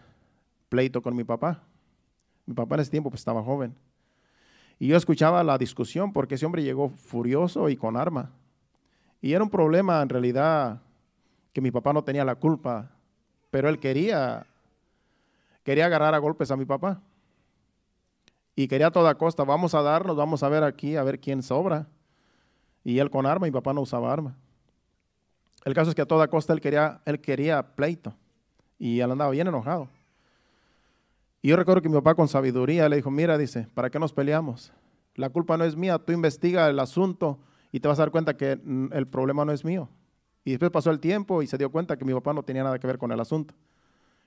pleito 0.69 1.03
con 1.03 1.17
mi 1.17 1.25
papá. 1.25 1.65
Mi 2.47 2.55
papá 2.55 2.77
en 2.77 2.83
ese 2.83 2.91
tiempo 2.93 3.11
pues, 3.11 3.21
estaba 3.21 3.43
joven. 3.43 3.75
Y 4.79 4.89
yo 4.89 4.97
escuchaba 4.97 5.43
la 5.43 5.59
discusión 5.59 6.13
porque 6.13 6.35
ese 6.35 6.47
hombre 6.47 6.63
llegó 6.63 6.91
furioso 6.91 7.69
y 7.69 7.77
con 7.77 7.97
arma. 7.97 8.31
Y 9.23 9.33
era 9.33 9.43
un 9.43 9.51
problema 9.51 10.03
en 10.03 10.09
realidad 10.09 10.81
que 11.53 11.61
mi 11.61 11.71
papá 11.71 11.93
no 11.93 12.05
tenía 12.05 12.25
la 12.25 12.35
culpa, 12.35 12.91
pero 13.51 13.69
él 13.69 13.79
quería, 13.79 14.47
quería 15.65 15.87
agarrar 15.87 16.15
a 16.15 16.19
golpes 16.19 16.51
a 16.51 16.57
mi 16.57 16.67
papá. 16.67 17.01
Y 18.55 18.69
quería 18.69 18.89
a 18.89 18.91
toda 18.91 19.15
costa, 19.17 19.45
vamos 19.45 19.75
a 19.75 19.83
darnos, 19.83 20.17
vamos 20.17 20.43
a 20.43 20.49
ver 20.49 20.63
aquí, 20.65 20.97
a 20.97 21.03
ver 21.03 21.21
quién 21.21 21.43
sobra. 21.43 21.87
Y 22.85 22.99
él 22.99 23.11
con 23.11 23.27
arma, 23.27 23.47
mi 23.47 23.53
papá 23.53 23.73
no 23.73 23.81
usaba 23.81 24.13
arma. 24.13 24.37
El 25.65 25.75
caso 25.75 25.91
es 25.91 25.97
que 25.97 26.03
a 26.03 26.07
toda 26.07 26.29
costa 26.29 26.53
él 26.53 26.61
quería, 26.61 27.01
él 27.05 27.21
quería 27.21 27.63
pleito. 27.75 28.15
Y 28.79 29.01
él 29.01 29.11
andaba 29.11 29.31
bien 29.31 29.49
enojado. 29.49 29.89
Y 31.43 31.49
yo 31.49 31.57
recuerdo 31.57 31.83
que 31.83 31.89
mi 31.89 31.95
papá 31.95 32.15
con 32.15 32.29
sabiduría 32.29 32.89
le 32.89 32.97
dijo, 32.97 33.11
mira, 33.11 33.39
dice, 33.39 33.69
¿para 33.75 33.91
qué 33.91 33.99
nos 33.99 34.13
peleamos? 34.13 34.73
La 35.15 35.31
culpa 35.31 35.57
no 35.57 35.65
es 35.65 35.77
mía, 35.77 35.99
tú 35.99 36.13
investiga 36.13 36.69
el 36.69 36.79
asunto 36.79 37.39
y 37.73 37.81
te 37.81 37.89
vas 37.89 37.99
a 37.99 38.03
dar 38.03 38.11
cuenta 38.11 38.37
que 38.37 38.53
el 38.93 39.07
problema 39.07 39.45
no 39.45 39.53
es 39.53 39.65
mío. 39.65 39.89
Y 40.45 40.51
después 40.51 40.71
pasó 40.71 40.91
el 40.91 41.01
tiempo 41.01 41.43
y 41.43 41.47
se 41.47 41.59
dio 41.59 41.71
cuenta 41.71 41.97
que 41.97 42.05
mi 42.05 42.15
papá 42.15 42.33
no 42.33 42.43
tenía 42.43 42.63
nada 42.63 42.79
que 42.79 42.87
ver 42.87 42.99
con 42.99 43.11
el 43.13 43.21
asunto. 43.21 43.55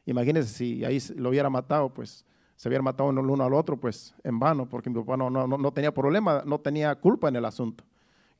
Imagínense 0.06 0.54
si 0.54 0.84
ahí 0.84 1.00
lo 1.15 1.30
hubiera 1.30 1.50
matado, 1.50 1.93
pues 1.93 2.26
se 2.56 2.67
hubiera 2.67 2.82
matado 2.82 3.10
el 3.12 3.19
uno 3.19 3.43
al 3.43 3.54
otro, 3.54 3.78
pues 3.78 4.13
en 4.24 4.38
vano, 4.38 4.67
porque 4.67 4.89
mi 4.89 5.00
papá 5.00 5.15
no, 5.15 5.30
no, 5.30 5.48
no 5.48 5.72
tenía 5.72 5.93
problema, 5.93 6.43
no 6.45 6.60
tenía 6.60 6.93
culpa 6.95 7.30
en 7.30 7.38
el 7.38 7.45
asunto, 7.45 7.86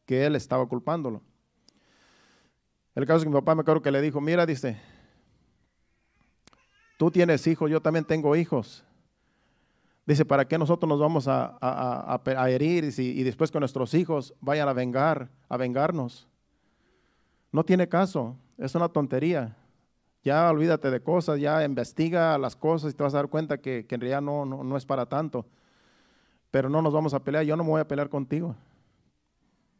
que 0.05 0.25
él 0.25 0.36
estaba 0.36 0.65
culpándolo. 0.67 1.21
El 2.95 3.05
caso 3.05 3.19
es 3.19 3.23
que 3.23 3.29
mi 3.29 3.36
papá 3.36 3.55
me 3.55 3.62
acuerdo 3.62 3.82
que 3.82 3.91
le 3.91 4.01
dijo, 4.01 4.19
mira, 4.19 4.45
dice, 4.45 4.77
Tú 6.99 7.09
tienes 7.09 7.47
hijos, 7.47 7.71
yo 7.71 7.81
también 7.81 8.03
tengo 8.03 8.35
hijos. 8.35 8.83
Dice, 10.05 10.25
¿para 10.25 10.45
qué 10.45 10.57
nosotros 10.57 10.89
nos 10.89 10.99
vamos 10.99 11.29
a, 11.29 12.21
herir 12.49 12.93
y, 12.97 13.23
después 13.23 13.51
con 13.51 13.62
nuestros 13.62 13.93
hijos 13.93 14.33
vayan 14.41 14.67
a 14.67 14.73
vengar, 14.73 15.29
a 15.47 15.55
vengarnos? 15.55 16.27
No 17.53 17.63
tiene 17.63 17.88
caso, 17.88 18.35
es 18.57 18.75
una 18.75 18.89
tontería. 18.89 19.55
Ya 20.25 20.49
olvídate 20.49 20.91
de 20.91 21.01
cosas, 21.01 21.39
ya 21.39 21.63
investiga 21.63 22.38
las 22.38 22.57
cosas 22.57 22.91
y 22.91 22.97
te 22.97 23.01
vas 23.01 23.13
a 23.13 23.19
dar 23.19 23.29
cuenta 23.29 23.59
que, 23.59 23.88
en 23.89 24.01
realidad 24.01 24.21
no, 24.21 24.43
no, 24.43 24.62
no 24.65 24.75
es 24.75 24.85
para 24.85 25.05
tanto. 25.05 25.45
Pero 26.51 26.67
no 26.67 26.81
nos 26.81 26.91
vamos 26.91 27.13
a 27.13 27.23
pelear, 27.23 27.45
yo 27.45 27.55
no 27.55 27.63
me 27.63 27.69
voy 27.69 27.79
a 27.79 27.88
pelear 27.88 28.09
contigo, 28.09 28.57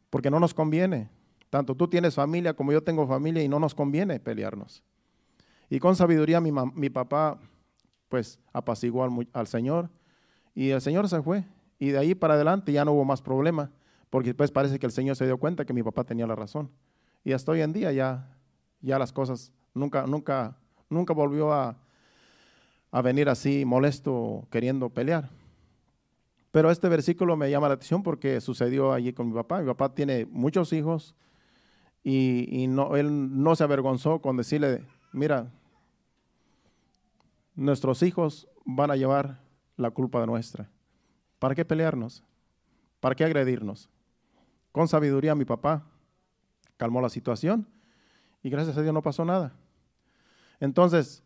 porque 0.08 0.30
no 0.30 0.40
nos 0.40 0.54
conviene. 0.54 1.10
Tanto 1.50 1.74
tú 1.74 1.86
tienes 1.86 2.14
familia 2.14 2.54
como 2.54 2.72
yo 2.72 2.82
tengo 2.82 3.06
familia 3.06 3.42
y 3.42 3.48
no 3.48 3.60
nos 3.60 3.74
conviene 3.74 4.18
pelearnos. 4.20 4.82
Y 5.70 5.78
con 5.78 5.94
sabiduría 5.94 6.40
mi, 6.40 6.50
mi 6.74 6.90
papá 6.90 7.38
pues 8.10 8.40
apaciguó 8.52 9.08
al, 9.32 9.46
Señor 9.46 9.88
y 10.52 10.70
el 10.70 10.80
Señor 10.82 11.08
se 11.08 11.22
fue. 11.22 11.46
Y 11.78 11.90
de 11.90 11.98
ahí 11.98 12.14
para 12.14 12.34
adelante 12.34 12.72
ya 12.72 12.84
no 12.84 12.92
hubo 12.92 13.04
más 13.04 13.22
problema, 13.22 13.70
porque 14.10 14.30
después 14.30 14.50
parece 14.50 14.78
que 14.78 14.84
el 14.84 14.92
Señor 14.92 15.16
se 15.16 15.24
dio 15.24 15.38
cuenta 15.38 15.64
que 15.64 15.72
mi 15.72 15.82
papá 15.82 16.04
tenía 16.04 16.26
la 16.26 16.34
razón. 16.34 16.70
Y 17.24 17.32
hasta 17.32 17.52
hoy 17.52 17.62
en 17.62 17.72
día 17.72 17.92
ya, 17.92 18.36
ya 18.82 18.98
las 18.98 19.12
cosas 19.12 19.52
nunca, 19.72 20.06
nunca, 20.06 20.58
nunca 20.90 21.14
volvió 21.14 21.52
a, 21.52 21.78
a 22.90 23.02
venir 23.02 23.28
así 23.28 23.64
molesto 23.64 24.48
queriendo 24.50 24.90
pelear. 24.90 25.30
Pero 26.50 26.72
este 26.72 26.88
versículo 26.88 27.36
me 27.36 27.48
llama 27.48 27.68
la 27.68 27.74
atención 27.74 28.02
porque 28.02 28.40
sucedió 28.40 28.92
allí 28.92 29.12
con 29.12 29.28
mi 29.28 29.34
papá. 29.34 29.60
Mi 29.60 29.66
papá 29.66 29.94
tiene 29.94 30.26
muchos 30.26 30.72
hijos 30.72 31.14
y, 32.02 32.48
y 32.50 32.66
no, 32.66 32.96
él 32.96 33.40
no 33.40 33.54
se 33.54 33.62
avergonzó 33.62 34.20
con 34.20 34.36
decirle, 34.36 34.84
mira, 35.12 35.52
nuestros 37.60 38.02
hijos 38.02 38.48
van 38.64 38.90
a 38.90 38.96
llevar 38.96 39.38
la 39.76 39.90
culpa 39.90 40.24
nuestra. 40.26 40.70
¿Para 41.38 41.54
qué 41.54 41.64
pelearnos? 41.64 42.24
¿Para 43.00 43.14
qué 43.14 43.24
agredirnos? 43.24 43.90
Con 44.72 44.88
sabiduría 44.88 45.34
mi 45.34 45.44
papá 45.44 45.86
calmó 46.78 47.02
la 47.02 47.10
situación 47.10 47.68
y 48.42 48.48
gracias 48.48 48.78
a 48.78 48.82
Dios 48.82 48.94
no 48.94 49.02
pasó 49.02 49.26
nada. 49.26 49.52
Entonces, 50.58 51.22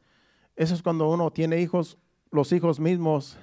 eso 0.57 0.75
es 0.75 0.83
cuando 0.83 1.09
uno 1.09 1.31
tiene 1.31 1.61
hijos, 1.61 1.99
los 2.33 2.53
hijos 2.53 2.81
mismos 2.81 3.38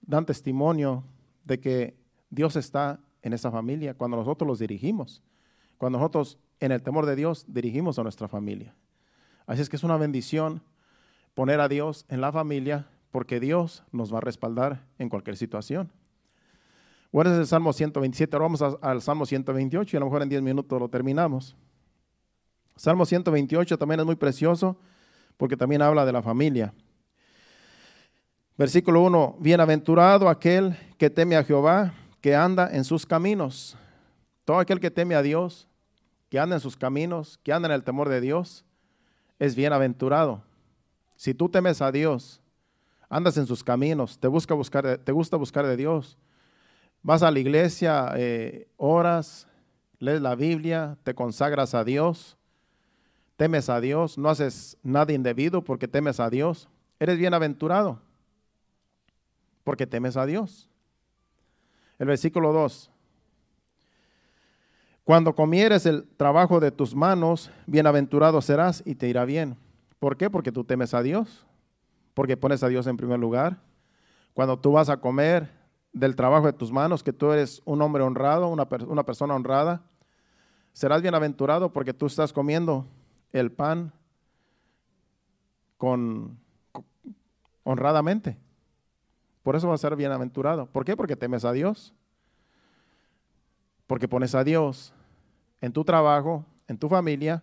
dan 0.00 0.24
testimonio 0.24 1.04
de 1.44 1.60
que 1.60 1.96
Dios 2.30 2.56
está 2.56 3.00
en 3.20 3.34
esa 3.34 3.50
familia 3.50 3.92
cuando 3.92 4.16
nosotros 4.16 4.48
los 4.48 4.58
dirigimos, 4.58 5.22
cuando 5.76 5.98
nosotros 5.98 6.38
en 6.58 6.72
el 6.72 6.82
temor 6.82 7.04
de 7.04 7.16
Dios 7.16 7.44
dirigimos 7.48 7.98
a 7.98 8.02
nuestra 8.02 8.28
familia. 8.28 8.74
Así 9.46 9.60
es 9.60 9.68
que 9.68 9.76
es 9.76 9.84
una 9.84 9.98
bendición 9.98 10.62
poner 11.34 11.60
a 11.60 11.68
Dios 11.68 12.04
en 12.08 12.20
la 12.20 12.32
familia 12.32 12.86
porque 13.10 13.40
Dios 13.40 13.82
nos 13.92 14.12
va 14.12 14.18
a 14.18 14.22
respaldar 14.22 14.84
en 14.98 15.08
cualquier 15.08 15.36
situación. 15.36 15.90
Bueno, 17.12 17.32
es 17.32 17.38
el 17.38 17.46
Salmo 17.46 17.72
127. 17.72 18.36
Ahora 18.36 18.44
vamos 18.44 18.78
al 18.80 19.02
Salmo 19.02 19.26
128 19.26 19.94
y 19.94 19.96
a 19.96 20.00
lo 20.00 20.06
mejor 20.06 20.22
en 20.22 20.28
10 20.28 20.42
minutos 20.42 20.78
lo 20.78 20.88
terminamos. 20.88 21.56
Salmo 22.76 23.04
128 23.04 23.76
también 23.76 24.00
es 24.00 24.06
muy 24.06 24.16
precioso 24.16 24.78
porque 25.36 25.56
también 25.56 25.82
habla 25.82 26.04
de 26.04 26.12
la 26.12 26.22
familia. 26.22 26.72
Versículo 28.56 29.02
1, 29.02 29.38
bienaventurado 29.40 30.28
aquel 30.28 30.76
que 30.98 31.10
teme 31.10 31.36
a 31.36 31.42
Jehová, 31.42 31.94
que 32.20 32.36
anda 32.36 32.68
en 32.70 32.84
sus 32.84 33.06
caminos. 33.06 33.76
Todo 34.44 34.58
aquel 34.58 34.78
que 34.80 34.90
teme 34.90 35.14
a 35.14 35.22
Dios, 35.22 35.66
que 36.28 36.38
anda 36.38 36.56
en 36.56 36.60
sus 36.60 36.76
caminos, 36.76 37.38
que 37.42 37.52
anda 37.52 37.68
en 37.68 37.72
el 37.72 37.82
temor 37.82 38.08
de 38.08 38.20
Dios, 38.20 38.64
es 39.38 39.56
bienaventurado. 39.56 40.42
Si 41.20 41.34
tú 41.34 41.50
temes 41.50 41.82
a 41.82 41.92
Dios, 41.92 42.40
andas 43.10 43.36
en 43.36 43.46
sus 43.46 43.62
caminos, 43.62 44.18
te, 44.18 44.26
busca 44.26 44.54
buscar, 44.54 44.96
te 44.96 45.12
gusta 45.12 45.36
buscar 45.36 45.66
de 45.66 45.76
Dios, 45.76 46.16
vas 47.02 47.22
a 47.22 47.30
la 47.30 47.38
iglesia, 47.38 48.14
eh, 48.16 48.68
oras, 48.78 49.46
lees 49.98 50.22
la 50.22 50.34
Biblia, 50.34 50.96
te 51.02 51.14
consagras 51.14 51.74
a 51.74 51.84
Dios, 51.84 52.38
temes 53.36 53.68
a 53.68 53.82
Dios, 53.82 54.16
no 54.16 54.30
haces 54.30 54.78
nada 54.82 55.12
indebido 55.12 55.62
porque 55.62 55.86
temes 55.86 56.20
a 56.20 56.30
Dios, 56.30 56.70
eres 56.98 57.18
bienaventurado 57.18 58.00
porque 59.62 59.86
temes 59.86 60.16
a 60.16 60.24
Dios. 60.24 60.70
El 61.98 62.06
versículo 62.06 62.54
2. 62.54 62.90
Cuando 65.04 65.34
comieres 65.34 65.84
el 65.84 66.08
trabajo 66.16 66.60
de 66.60 66.70
tus 66.70 66.94
manos, 66.94 67.50
bienaventurado 67.66 68.40
serás 68.40 68.82
y 68.86 68.94
te 68.94 69.06
irá 69.06 69.26
bien. 69.26 69.58
¿Por 70.00 70.16
qué? 70.16 70.30
Porque 70.30 70.50
tú 70.50 70.64
temes 70.64 70.94
a 70.94 71.02
Dios, 71.02 71.46
porque 72.14 72.36
pones 72.36 72.64
a 72.64 72.68
Dios 72.68 72.86
en 72.86 72.96
primer 72.96 73.20
lugar. 73.20 73.58
Cuando 74.32 74.58
tú 74.58 74.72
vas 74.72 74.88
a 74.88 74.96
comer 74.96 75.50
del 75.92 76.16
trabajo 76.16 76.46
de 76.46 76.54
tus 76.54 76.72
manos, 76.72 77.02
que 77.02 77.12
tú 77.12 77.30
eres 77.30 77.60
un 77.66 77.82
hombre 77.82 78.02
honrado, 78.02 78.48
una, 78.48 78.66
persona 78.66 79.34
honrada, 79.34 79.82
serás 80.72 81.02
bienaventurado 81.02 81.72
porque 81.72 81.92
tú 81.92 82.06
estás 82.06 82.32
comiendo 82.32 82.86
el 83.32 83.52
pan 83.52 83.92
con, 85.76 86.38
honradamente. 87.62 88.38
Por 89.42 89.54
eso 89.54 89.68
vas 89.68 89.84
a 89.84 89.88
ser 89.88 89.96
bienaventurado. 89.96 90.64
¿Por 90.66 90.86
qué? 90.86 90.96
Porque 90.96 91.16
temes 91.16 91.44
a 91.44 91.52
Dios. 91.52 91.92
Porque 93.86 94.08
pones 94.08 94.34
a 94.34 94.44
Dios 94.44 94.94
en 95.60 95.72
tu 95.74 95.84
trabajo, 95.84 96.46
en 96.68 96.78
tu 96.78 96.88
familia, 96.88 97.42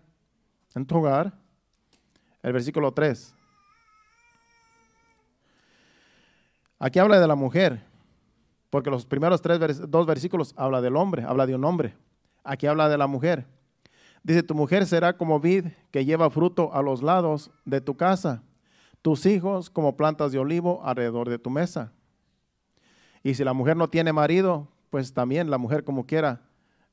en 0.73 0.85
tu 0.85 0.97
hogar 0.97 1.33
el 2.47 2.53
versículo 2.53 2.93
3. 2.93 3.35
Aquí 6.79 6.97
habla 6.97 7.19
de 7.19 7.27
la 7.27 7.35
mujer, 7.35 7.83
porque 8.69 8.89
los 8.89 9.05
primeros 9.05 9.41
tres, 9.41 9.81
dos 9.91 10.05
versículos 10.05 10.53
habla 10.55 10.79
del 10.79 10.95
hombre, 10.95 11.23
habla 11.23 11.45
de 11.45 11.55
un 11.55 11.65
hombre. 11.65 11.97
Aquí 12.45 12.65
habla 12.65 12.87
de 12.87 12.97
la 12.97 13.05
mujer. 13.05 13.45
Dice, 14.23 14.43
tu 14.43 14.55
mujer 14.55 14.85
será 14.85 15.17
como 15.17 15.41
vid 15.41 15.65
que 15.91 16.05
lleva 16.05 16.29
fruto 16.29 16.73
a 16.73 16.81
los 16.81 17.03
lados 17.03 17.51
de 17.65 17.81
tu 17.81 17.97
casa, 17.97 18.43
tus 19.01 19.25
hijos 19.25 19.69
como 19.69 19.97
plantas 19.97 20.31
de 20.31 20.39
olivo 20.39 20.81
alrededor 20.85 21.27
de 21.27 21.39
tu 21.39 21.49
mesa. 21.49 21.91
Y 23.23 23.33
si 23.33 23.43
la 23.43 23.51
mujer 23.51 23.75
no 23.75 23.89
tiene 23.89 24.13
marido, 24.13 24.69
pues 24.89 25.13
también 25.13 25.49
la 25.49 25.57
mujer 25.57 25.83
como 25.83 26.05
quiera 26.05 26.43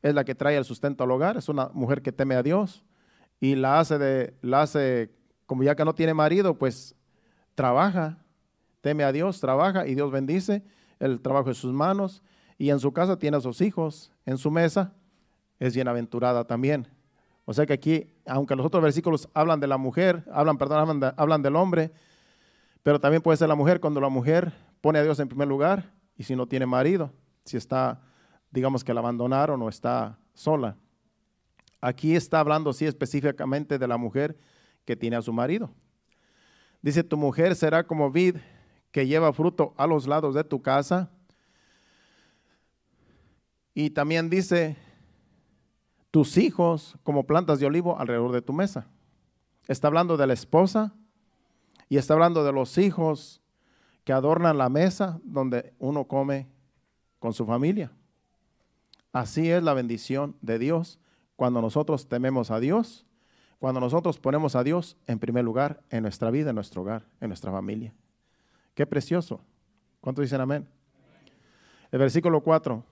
es 0.03 0.17
la 0.17 0.25
que 0.25 0.35
trae 0.35 0.57
el 0.57 0.65
sustento 0.65 1.05
al 1.05 1.13
hogar, 1.13 1.37
es 1.37 1.49
una 1.49 1.69
mujer 1.73 2.03
que 2.03 2.11
teme 2.11 2.35
a 2.35 2.43
Dios 2.43 2.85
y 3.39 3.55
la 3.55 3.79
hace 3.79 3.99
de 3.99 4.35
la 4.43 4.63
hace 4.63 5.13
como 5.47 5.63
ya 5.63 5.75
que 5.75 5.85
no 5.85 5.95
tiene 5.95 6.15
marido, 6.15 6.59
pues 6.59 6.95
trabaja, 7.55 8.19
teme 8.81 9.05
a 9.05 9.13
Dios, 9.13 9.41
trabaja 9.41 9.87
y 9.87 9.95
Dios 9.95 10.11
bendice 10.11 10.63
el 10.99 11.21
trabajo 11.21 11.49
de 11.49 11.55
sus 11.55 11.73
manos 11.73 12.23
y 12.59 12.71
en 12.71 12.81
su 12.81 12.93
casa 12.93 13.19
tiene 13.19 13.37
a 13.37 13.41
sus 13.41 13.61
hijos, 13.61 14.13
en 14.27 14.39
su 14.39 14.51
mesa 14.51 14.93
es 15.59 15.75
bienaventurada 15.75 16.45
también. 16.45 16.89
O 17.45 17.53
sea 17.53 17.67
que 17.67 17.75
aquí, 17.75 18.11
aunque 18.27 18.57
los 18.57 18.65
otros 18.65 18.83
versículos 18.83 19.29
hablan 19.35 19.61
de 19.61 19.67
la 19.67 19.77
mujer, 19.77 20.25
hablan, 20.33 20.57
perdón, 20.57 21.13
hablan, 21.17 21.43
del 21.43 21.57
hombre, 21.57 21.93
pero 22.83 22.99
también 23.01 23.23
puede 23.23 23.37
ser 23.37 23.49
la 23.49 23.55
mujer 23.55 23.81
cuando 23.81 24.01
la 24.01 24.09
mujer 24.09 24.53
pone 24.81 24.99
a 24.99 25.03
Dios 25.03 25.19
en 25.21 25.29
primer 25.29 25.49
lugar 25.49 25.93
y 26.17 26.25
si 26.25 26.37
no 26.37 26.47
tiene 26.47 26.67
marido, 26.67 27.13
si 27.45 27.57
está, 27.57 28.01
digamos 28.51 28.83
que 28.83 28.95
la 28.95 29.01
abandonaron 29.01 29.61
o 29.61 29.69
está 29.69 30.19
sola. 30.33 30.77
Aquí 31.81 32.17
está 32.17 32.41
hablando 32.41 32.73
sí 32.73 32.87
específicamente 32.87 33.79
de 33.79 33.89
la 33.89 33.99
mujer 33.99 34.39
que 34.85 34.97
tiene 34.97 35.17
a 35.17 35.23
su 35.23 35.33
marido. 35.33 35.71
Dice, 36.83 37.03
tu 37.03 37.17
mujer 37.17 37.57
será 37.57 37.87
como 37.87 38.11
vid 38.11 38.37
que 38.91 39.07
lleva 39.07 39.33
fruto 39.33 39.75
a 39.77 39.87
los 39.87 40.07
lados 40.07 40.35
de 40.35 40.45
tu 40.45 40.63
casa. 40.63 41.11
Y 43.75 43.91
también 43.91 44.31
dice, 44.31 44.77
tus 46.11 46.37
hijos 46.37 46.97
como 47.03 47.27
plantas 47.27 47.59
de 47.59 47.67
olivo 47.67 47.99
alrededor 47.99 48.33
de 48.33 48.43
tu 48.43 48.53
mesa. 48.53 48.87
Está 49.67 49.89
hablando 49.89 50.17
de 50.17 50.27
la 50.27 50.35
esposa 50.35 50.95
y 51.89 51.97
está 51.97 52.15
hablando 52.15 52.45
de 52.45 52.53
los 52.53 52.79
hijos 52.79 53.43
que 54.05 54.13
adornan 54.13 54.59
la 54.59 54.69
mesa 54.69 55.19
donde 55.25 55.73
uno 55.79 56.05
come 56.05 56.47
con 57.19 57.33
su 57.33 57.47
familia. 57.47 57.91
Así 59.13 59.51
es 59.51 59.63
la 59.63 59.75
bendición 59.75 60.37
de 60.41 60.59
Dios 60.59 61.01
cuando 61.37 61.61
nosotros 61.61 62.09
tememos 62.09 62.51
a 62.51 62.61
Dios, 62.61 63.07
cuando 63.65 63.81
nosotros 63.81 64.19
ponemos 64.19 64.57
a 64.57 64.63
Dios 64.63 64.95
en 65.07 65.19
primer 65.19 65.43
lugar 65.43 65.81
en 65.89 66.03
nuestra 66.03 66.31
vida, 66.31 66.51
en 66.51 66.55
nuestro 66.55 66.83
hogar, 66.83 67.07
en 67.19 67.29
nuestra 67.29 67.51
familia. 67.51 67.95
Qué 68.75 68.85
precioso. 68.85 69.41
¿Cuántos 70.03 70.23
dicen 70.23 70.43
amén? 70.43 70.69
El 71.91 71.99
versículo 71.99 72.43
4. 72.43 72.85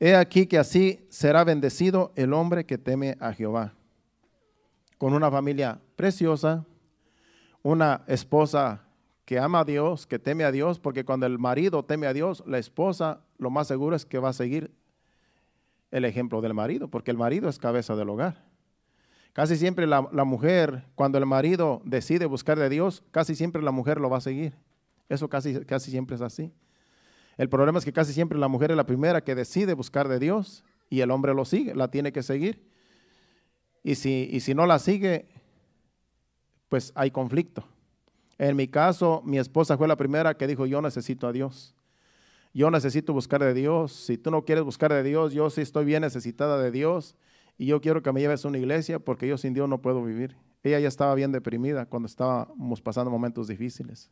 He 0.00 0.16
aquí 0.16 0.44
que 0.46 0.58
así 0.58 1.06
será 1.08 1.44
bendecido 1.44 2.10
el 2.16 2.32
hombre 2.32 2.66
que 2.66 2.78
teme 2.78 3.16
a 3.20 3.32
Jehová. 3.32 3.74
Con 4.98 5.14
una 5.14 5.30
familia 5.30 5.78
preciosa, 5.94 6.64
una 7.62 8.02
esposa 8.08 8.82
que 9.24 9.38
ama 9.38 9.60
a 9.60 9.64
Dios, 9.64 10.04
que 10.04 10.18
teme 10.18 10.42
a 10.42 10.50
Dios, 10.50 10.80
porque 10.80 11.04
cuando 11.04 11.26
el 11.26 11.38
marido 11.38 11.84
teme 11.84 12.08
a 12.08 12.12
Dios, 12.12 12.42
la 12.44 12.58
esposa 12.58 13.20
lo 13.38 13.50
más 13.50 13.68
seguro 13.68 13.94
es 13.94 14.04
que 14.04 14.18
va 14.18 14.30
a 14.30 14.32
seguir 14.32 14.72
el 15.92 16.04
ejemplo 16.04 16.40
del 16.40 16.54
marido, 16.54 16.88
porque 16.88 17.12
el 17.12 17.18
marido 17.18 17.48
es 17.48 17.60
cabeza 17.60 17.94
del 17.94 18.08
hogar. 18.08 18.49
Casi 19.40 19.56
siempre 19.56 19.86
la, 19.86 20.02
mujer, 20.02 20.84
cuando 20.94 21.16
el 21.16 21.24
marido 21.24 21.80
decide 21.86 22.26
buscar 22.26 22.58
de 22.58 22.68
Dios, 22.68 23.02
casi 23.10 23.34
siempre 23.34 23.62
la 23.62 23.70
mujer 23.70 23.98
lo 23.98 24.10
va 24.10 24.18
a 24.18 24.20
seguir. 24.20 24.52
Eso 25.08 25.30
casi, 25.30 25.64
casi 25.64 25.90
siempre 25.90 26.16
es 26.16 26.20
así. 26.20 26.52
El 27.38 27.48
problema 27.48 27.78
es 27.78 27.86
que 27.86 27.92
casi 27.94 28.12
siempre 28.12 28.38
la 28.38 28.48
mujer 28.48 28.70
es 28.70 28.76
la 28.76 28.84
primera 28.84 29.24
que 29.24 29.34
decide 29.34 29.72
buscar 29.72 30.08
de 30.08 30.18
Dios 30.18 30.62
y 30.90 31.00
el 31.00 31.10
hombre 31.10 31.32
lo 31.32 31.46
sigue, 31.46 31.74
la 31.74 31.90
tiene 31.90 32.12
que 32.12 32.22
seguir. 32.22 32.68
Y 33.82 33.94
si, 33.94 34.28
y 34.30 34.40
si 34.40 34.52
no 34.52 34.66
la 34.66 34.78
sigue, 34.78 35.30
pues 36.68 36.92
hay 36.94 37.10
conflicto. 37.10 37.64
En 38.36 38.56
mi 38.56 38.68
caso, 38.68 39.22
mi 39.24 39.38
esposa 39.38 39.78
fue 39.78 39.88
la 39.88 39.96
primera 39.96 40.34
que 40.34 40.46
dijo, 40.48 40.66
yo 40.66 40.82
necesito 40.82 41.26
a 41.26 41.32
Dios. 41.32 41.74
Yo 42.52 42.70
necesito 42.70 43.14
buscar 43.14 43.42
de 43.42 43.54
Dios. 43.54 43.90
Si 43.90 44.18
tú 44.18 44.30
no 44.30 44.44
quieres 44.44 44.64
buscar 44.64 44.92
de 44.92 45.02
Dios, 45.02 45.32
yo 45.32 45.48
sí 45.48 45.62
estoy 45.62 45.86
bien 45.86 46.02
necesitada 46.02 46.60
de 46.60 46.70
Dios 46.70 47.16
y 47.60 47.66
yo 47.66 47.82
quiero 47.82 48.02
que 48.02 48.10
me 48.10 48.20
lleves 48.20 48.42
a 48.42 48.48
una 48.48 48.56
iglesia 48.56 48.98
porque 49.00 49.28
yo 49.28 49.36
sin 49.36 49.52
Dios 49.52 49.68
no 49.68 49.82
puedo 49.82 50.02
vivir. 50.02 50.34
Ella 50.62 50.80
ya 50.80 50.88
estaba 50.88 51.14
bien 51.14 51.30
deprimida 51.30 51.84
cuando 51.84 52.06
estábamos 52.06 52.80
pasando 52.80 53.10
momentos 53.10 53.48
difíciles. 53.48 54.10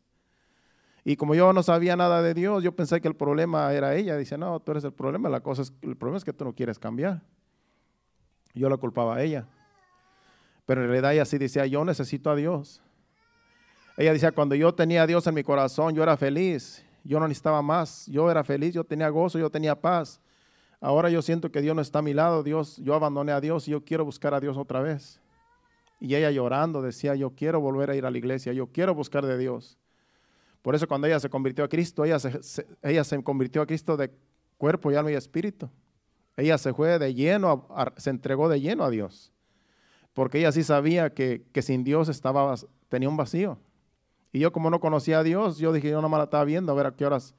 Y 1.02 1.16
como 1.16 1.34
yo 1.34 1.50
no 1.54 1.62
sabía 1.62 1.96
nada 1.96 2.20
de 2.20 2.34
Dios, 2.34 2.62
yo 2.62 2.76
pensé 2.76 3.00
que 3.00 3.08
el 3.08 3.16
problema 3.16 3.72
era 3.72 3.94
ella. 3.94 4.18
Dice, 4.18 4.36
no, 4.36 4.60
tú 4.60 4.72
eres 4.72 4.84
el 4.84 4.92
problema, 4.92 5.30
la 5.30 5.40
cosa 5.40 5.62
es, 5.62 5.72
el 5.80 5.96
problema 5.96 6.18
es 6.18 6.24
que 6.26 6.34
tú 6.34 6.44
no 6.44 6.54
quieres 6.54 6.78
cambiar. 6.78 7.22
Yo 8.52 8.68
la 8.68 8.76
culpaba 8.76 9.16
a 9.16 9.22
ella. 9.22 9.46
Pero 10.66 10.82
en 10.82 10.88
realidad 10.88 11.14
ella 11.14 11.24
sí 11.24 11.38
decía, 11.38 11.64
yo 11.64 11.82
necesito 11.86 12.28
a 12.28 12.36
Dios. 12.36 12.82
Ella 13.96 14.12
decía, 14.12 14.30
cuando 14.30 14.56
yo 14.56 14.74
tenía 14.74 15.04
a 15.04 15.06
Dios 15.06 15.26
en 15.26 15.32
mi 15.32 15.42
corazón, 15.42 15.94
yo 15.94 16.02
era 16.02 16.18
feliz. 16.18 16.84
Yo 17.02 17.18
no 17.18 17.26
necesitaba 17.26 17.62
más. 17.62 18.04
Yo 18.08 18.30
era 18.30 18.44
feliz, 18.44 18.74
yo 18.74 18.84
tenía 18.84 19.08
gozo, 19.08 19.38
yo 19.38 19.48
tenía 19.48 19.74
paz. 19.74 20.20
Ahora 20.80 21.10
yo 21.10 21.22
siento 21.22 21.50
que 21.50 21.60
Dios 21.60 21.74
no 21.74 21.82
está 21.82 21.98
a 21.98 22.02
mi 22.02 22.14
lado. 22.14 22.42
Dios, 22.42 22.76
yo 22.78 22.94
abandoné 22.94 23.32
a 23.32 23.40
Dios 23.40 23.66
y 23.68 23.72
yo 23.72 23.84
quiero 23.84 24.04
buscar 24.04 24.34
a 24.34 24.40
Dios 24.40 24.56
otra 24.56 24.80
vez. 24.80 25.20
Y 26.00 26.14
ella 26.14 26.30
llorando 26.30 26.80
decía, 26.82 27.14
yo 27.14 27.30
quiero 27.30 27.60
volver 27.60 27.90
a 27.90 27.96
ir 27.96 28.06
a 28.06 28.10
la 28.10 28.18
iglesia, 28.18 28.52
yo 28.52 28.68
quiero 28.68 28.94
buscar 28.94 29.26
de 29.26 29.36
Dios. 29.36 29.78
Por 30.62 30.74
eso 30.74 30.86
cuando 30.86 31.06
ella 31.06 31.18
se 31.18 31.28
convirtió 31.28 31.64
a 31.64 31.68
Cristo, 31.68 32.04
ella 32.04 32.18
se, 32.18 32.66
ella 32.82 33.02
se 33.02 33.22
convirtió 33.22 33.62
a 33.62 33.66
Cristo 33.66 33.96
de 33.96 34.12
cuerpo 34.56 34.92
y 34.92 34.94
alma 34.94 35.10
y 35.10 35.14
espíritu. 35.14 35.68
Ella 36.36 36.56
se 36.56 36.72
fue 36.72 36.98
de 37.00 37.14
lleno, 37.14 37.66
se 37.96 38.10
entregó 38.10 38.48
de 38.48 38.60
lleno 38.60 38.84
a 38.84 38.90
Dios. 38.90 39.32
Porque 40.14 40.38
ella 40.38 40.52
sí 40.52 40.62
sabía 40.62 41.10
que, 41.10 41.44
sin 41.62 41.82
Dios 41.82 42.08
estaba, 42.08 42.54
tenía 42.88 43.08
un 43.08 43.16
vacío. 43.16 43.58
Y 44.32 44.40
yo 44.40 44.52
como 44.52 44.70
no 44.70 44.78
conocía 44.78 45.20
a 45.20 45.22
Dios, 45.24 45.58
yo 45.58 45.72
dije, 45.72 45.90
yo 45.90 46.00
no 46.00 46.08
me 46.08 46.16
la 46.16 46.24
estaba 46.24 46.44
viendo, 46.44 46.70
a 46.70 46.74
ver 46.76 46.86
a 46.86 46.94
qué 46.94 47.06
horas 47.06 47.34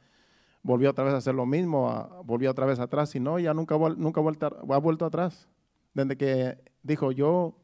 volvió 0.64 0.90
otra 0.90 1.04
vez 1.04 1.14
a 1.14 1.18
hacer 1.18 1.36
lo 1.36 1.46
mismo, 1.46 2.22
volvió 2.26 2.52
otra 2.52 2.66
vez 2.66 2.80
atrás. 2.80 3.16
Y 3.16 3.20
no, 3.20 3.40
ya 3.40 3.54
nunca, 3.54 3.78
nunca 3.78 4.22
vuelta, 4.22 4.48
ha 4.48 4.78
vuelto 4.78 5.06
atrás. 5.06 5.48
Desde 5.94 6.18
que 6.18 6.58
dijo, 6.84 7.12
yo 7.12 7.56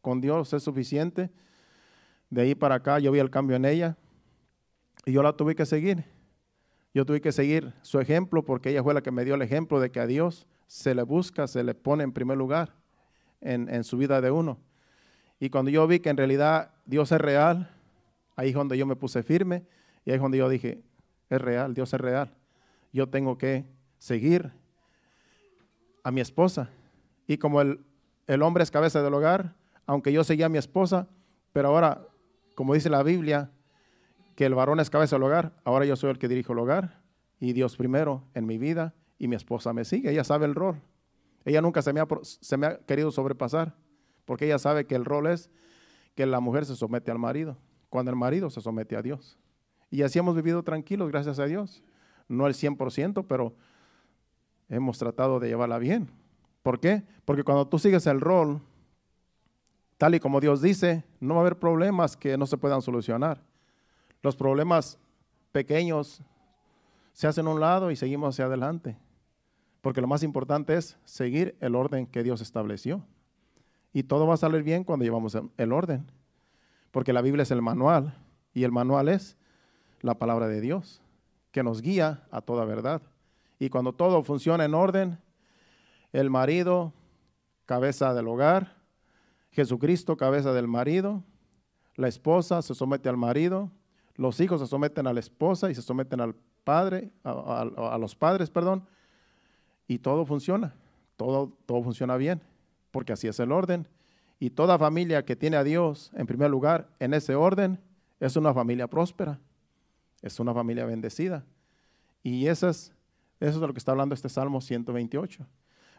con 0.00 0.20
Dios 0.20 0.52
es 0.52 0.62
suficiente. 0.62 1.30
De 2.30 2.42
ahí 2.42 2.54
para 2.54 2.76
acá 2.76 2.98
yo 2.98 3.12
vi 3.12 3.18
el 3.18 3.30
cambio 3.30 3.56
en 3.56 3.64
ella. 3.64 3.96
Y 5.06 5.12
yo 5.12 5.22
la 5.22 5.32
tuve 5.34 5.54
que 5.54 5.66
seguir. 5.66 6.04
Yo 6.94 7.04
tuve 7.04 7.20
que 7.20 7.32
seguir 7.32 7.74
su 7.82 7.98
ejemplo 7.98 8.44
porque 8.44 8.70
ella 8.70 8.82
fue 8.82 8.94
la 8.94 9.02
que 9.02 9.10
me 9.10 9.24
dio 9.24 9.34
el 9.34 9.42
ejemplo 9.42 9.80
de 9.80 9.90
que 9.90 9.98
a 9.98 10.06
Dios 10.06 10.46
se 10.66 10.94
le 10.94 11.02
busca, 11.02 11.46
se 11.48 11.64
le 11.64 11.74
pone 11.74 12.04
en 12.04 12.12
primer 12.12 12.38
lugar 12.38 12.74
en, 13.40 13.84
su 13.84 13.96
vida 13.96 14.20
de 14.20 14.30
uno. 14.30 14.58
Y 15.40 15.50
cuando 15.50 15.70
yo 15.70 15.86
vi 15.86 16.00
que 16.00 16.10
en 16.10 16.16
realidad 16.16 16.70
Dios 16.86 17.12
es 17.12 17.20
real, 17.20 17.70
ahí 18.36 18.50
es 18.50 18.54
donde 18.54 18.78
yo 18.78 18.86
me 18.86 18.96
puse 18.96 19.22
firme 19.22 19.64
y 20.04 20.10
ahí 20.10 20.16
es 20.16 20.22
donde 20.22 20.38
yo 20.38 20.48
dije, 20.48 20.82
es 21.28 21.40
real, 21.40 21.74
Dios 21.74 21.92
es 21.92 22.00
real. 22.00 22.32
Yo 22.94 23.08
tengo 23.08 23.36
que 23.36 23.66
seguir 23.98 24.52
a 26.04 26.12
mi 26.12 26.20
esposa. 26.20 26.70
Y 27.26 27.38
como 27.38 27.60
el, 27.60 27.84
el 28.28 28.40
hombre 28.40 28.62
es 28.62 28.70
cabeza 28.70 29.02
del 29.02 29.12
hogar, 29.12 29.56
aunque 29.84 30.12
yo 30.12 30.22
seguía 30.22 30.46
a 30.46 30.48
mi 30.48 30.58
esposa, 30.58 31.08
pero 31.52 31.68
ahora, 31.68 32.06
como 32.54 32.72
dice 32.72 32.88
la 32.88 33.02
Biblia, 33.02 33.50
que 34.36 34.46
el 34.46 34.54
varón 34.54 34.78
es 34.78 34.90
cabeza 34.90 35.16
del 35.16 35.24
hogar, 35.24 35.52
ahora 35.64 35.84
yo 35.86 35.96
soy 35.96 36.10
el 36.10 36.18
que 36.18 36.28
dirijo 36.28 36.52
el 36.52 36.60
hogar 36.60 37.00
y 37.40 37.52
Dios 37.52 37.76
primero 37.76 38.22
en 38.32 38.46
mi 38.46 38.58
vida 38.58 38.94
y 39.18 39.26
mi 39.26 39.34
esposa 39.34 39.72
me 39.72 39.84
sigue, 39.84 40.12
ella 40.12 40.22
sabe 40.22 40.46
el 40.46 40.54
rol. 40.54 40.80
Ella 41.44 41.60
nunca 41.60 41.82
se 41.82 41.92
me 41.92 42.00
ha, 42.00 42.06
se 42.22 42.56
me 42.56 42.66
ha 42.68 42.78
querido 42.78 43.10
sobrepasar, 43.10 43.74
porque 44.24 44.46
ella 44.46 44.60
sabe 44.60 44.86
que 44.86 44.94
el 44.94 45.04
rol 45.04 45.26
es 45.26 45.50
que 46.14 46.26
la 46.26 46.38
mujer 46.38 46.64
se 46.64 46.76
somete 46.76 47.10
al 47.10 47.18
marido, 47.18 47.58
cuando 47.90 48.12
el 48.12 48.16
marido 48.16 48.50
se 48.50 48.60
somete 48.60 48.96
a 48.96 49.02
Dios. 49.02 49.36
Y 49.90 50.02
así 50.02 50.20
hemos 50.20 50.36
vivido 50.36 50.62
tranquilos, 50.62 51.10
gracias 51.10 51.40
a 51.40 51.46
Dios. 51.46 51.82
No 52.28 52.46
el 52.46 52.54
100%, 52.54 53.26
pero 53.28 53.54
hemos 54.68 54.98
tratado 54.98 55.40
de 55.40 55.48
llevarla 55.48 55.78
bien. 55.78 56.10
¿Por 56.62 56.80
qué? 56.80 57.04
Porque 57.24 57.44
cuando 57.44 57.68
tú 57.68 57.78
sigues 57.78 58.06
el 58.06 58.20
rol, 58.20 58.60
tal 59.98 60.14
y 60.14 60.20
como 60.20 60.40
Dios 60.40 60.62
dice, 60.62 61.04
no 61.20 61.34
va 61.34 61.40
a 61.40 61.42
haber 61.42 61.58
problemas 61.58 62.16
que 62.16 62.36
no 62.36 62.46
se 62.46 62.56
puedan 62.56 62.82
solucionar. 62.82 63.42
Los 64.22 64.36
problemas 64.36 64.98
pequeños 65.52 66.22
se 67.12 67.26
hacen 67.26 67.46
a 67.46 67.50
un 67.50 67.60
lado 67.60 67.90
y 67.90 67.96
seguimos 67.96 68.34
hacia 68.34 68.46
adelante. 68.46 68.96
Porque 69.80 70.00
lo 70.00 70.06
más 70.06 70.22
importante 70.22 70.74
es 70.74 70.96
seguir 71.04 71.56
el 71.60 71.74
orden 71.74 72.06
que 72.06 72.22
Dios 72.22 72.40
estableció. 72.40 73.04
Y 73.92 74.04
todo 74.04 74.26
va 74.26 74.34
a 74.34 74.38
salir 74.38 74.62
bien 74.62 74.82
cuando 74.82 75.04
llevamos 75.04 75.38
el 75.56 75.72
orden. 75.72 76.10
Porque 76.90 77.12
la 77.12 77.20
Biblia 77.20 77.42
es 77.42 77.50
el 77.50 77.60
manual 77.60 78.16
y 78.54 78.64
el 78.64 78.72
manual 78.72 79.08
es 79.08 79.36
la 80.00 80.18
palabra 80.18 80.48
de 80.48 80.60
Dios, 80.60 81.02
que 81.54 81.62
nos 81.62 81.82
guía 81.82 82.24
a 82.32 82.40
toda 82.40 82.64
verdad. 82.64 83.00
Y 83.60 83.68
cuando 83.68 83.92
todo 83.92 84.24
funciona 84.24 84.64
en 84.64 84.74
orden, 84.74 85.20
el 86.12 86.28
marido, 86.28 86.92
cabeza 87.64 88.12
del 88.12 88.26
hogar, 88.26 88.74
Jesucristo, 89.52 90.16
cabeza 90.16 90.52
del 90.52 90.66
marido, 90.66 91.22
la 91.94 92.08
esposa 92.08 92.60
se 92.60 92.74
somete 92.74 93.08
al 93.08 93.16
marido, 93.16 93.70
los 94.16 94.40
hijos 94.40 94.60
se 94.60 94.66
someten 94.66 95.06
a 95.06 95.12
la 95.12 95.20
esposa 95.20 95.70
y 95.70 95.76
se 95.76 95.82
someten 95.82 96.20
al 96.20 96.34
padre, 96.64 97.12
a, 97.22 97.98
los 98.00 98.16
padres, 98.16 98.50
perdón, 98.50 98.88
y 99.86 100.00
todo 100.00 100.26
funciona, 100.26 100.74
todo, 101.16 101.56
todo 101.66 101.84
funciona 101.84 102.16
bien, 102.16 102.42
porque 102.90 103.12
así 103.12 103.28
es 103.28 103.38
el 103.38 103.52
orden. 103.52 103.86
Y 104.40 104.50
toda 104.50 104.76
familia 104.76 105.24
que 105.24 105.36
tiene 105.36 105.56
a 105.56 105.62
Dios 105.62 106.10
en 106.16 106.26
primer 106.26 106.50
lugar 106.50 106.88
en 106.98 107.14
ese 107.14 107.36
orden 107.36 107.78
es 108.18 108.34
una 108.34 108.52
familia 108.52 108.88
próspera, 108.88 109.38
es 110.24 110.40
una 110.40 110.54
familia 110.54 110.86
bendecida. 110.86 111.44
Y 112.22 112.46
eso 112.46 112.70
es, 112.70 112.92
de 113.38 113.52
lo 113.52 113.72
que 113.74 113.78
está 113.78 113.92
hablando 113.92 114.14
este 114.14 114.30
Salmo 114.30 114.62
128. 114.62 115.46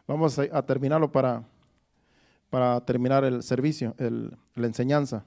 Vamos 0.08 0.38
a, 0.38 0.66
terminarlo 0.66 1.12
para, 1.12 1.44
para 2.50 2.84
terminar 2.84 3.22
el 3.24 3.44
servicio, 3.44 3.94
la 3.98 4.66
enseñanza. 4.66 5.24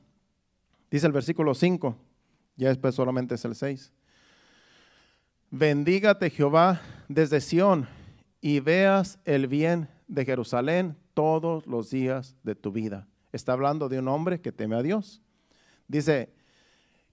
Dice 0.92 1.08
el 1.08 1.14
versículo 1.14 1.56
5, 1.56 1.96
ya 2.58 2.68
después 2.68 2.94
solamente 2.94 3.36
es 3.36 3.46
el 3.46 3.56
6. 3.56 3.94
Bendígate 5.50 6.30
Jehová 6.30 6.82
desde 7.08 7.40
Sión 7.40 7.88
y 8.42 8.60
veas 8.60 9.18
el 9.24 9.48
bien 9.48 9.88
de 10.10 10.26
Jerusalén 10.26 10.98
todos 11.14 11.66
los 11.68 11.90
días 11.90 12.36
de 12.44 12.56
tu 12.56 12.74
vida. 12.74 13.08
Está 13.32 13.54
hablando 13.54 13.88
de 13.88 14.00
un 14.00 14.10
hombre 14.10 14.42
que 14.42 14.52
teme 14.52 14.76
a 14.76 14.84
Dios. 14.84 15.22
Dice, 15.88 16.34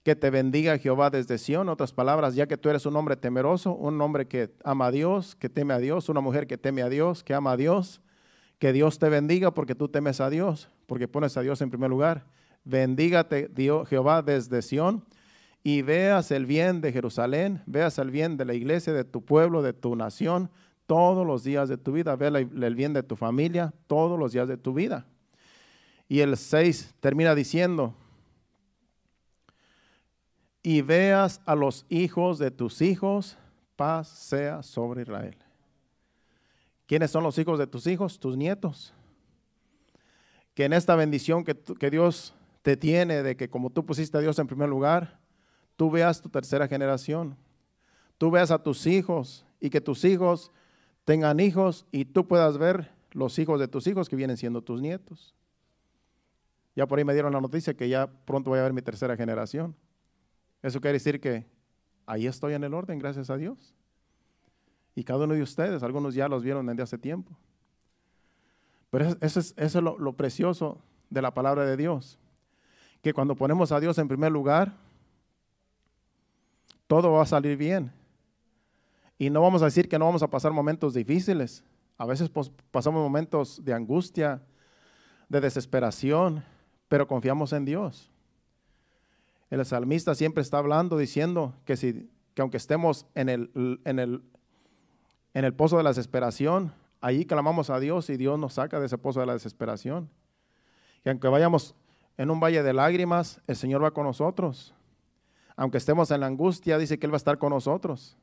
que 0.07 0.15
te 0.15 0.29
bendiga 0.29 0.77
Jehová 0.77 1.09
desde 1.09 1.37
Sión, 1.37 1.67
otras 1.67 1.91
palabras, 1.91 2.33
ya 2.33 2.47
que 2.47 2.55
tú 2.55 2.69
eres 2.69 2.85
un 2.85 2.95
hombre 2.95 3.17
temeroso, 3.17 3.75
un 3.75 3.99
hombre 3.99 4.25
que 4.25 4.49
ama 4.63 4.85
a 4.85 4.91
Dios, 4.91 5.35
que 5.35 5.49
teme 5.49 5.73
a 5.73 5.79
Dios, 5.79 6.07
una 6.07 6.21
mujer 6.21 6.47
que 6.47 6.57
teme 6.57 6.81
a 6.81 6.87
Dios, 6.87 7.25
que 7.25 7.33
ama 7.33 7.51
a 7.51 7.57
Dios, 7.57 7.99
que 8.57 8.71
Dios 8.71 8.99
te 8.99 9.09
bendiga 9.09 9.53
porque 9.53 9.75
tú 9.75 9.89
temes 9.89 10.21
a 10.21 10.29
Dios, 10.29 10.69
porque 10.85 11.09
pones 11.09 11.35
a 11.35 11.41
Dios 11.41 11.61
en 11.61 11.69
primer 11.71 11.89
lugar. 11.89 12.23
Bendígate 12.63 13.49
Dios, 13.53 13.89
Jehová 13.89 14.21
desde 14.21 14.61
Sión 14.61 15.03
y 15.61 15.81
veas 15.81 16.31
el 16.31 16.45
bien 16.45 16.79
de 16.79 16.93
Jerusalén, 16.93 17.61
veas 17.65 17.99
el 17.99 18.09
bien 18.09 18.37
de 18.37 18.45
la 18.45 18.53
iglesia, 18.53 18.93
de 18.93 19.03
tu 19.03 19.25
pueblo, 19.25 19.61
de 19.61 19.73
tu 19.73 19.93
nación, 19.97 20.49
todos 20.85 21.27
los 21.27 21.43
días 21.43 21.67
de 21.67 21.75
tu 21.75 21.91
vida, 21.91 22.15
ve 22.15 22.27
el 22.27 22.75
bien 22.75 22.93
de 22.93 23.03
tu 23.03 23.17
familia, 23.17 23.73
todos 23.87 24.17
los 24.17 24.31
días 24.31 24.47
de 24.47 24.55
tu 24.55 24.73
vida. 24.73 25.05
Y 26.07 26.21
el 26.21 26.37
6 26.37 26.95
termina 27.01 27.35
diciendo, 27.35 27.93
y 30.67 30.81
veas 30.81 31.39
a 31.45 31.55
los 31.55 31.85
hijos 31.87 32.39
de 32.39 32.51
tus 32.51 32.81
hijos, 32.81 33.37
paz 33.77 34.09
sea 34.09 34.61
sobre 34.61 35.03
Israel. 35.03 35.37
¿Quiénes 36.85 37.09
son 37.09 37.23
los 37.23 37.37
hijos 37.37 37.57
de 37.57 37.67
tus 37.67 37.87
hijos? 37.87 38.19
Tus 38.19 38.35
nietos. 38.35 38.93
Que 40.53 40.65
en 40.65 40.73
esta 40.73 40.97
bendición 40.97 41.45
que, 41.45 41.89
Dios 41.89 42.33
te 42.63 42.75
tiene, 42.75 43.23
de 43.23 43.37
que 43.37 43.49
como 43.49 43.69
tú 43.69 43.85
pusiste 43.85 44.17
a 44.17 44.19
Dios 44.19 44.37
en 44.39 44.47
primer 44.47 44.67
lugar, 44.67 45.21
tú 45.77 45.89
veas 45.89 46.21
tu 46.21 46.27
tercera 46.27 46.67
generación. 46.67 47.37
Tú 48.17 48.29
veas 48.29 48.51
a 48.51 48.61
tus 48.61 48.87
hijos 48.87 49.45
y 49.61 49.69
que 49.69 49.79
tus 49.79 50.03
hijos 50.03 50.51
tengan 51.05 51.39
hijos 51.39 51.85
y 51.93 52.03
tú 52.03 52.27
puedas 52.27 52.57
ver 52.57 52.91
los 53.13 53.39
hijos 53.39 53.57
de 53.61 53.69
tus 53.69 53.87
hijos 53.87 54.09
que 54.09 54.17
vienen 54.17 54.35
siendo 54.35 54.61
tus 54.61 54.81
nietos. 54.81 55.33
Ya 56.75 56.85
por 56.87 56.99
ahí 56.99 57.05
me 57.05 57.13
dieron 57.13 57.31
la 57.31 57.39
noticia 57.39 57.73
que 57.73 57.87
ya 57.87 58.07
pronto 58.25 58.49
voy 58.49 58.59
a 58.59 58.63
ver 58.63 58.73
mi 58.73 58.81
tercera 58.81 59.15
generación. 59.15 59.73
Eso 60.61 60.81
quiere 60.81 60.93
decir 60.93 61.19
que 61.19 61.45
ahí 62.05 62.27
estoy 62.27 62.53
en 62.53 62.63
el 62.63 62.73
orden, 62.73 62.99
gracias 62.99 63.29
a 63.29 63.37
Dios. 63.37 63.75
Y 64.95 65.03
cada 65.03 65.25
uno 65.25 65.35
de 65.35 65.43
ustedes, 65.43 65.83
algunos 65.83 66.15
ya 66.15 66.27
los 66.27 66.43
vieron 66.43 66.65
desde 66.65 66.81
hace 66.81 66.97
tiempo. 66.97 67.37
Pero 68.89 69.15
eso, 69.21 69.39
es, 69.39 69.75
lo, 69.75 69.97
lo 69.99 70.13
precioso 70.13 70.81
de 71.09 71.21
la 71.21 71.33
palabra 71.33 71.65
de 71.65 71.77
Dios. 71.77 72.17
Que 73.01 73.13
cuando 73.13 73.35
ponemos 73.35 73.71
a 73.71 73.79
Dios 73.79 73.97
en 73.99 74.07
primer 74.07 74.31
lugar, 74.31 74.73
todo 76.87 77.11
va 77.11 77.23
a 77.23 77.27
salir 77.27 77.57
bien. 77.57 77.91
Y 79.19 79.29
no 79.29 79.41
vamos 79.41 79.61
a 79.61 79.65
decir 79.65 79.89
que 79.89 79.99
no 79.99 80.05
vamos 80.05 80.23
a 80.23 80.29
pasar 80.29 80.51
momentos 80.51 80.93
difíciles. 80.93 81.63
A 81.97 82.05
veces 82.05 82.29
pasamos 82.71 83.01
momentos 83.01 83.63
de 83.63 83.73
angustia, 83.73 84.41
de 85.27 85.41
desesperación, 85.41 86.43
pero 86.87 87.07
confiamos 87.07 87.53
en 87.53 87.65
Dios. 87.65 88.11
El 89.49 89.65
salmista 89.65 90.13
siempre 90.15 90.41
está 90.41 90.57
hablando, 90.57 90.97
diciendo 90.97 91.53
que, 91.65 91.77
si, 91.77 92.09
que 92.33 92.41
aunque 92.41 92.57
estemos 92.57 93.05
en 93.15 93.29
el, 93.29 93.79
en, 93.85 93.99
el, 93.99 94.21
en 95.33 95.45
el 95.45 95.53
pozo 95.53 95.77
de 95.77 95.83
la 95.83 95.91
desesperación, 95.91 96.73
ahí 96.99 97.25
clamamos 97.25 97.69
a 97.69 97.79
Dios 97.79 98.09
y 98.09 98.17
Dios 98.17 98.37
nos 98.37 98.53
saca 98.53 98.79
de 98.79 98.87
ese 98.87 98.97
pozo 98.97 99.21
de 99.21 99.25
la 99.25 99.33
desesperación. 99.33 100.09
Y 101.05 101.09
aunque 101.09 101.27
vayamos 101.29 101.75
en 102.17 102.29
un 102.29 102.39
valle 102.39 102.63
de 102.63 102.73
lágrimas, 102.73 103.41
el 103.47 103.55
Señor 103.55 103.83
va 103.83 103.91
con 103.91 104.05
nosotros. 104.05 104.73
Aunque 105.55 105.77
estemos 105.77 106.11
en 106.11 106.19
la 106.19 106.27
angustia, 106.27 106.77
dice 106.77 106.99
que 106.99 107.05
Él 107.05 107.13
va 107.13 107.15
a 107.15 107.17
estar 107.17 107.37
con 107.37 107.51
nosotros. 107.51 108.17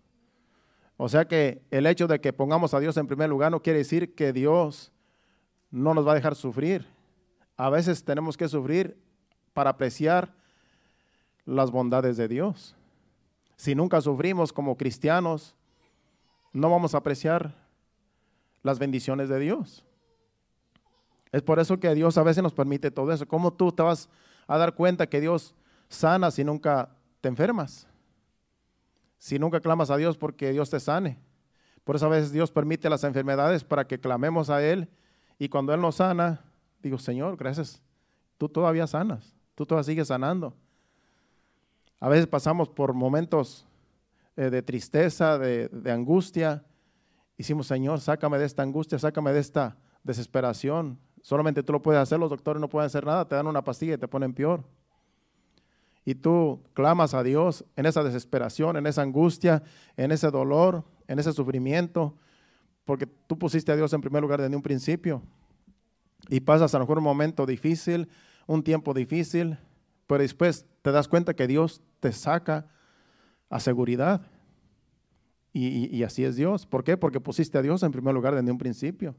O 0.96 1.08
sea 1.08 1.26
que 1.26 1.62
el 1.70 1.86
hecho 1.86 2.06
de 2.06 2.20
que 2.20 2.32
pongamos 2.32 2.74
a 2.74 2.80
Dios 2.80 2.96
en 2.96 3.06
primer 3.06 3.28
lugar 3.28 3.50
no 3.50 3.62
quiere 3.62 3.80
decir 3.80 4.14
que 4.14 4.32
Dios 4.32 4.92
no 5.70 5.94
nos 5.94 6.06
va 6.06 6.12
a 6.12 6.14
dejar 6.16 6.36
sufrir. 6.36 6.86
A 7.56 7.70
veces 7.70 8.04
tenemos 8.04 8.36
que 8.36 8.48
sufrir 8.48 8.96
para 9.52 9.70
apreciar 9.70 10.32
las 11.46 11.70
bondades 11.70 12.16
de 12.16 12.28
Dios. 12.28 12.74
Si 13.56 13.74
nunca 13.74 14.00
sufrimos 14.00 14.52
como 14.52 14.76
cristianos, 14.76 15.54
no 16.52 16.70
vamos 16.70 16.94
a 16.94 16.98
apreciar 16.98 17.54
las 18.62 18.78
bendiciones 18.78 19.28
de 19.28 19.38
Dios. 19.38 19.84
Es 21.32 21.42
por 21.42 21.58
eso 21.58 21.78
que 21.78 21.94
Dios 21.94 22.16
a 22.16 22.22
veces 22.22 22.42
nos 22.42 22.54
permite 22.54 22.90
todo 22.90 23.12
eso. 23.12 23.26
¿Cómo 23.26 23.52
tú 23.52 23.72
te 23.72 23.82
vas 23.82 24.08
a 24.46 24.56
dar 24.56 24.74
cuenta 24.74 25.08
que 25.08 25.20
Dios 25.20 25.54
sana 25.88 26.30
si 26.30 26.44
nunca 26.44 26.90
te 27.20 27.28
enfermas? 27.28 27.86
Si 29.18 29.38
nunca 29.38 29.60
clamas 29.60 29.90
a 29.90 29.96
Dios 29.96 30.16
porque 30.16 30.52
Dios 30.52 30.70
te 30.70 30.80
sane. 30.80 31.18
Por 31.82 31.96
eso 31.96 32.06
a 32.06 32.10
veces 32.10 32.32
Dios 32.32 32.50
permite 32.50 32.88
las 32.88 33.04
enfermedades 33.04 33.64
para 33.64 33.86
que 33.86 34.00
clamemos 34.00 34.48
a 34.48 34.62
Él 34.64 34.88
y 35.38 35.48
cuando 35.48 35.74
Él 35.74 35.80
nos 35.80 35.96
sana, 35.96 36.40
digo, 36.82 36.98
Señor, 36.98 37.36
gracias, 37.36 37.82
tú 38.38 38.48
todavía 38.48 38.86
sanas, 38.86 39.34
tú 39.54 39.66
todavía 39.66 39.84
sigues 39.84 40.08
sanando. 40.08 40.54
A 42.04 42.08
veces 42.10 42.26
pasamos 42.26 42.68
por 42.68 42.92
momentos 42.92 43.66
eh, 44.36 44.50
de 44.50 44.60
tristeza, 44.60 45.38
de, 45.38 45.70
angustia. 45.90 46.62
Hicimos, 47.38 47.66
Señor, 47.66 47.98
sácame 47.98 48.36
de 48.36 48.44
esta 48.44 48.62
angustia, 48.62 48.98
sácame 48.98 49.32
de 49.32 49.40
esta 49.40 49.78
desesperación. 50.02 50.98
Solamente 51.22 51.62
tú 51.62 51.72
lo 51.72 51.80
puedes 51.80 52.02
hacer, 52.02 52.18
los 52.18 52.28
doctores 52.28 52.60
no 52.60 52.68
pueden 52.68 52.88
hacer 52.88 53.06
nada, 53.06 53.26
te 53.26 53.34
dan 53.34 53.46
una 53.46 53.64
pastilla 53.64 53.94
y 53.94 53.96
te 53.96 54.06
ponen 54.06 54.34
peor. 54.34 54.62
Y 56.04 56.14
tú 56.14 56.60
clamas 56.74 57.14
a 57.14 57.22
Dios 57.22 57.64
en 57.74 57.86
esa 57.86 58.02
desesperación, 58.02 58.76
en 58.76 58.86
esa 58.86 59.00
angustia, 59.00 59.62
en 59.96 60.12
ese 60.12 60.30
dolor, 60.30 60.84
en 61.08 61.18
ese 61.18 61.32
sufrimiento, 61.32 62.18
porque 62.84 63.06
tú 63.06 63.38
pusiste 63.38 63.72
a 63.72 63.76
Dios 63.76 63.94
en 63.94 64.02
primer 64.02 64.20
lugar 64.20 64.42
desde 64.42 64.54
un 64.54 64.62
principio. 64.62 65.22
Y 66.28 66.40
pasas 66.40 66.74
a 66.74 66.78
lo 66.78 66.84
mejor 66.84 66.98
un 66.98 67.04
momento 67.04 67.46
difícil, 67.46 68.10
un 68.46 68.62
tiempo 68.62 68.92
difícil, 68.92 69.56
pero 70.06 70.20
después 70.20 70.66
te 70.84 70.92
das 70.92 71.08
cuenta 71.08 71.32
que 71.32 71.46
Dios 71.46 71.80
te 71.98 72.12
saca 72.12 72.66
a 73.48 73.58
seguridad. 73.58 74.20
Y, 75.50 76.02
así 76.02 76.24
es 76.24 76.36
Dios. 76.36 76.66
¿Por 76.66 76.84
qué? 76.84 76.98
Porque 76.98 77.20
pusiste 77.20 77.56
a 77.56 77.62
Dios 77.62 77.82
en 77.82 77.90
primer 77.90 78.12
lugar 78.12 78.34
desde 78.34 78.50
un 78.50 78.58
principio. 78.58 79.14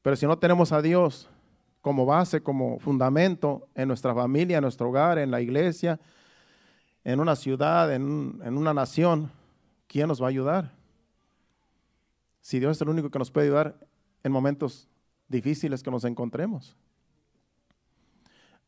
Pero 0.00 0.16
si 0.16 0.26
no 0.26 0.38
tenemos 0.38 0.72
a 0.72 0.80
Dios 0.80 1.28
como 1.82 2.06
base, 2.06 2.42
como 2.42 2.78
fundamento 2.78 3.68
en 3.74 3.88
nuestra 3.88 4.14
familia, 4.14 4.56
en 4.56 4.62
nuestro 4.62 4.88
hogar, 4.88 5.18
en 5.18 5.30
la 5.30 5.42
iglesia, 5.42 6.00
en 7.04 7.20
una 7.20 7.36
ciudad, 7.36 7.92
en, 7.92 8.40
en 8.42 8.56
una 8.56 8.72
nación, 8.72 9.30
¿quién 9.86 10.08
nos 10.08 10.22
va 10.22 10.28
a 10.28 10.30
ayudar? 10.30 10.72
Si 12.40 12.58
Dios 12.58 12.78
es 12.78 12.80
el 12.80 12.88
único 12.88 13.10
que 13.10 13.18
nos 13.18 13.30
puede 13.30 13.48
ayudar 13.48 13.76
en 14.22 14.32
momentos 14.32 14.88
difíciles 15.28 15.82
que 15.82 15.90
nos 15.90 16.04
encontremos. 16.04 16.74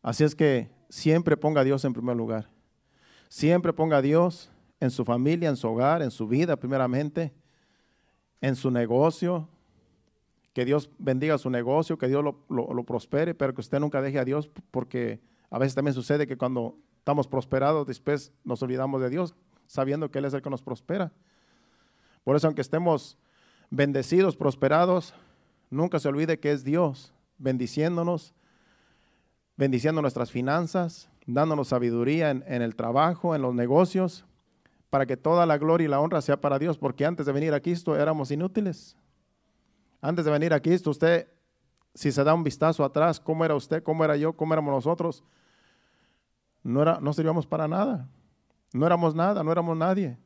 Así 0.02 0.24
es 0.24 0.34
que 0.34 0.73
siempre 0.88 1.36
ponga 1.36 1.60
a 1.60 1.64
Dios 1.64 1.84
en 1.84 1.92
primer 1.92 2.16
lugar. 2.16 2.48
Siempre 3.28 3.72
ponga 3.72 3.98
a 3.98 4.02
Dios 4.02 4.50
en 4.80 4.90
su 4.90 5.04
familia, 5.04 5.48
en 5.48 5.56
su 5.56 5.68
hogar, 5.68 6.02
en 6.02 6.10
su 6.10 6.26
vida 6.28 6.56
primeramente, 6.56 7.32
en 8.40 8.56
su 8.56 8.70
negocio. 8.70 9.48
Que 10.52 10.64
Dios 10.64 10.90
bendiga 10.98 11.36
su 11.38 11.50
negocio, 11.50 11.98
que 11.98 12.06
Dios 12.06 12.22
lo, 12.22 12.84
prospere, 12.84 13.34
pero 13.34 13.54
que 13.54 13.60
usted 13.60 13.80
nunca 13.80 14.00
deje 14.00 14.18
a 14.18 14.24
Dios 14.24 14.48
porque 14.70 15.20
a 15.50 15.58
veces 15.58 15.74
también 15.74 15.94
sucede 15.94 16.26
que 16.26 16.36
cuando 16.36 16.78
estamos 16.98 17.26
prosperados 17.26 17.86
después 17.86 18.32
nos 18.44 18.62
olvidamos 18.62 19.00
de 19.00 19.10
Dios, 19.10 19.34
sabiendo 19.66 20.10
que 20.10 20.20
Él 20.20 20.26
es 20.26 20.34
el 20.34 20.42
que 20.42 20.50
nos 20.50 20.62
prospera. 20.62 21.12
Por 22.22 22.36
eso 22.36 22.46
aunque 22.46 22.62
estemos 22.62 23.18
bendecidos, 23.70 24.36
prosperados, 24.36 25.12
nunca 25.70 25.98
se 25.98 26.08
olvide 26.08 26.38
que 26.38 26.52
es 26.52 26.62
Dios 26.62 27.12
bendiciéndonos 27.38 28.32
bendiciendo 29.56 30.02
nuestras 30.02 30.30
finanzas, 30.30 31.08
dándonos 31.26 31.68
sabiduría 31.68 32.30
en, 32.30 32.62
el 32.62 32.76
trabajo, 32.76 33.34
en 33.34 33.42
los 33.42 33.54
negocios, 33.54 34.24
para 34.90 35.06
que 35.06 35.16
toda 35.16 35.46
la 35.46 35.58
gloria 35.58 35.86
y 35.86 35.88
la 35.88 36.00
honra 36.00 36.20
sea 36.20 36.40
para 36.40 36.58
Dios, 36.58 36.78
porque 36.78 37.04
antes 37.04 37.26
de 37.26 37.32
venir 37.32 37.52
a 37.54 37.60
Cristo 37.60 37.96
éramos 37.96 38.30
inútiles. 38.30 38.96
Antes 40.00 40.24
de 40.24 40.30
venir 40.30 40.52
a 40.52 40.60
Cristo 40.60 40.90
usted 40.90 41.28
si 41.94 42.10
se 42.10 42.24
da 42.24 42.34
un 42.34 42.42
vistazo 42.42 42.84
atrás, 42.84 43.20
cómo 43.20 43.44
era 43.44 43.54
usted, 43.54 43.82
cómo 43.82 44.04
era 44.04 44.16
yo, 44.16 44.32
cómo 44.32 44.52
éramos 44.52 44.74
nosotros, 44.74 45.22
no, 46.62 46.82
era, 46.82 46.98
no 47.00 47.12
servíamos 47.12 47.46
para 47.46 47.68
nada. 47.68 48.08
No 48.72 48.86
éramos 48.86 49.14
nada, 49.14 49.44
no 49.44 49.52
éramos 49.52 49.76
nadie. 49.76 50.18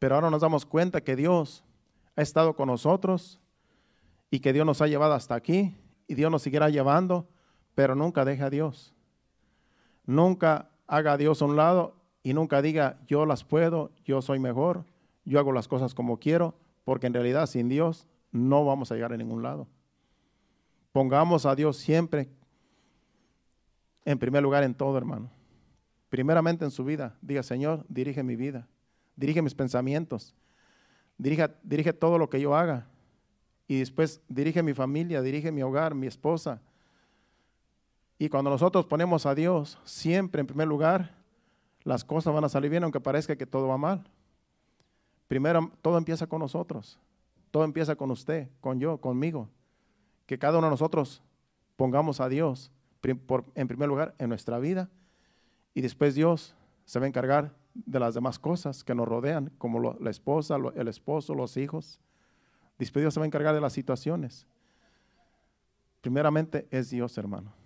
Pero 0.00 0.16
ahora 0.16 0.30
nos 0.30 0.40
damos 0.40 0.66
cuenta 0.66 1.00
que 1.00 1.14
Dios 1.14 1.62
ha 2.16 2.22
estado 2.22 2.56
con 2.56 2.66
nosotros 2.66 3.38
y 4.30 4.40
que 4.40 4.52
Dios 4.52 4.66
nos 4.66 4.80
ha 4.82 4.88
llevado 4.88 5.14
hasta 5.14 5.36
aquí 5.36 5.76
y 6.08 6.14
Dios 6.14 6.30
nos 6.30 6.42
seguirá 6.42 6.68
llevando, 6.68 7.28
pero 7.74 7.94
nunca 7.94 8.24
deje 8.24 8.42
a 8.42 8.50
Dios. 8.50 8.94
Nunca 10.04 10.70
haga 10.86 11.12
a 11.12 11.16
Dios 11.16 11.42
a 11.42 11.44
un 11.44 11.56
lado 11.56 11.94
y 12.22 12.34
nunca 12.34 12.62
diga, 12.62 12.98
yo 13.06 13.26
las 13.26 13.44
puedo, 13.44 13.92
yo 14.04 14.22
soy 14.22 14.38
mejor, 14.38 14.84
yo 15.24 15.38
hago 15.38 15.52
las 15.52 15.68
cosas 15.68 15.94
como 15.94 16.18
quiero, 16.18 16.54
porque 16.84 17.06
en 17.06 17.14
realidad 17.14 17.46
sin 17.46 17.68
Dios 17.68 18.06
no 18.30 18.64
vamos 18.64 18.90
a 18.90 18.94
llegar 18.94 19.12
a 19.12 19.16
ningún 19.16 19.42
lado. 19.42 19.66
Pongamos 20.92 21.46
a 21.46 21.54
Dios 21.54 21.76
siempre 21.76 22.28
en 24.04 24.18
primer 24.18 24.42
lugar 24.42 24.64
en 24.64 24.74
todo, 24.74 24.98
hermano. 24.98 25.30
Primeramente 26.08 26.64
en 26.64 26.70
su 26.70 26.84
vida. 26.84 27.16
Diga, 27.22 27.42
Señor, 27.42 27.86
dirige 27.88 28.22
mi 28.22 28.36
vida. 28.36 28.68
Dirige 29.16 29.40
mis 29.42 29.54
pensamientos. 29.54 30.34
Dirige, 31.16 31.48
dirige 31.62 31.92
todo 31.92 32.18
lo 32.18 32.28
que 32.28 32.40
yo 32.40 32.54
haga. 32.54 32.88
Y 33.68 33.78
después 33.78 34.20
dirige 34.28 34.62
mi 34.62 34.74
familia, 34.74 35.22
dirige 35.22 35.52
mi 35.52 35.62
hogar, 35.62 35.94
mi 35.94 36.06
esposa. 36.06 36.60
Y 38.22 38.28
cuando 38.28 38.50
nosotros 38.50 38.86
ponemos 38.86 39.26
a 39.26 39.34
Dios 39.34 39.80
siempre 39.82 40.40
en 40.40 40.46
primer 40.46 40.68
lugar, 40.68 41.10
las 41.82 42.04
cosas 42.04 42.32
van 42.32 42.44
a 42.44 42.48
salir 42.48 42.70
bien 42.70 42.84
aunque 42.84 43.00
parezca 43.00 43.34
que 43.34 43.46
todo 43.46 43.66
va 43.66 43.76
mal. 43.76 44.04
Primero, 45.26 45.72
todo 45.82 45.98
empieza 45.98 46.28
con 46.28 46.38
nosotros. 46.38 47.00
Todo 47.50 47.64
empieza 47.64 47.96
con 47.96 48.12
usted, 48.12 48.48
con 48.60 48.78
yo, 48.78 48.98
conmigo 48.98 49.48
que 50.26 50.38
cada 50.38 50.58
uno 50.58 50.68
de 50.68 50.70
nosotros 50.70 51.20
pongamos 51.74 52.20
a 52.20 52.28
Dios 52.28 52.70
en 53.02 53.66
primer 53.66 53.88
lugar 53.88 54.14
en 54.20 54.28
nuestra 54.28 54.60
vida 54.60 54.88
y 55.74 55.80
después 55.80 56.14
Dios 56.14 56.54
se 56.84 57.00
va 57.00 57.06
a 57.06 57.08
encargar 57.08 57.52
de 57.74 57.98
las 57.98 58.14
demás 58.14 58.38
cosas 58.38 58.84
que 58.84 58.94
nos 58.94 59.08
rodean, 59.08 59.50
como 59.58 59.96
la 59.98 60.10
esposa, 60.10 60.58
el 60.76 60.86
esposo, 60.86 61.34
los 61.34 61.56
hijos. 61.56 61.98
Después 62.78 63.02
Dios 63.02 63.14
se 63.14 63.18
va 63.18 63.24
a 63.24 63.26
encargar 63.26 63.52
de 63.52 63.60
las 63.60 63.72
situaciones. 63.72 64.46
Primeramente 66.00 66.68
es 66.70 66.88
Dios, 66.88 67.18
hermano. 67.18 67.61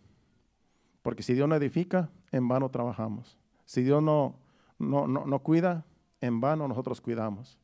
Porque 1.07 1.23
si 1.23 1.35
Dios 1.35 1.49
no 1.49 1.55
edifica, 1.55 2.11
en 2.33 2.49
vano 2.49 2.69
trabajamos. 2.69 3.39
Si 3.65 3.85
Dios 3.85 4.03
no, 4.03 4.35
no, 4.81 5.07
no 5.07 5.39
cuida, 5.39 5.85
en 6.21 6.41
vano 6.41 6.67
nosotros 6.67 7.01
cuidamos. 7.01 7.61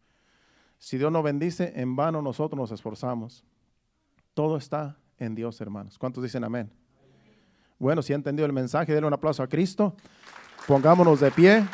Si 0.78 0.96
Dios 0.96 1.10
no 1.10 1.24
bendice, 1.24 1.72
en 1.74 1.96
vano 1.96 2.22
nosotros 2.22 2.56
nos 2.56 2.70
esforzamos. 2.70 3.44
Todo 4.32 4.56
está 4.56 4.96
en 5.18 5.34
Dios, 5.34 5.60
hermanos. 5.60 5.98
¿Cuántos 5.98 6.22
dicen 6.22 6.44
amén? 6.44 6.70
Bueno, 7.80 8.00
si 8.00 8.12
ha 8.12 8.16
entendido 8.16 8.46
el 8.46 8.52
mensaje, 8.52 8.94
denle 8.94 9.08
un 9.08 9.14
aplauso 9.14 9.42
a 9.42 9.48
Cristo. 9.48 9.96
Pongámonos 10.68 11.18
de 11.18 11.32
pie. 11.32 11.64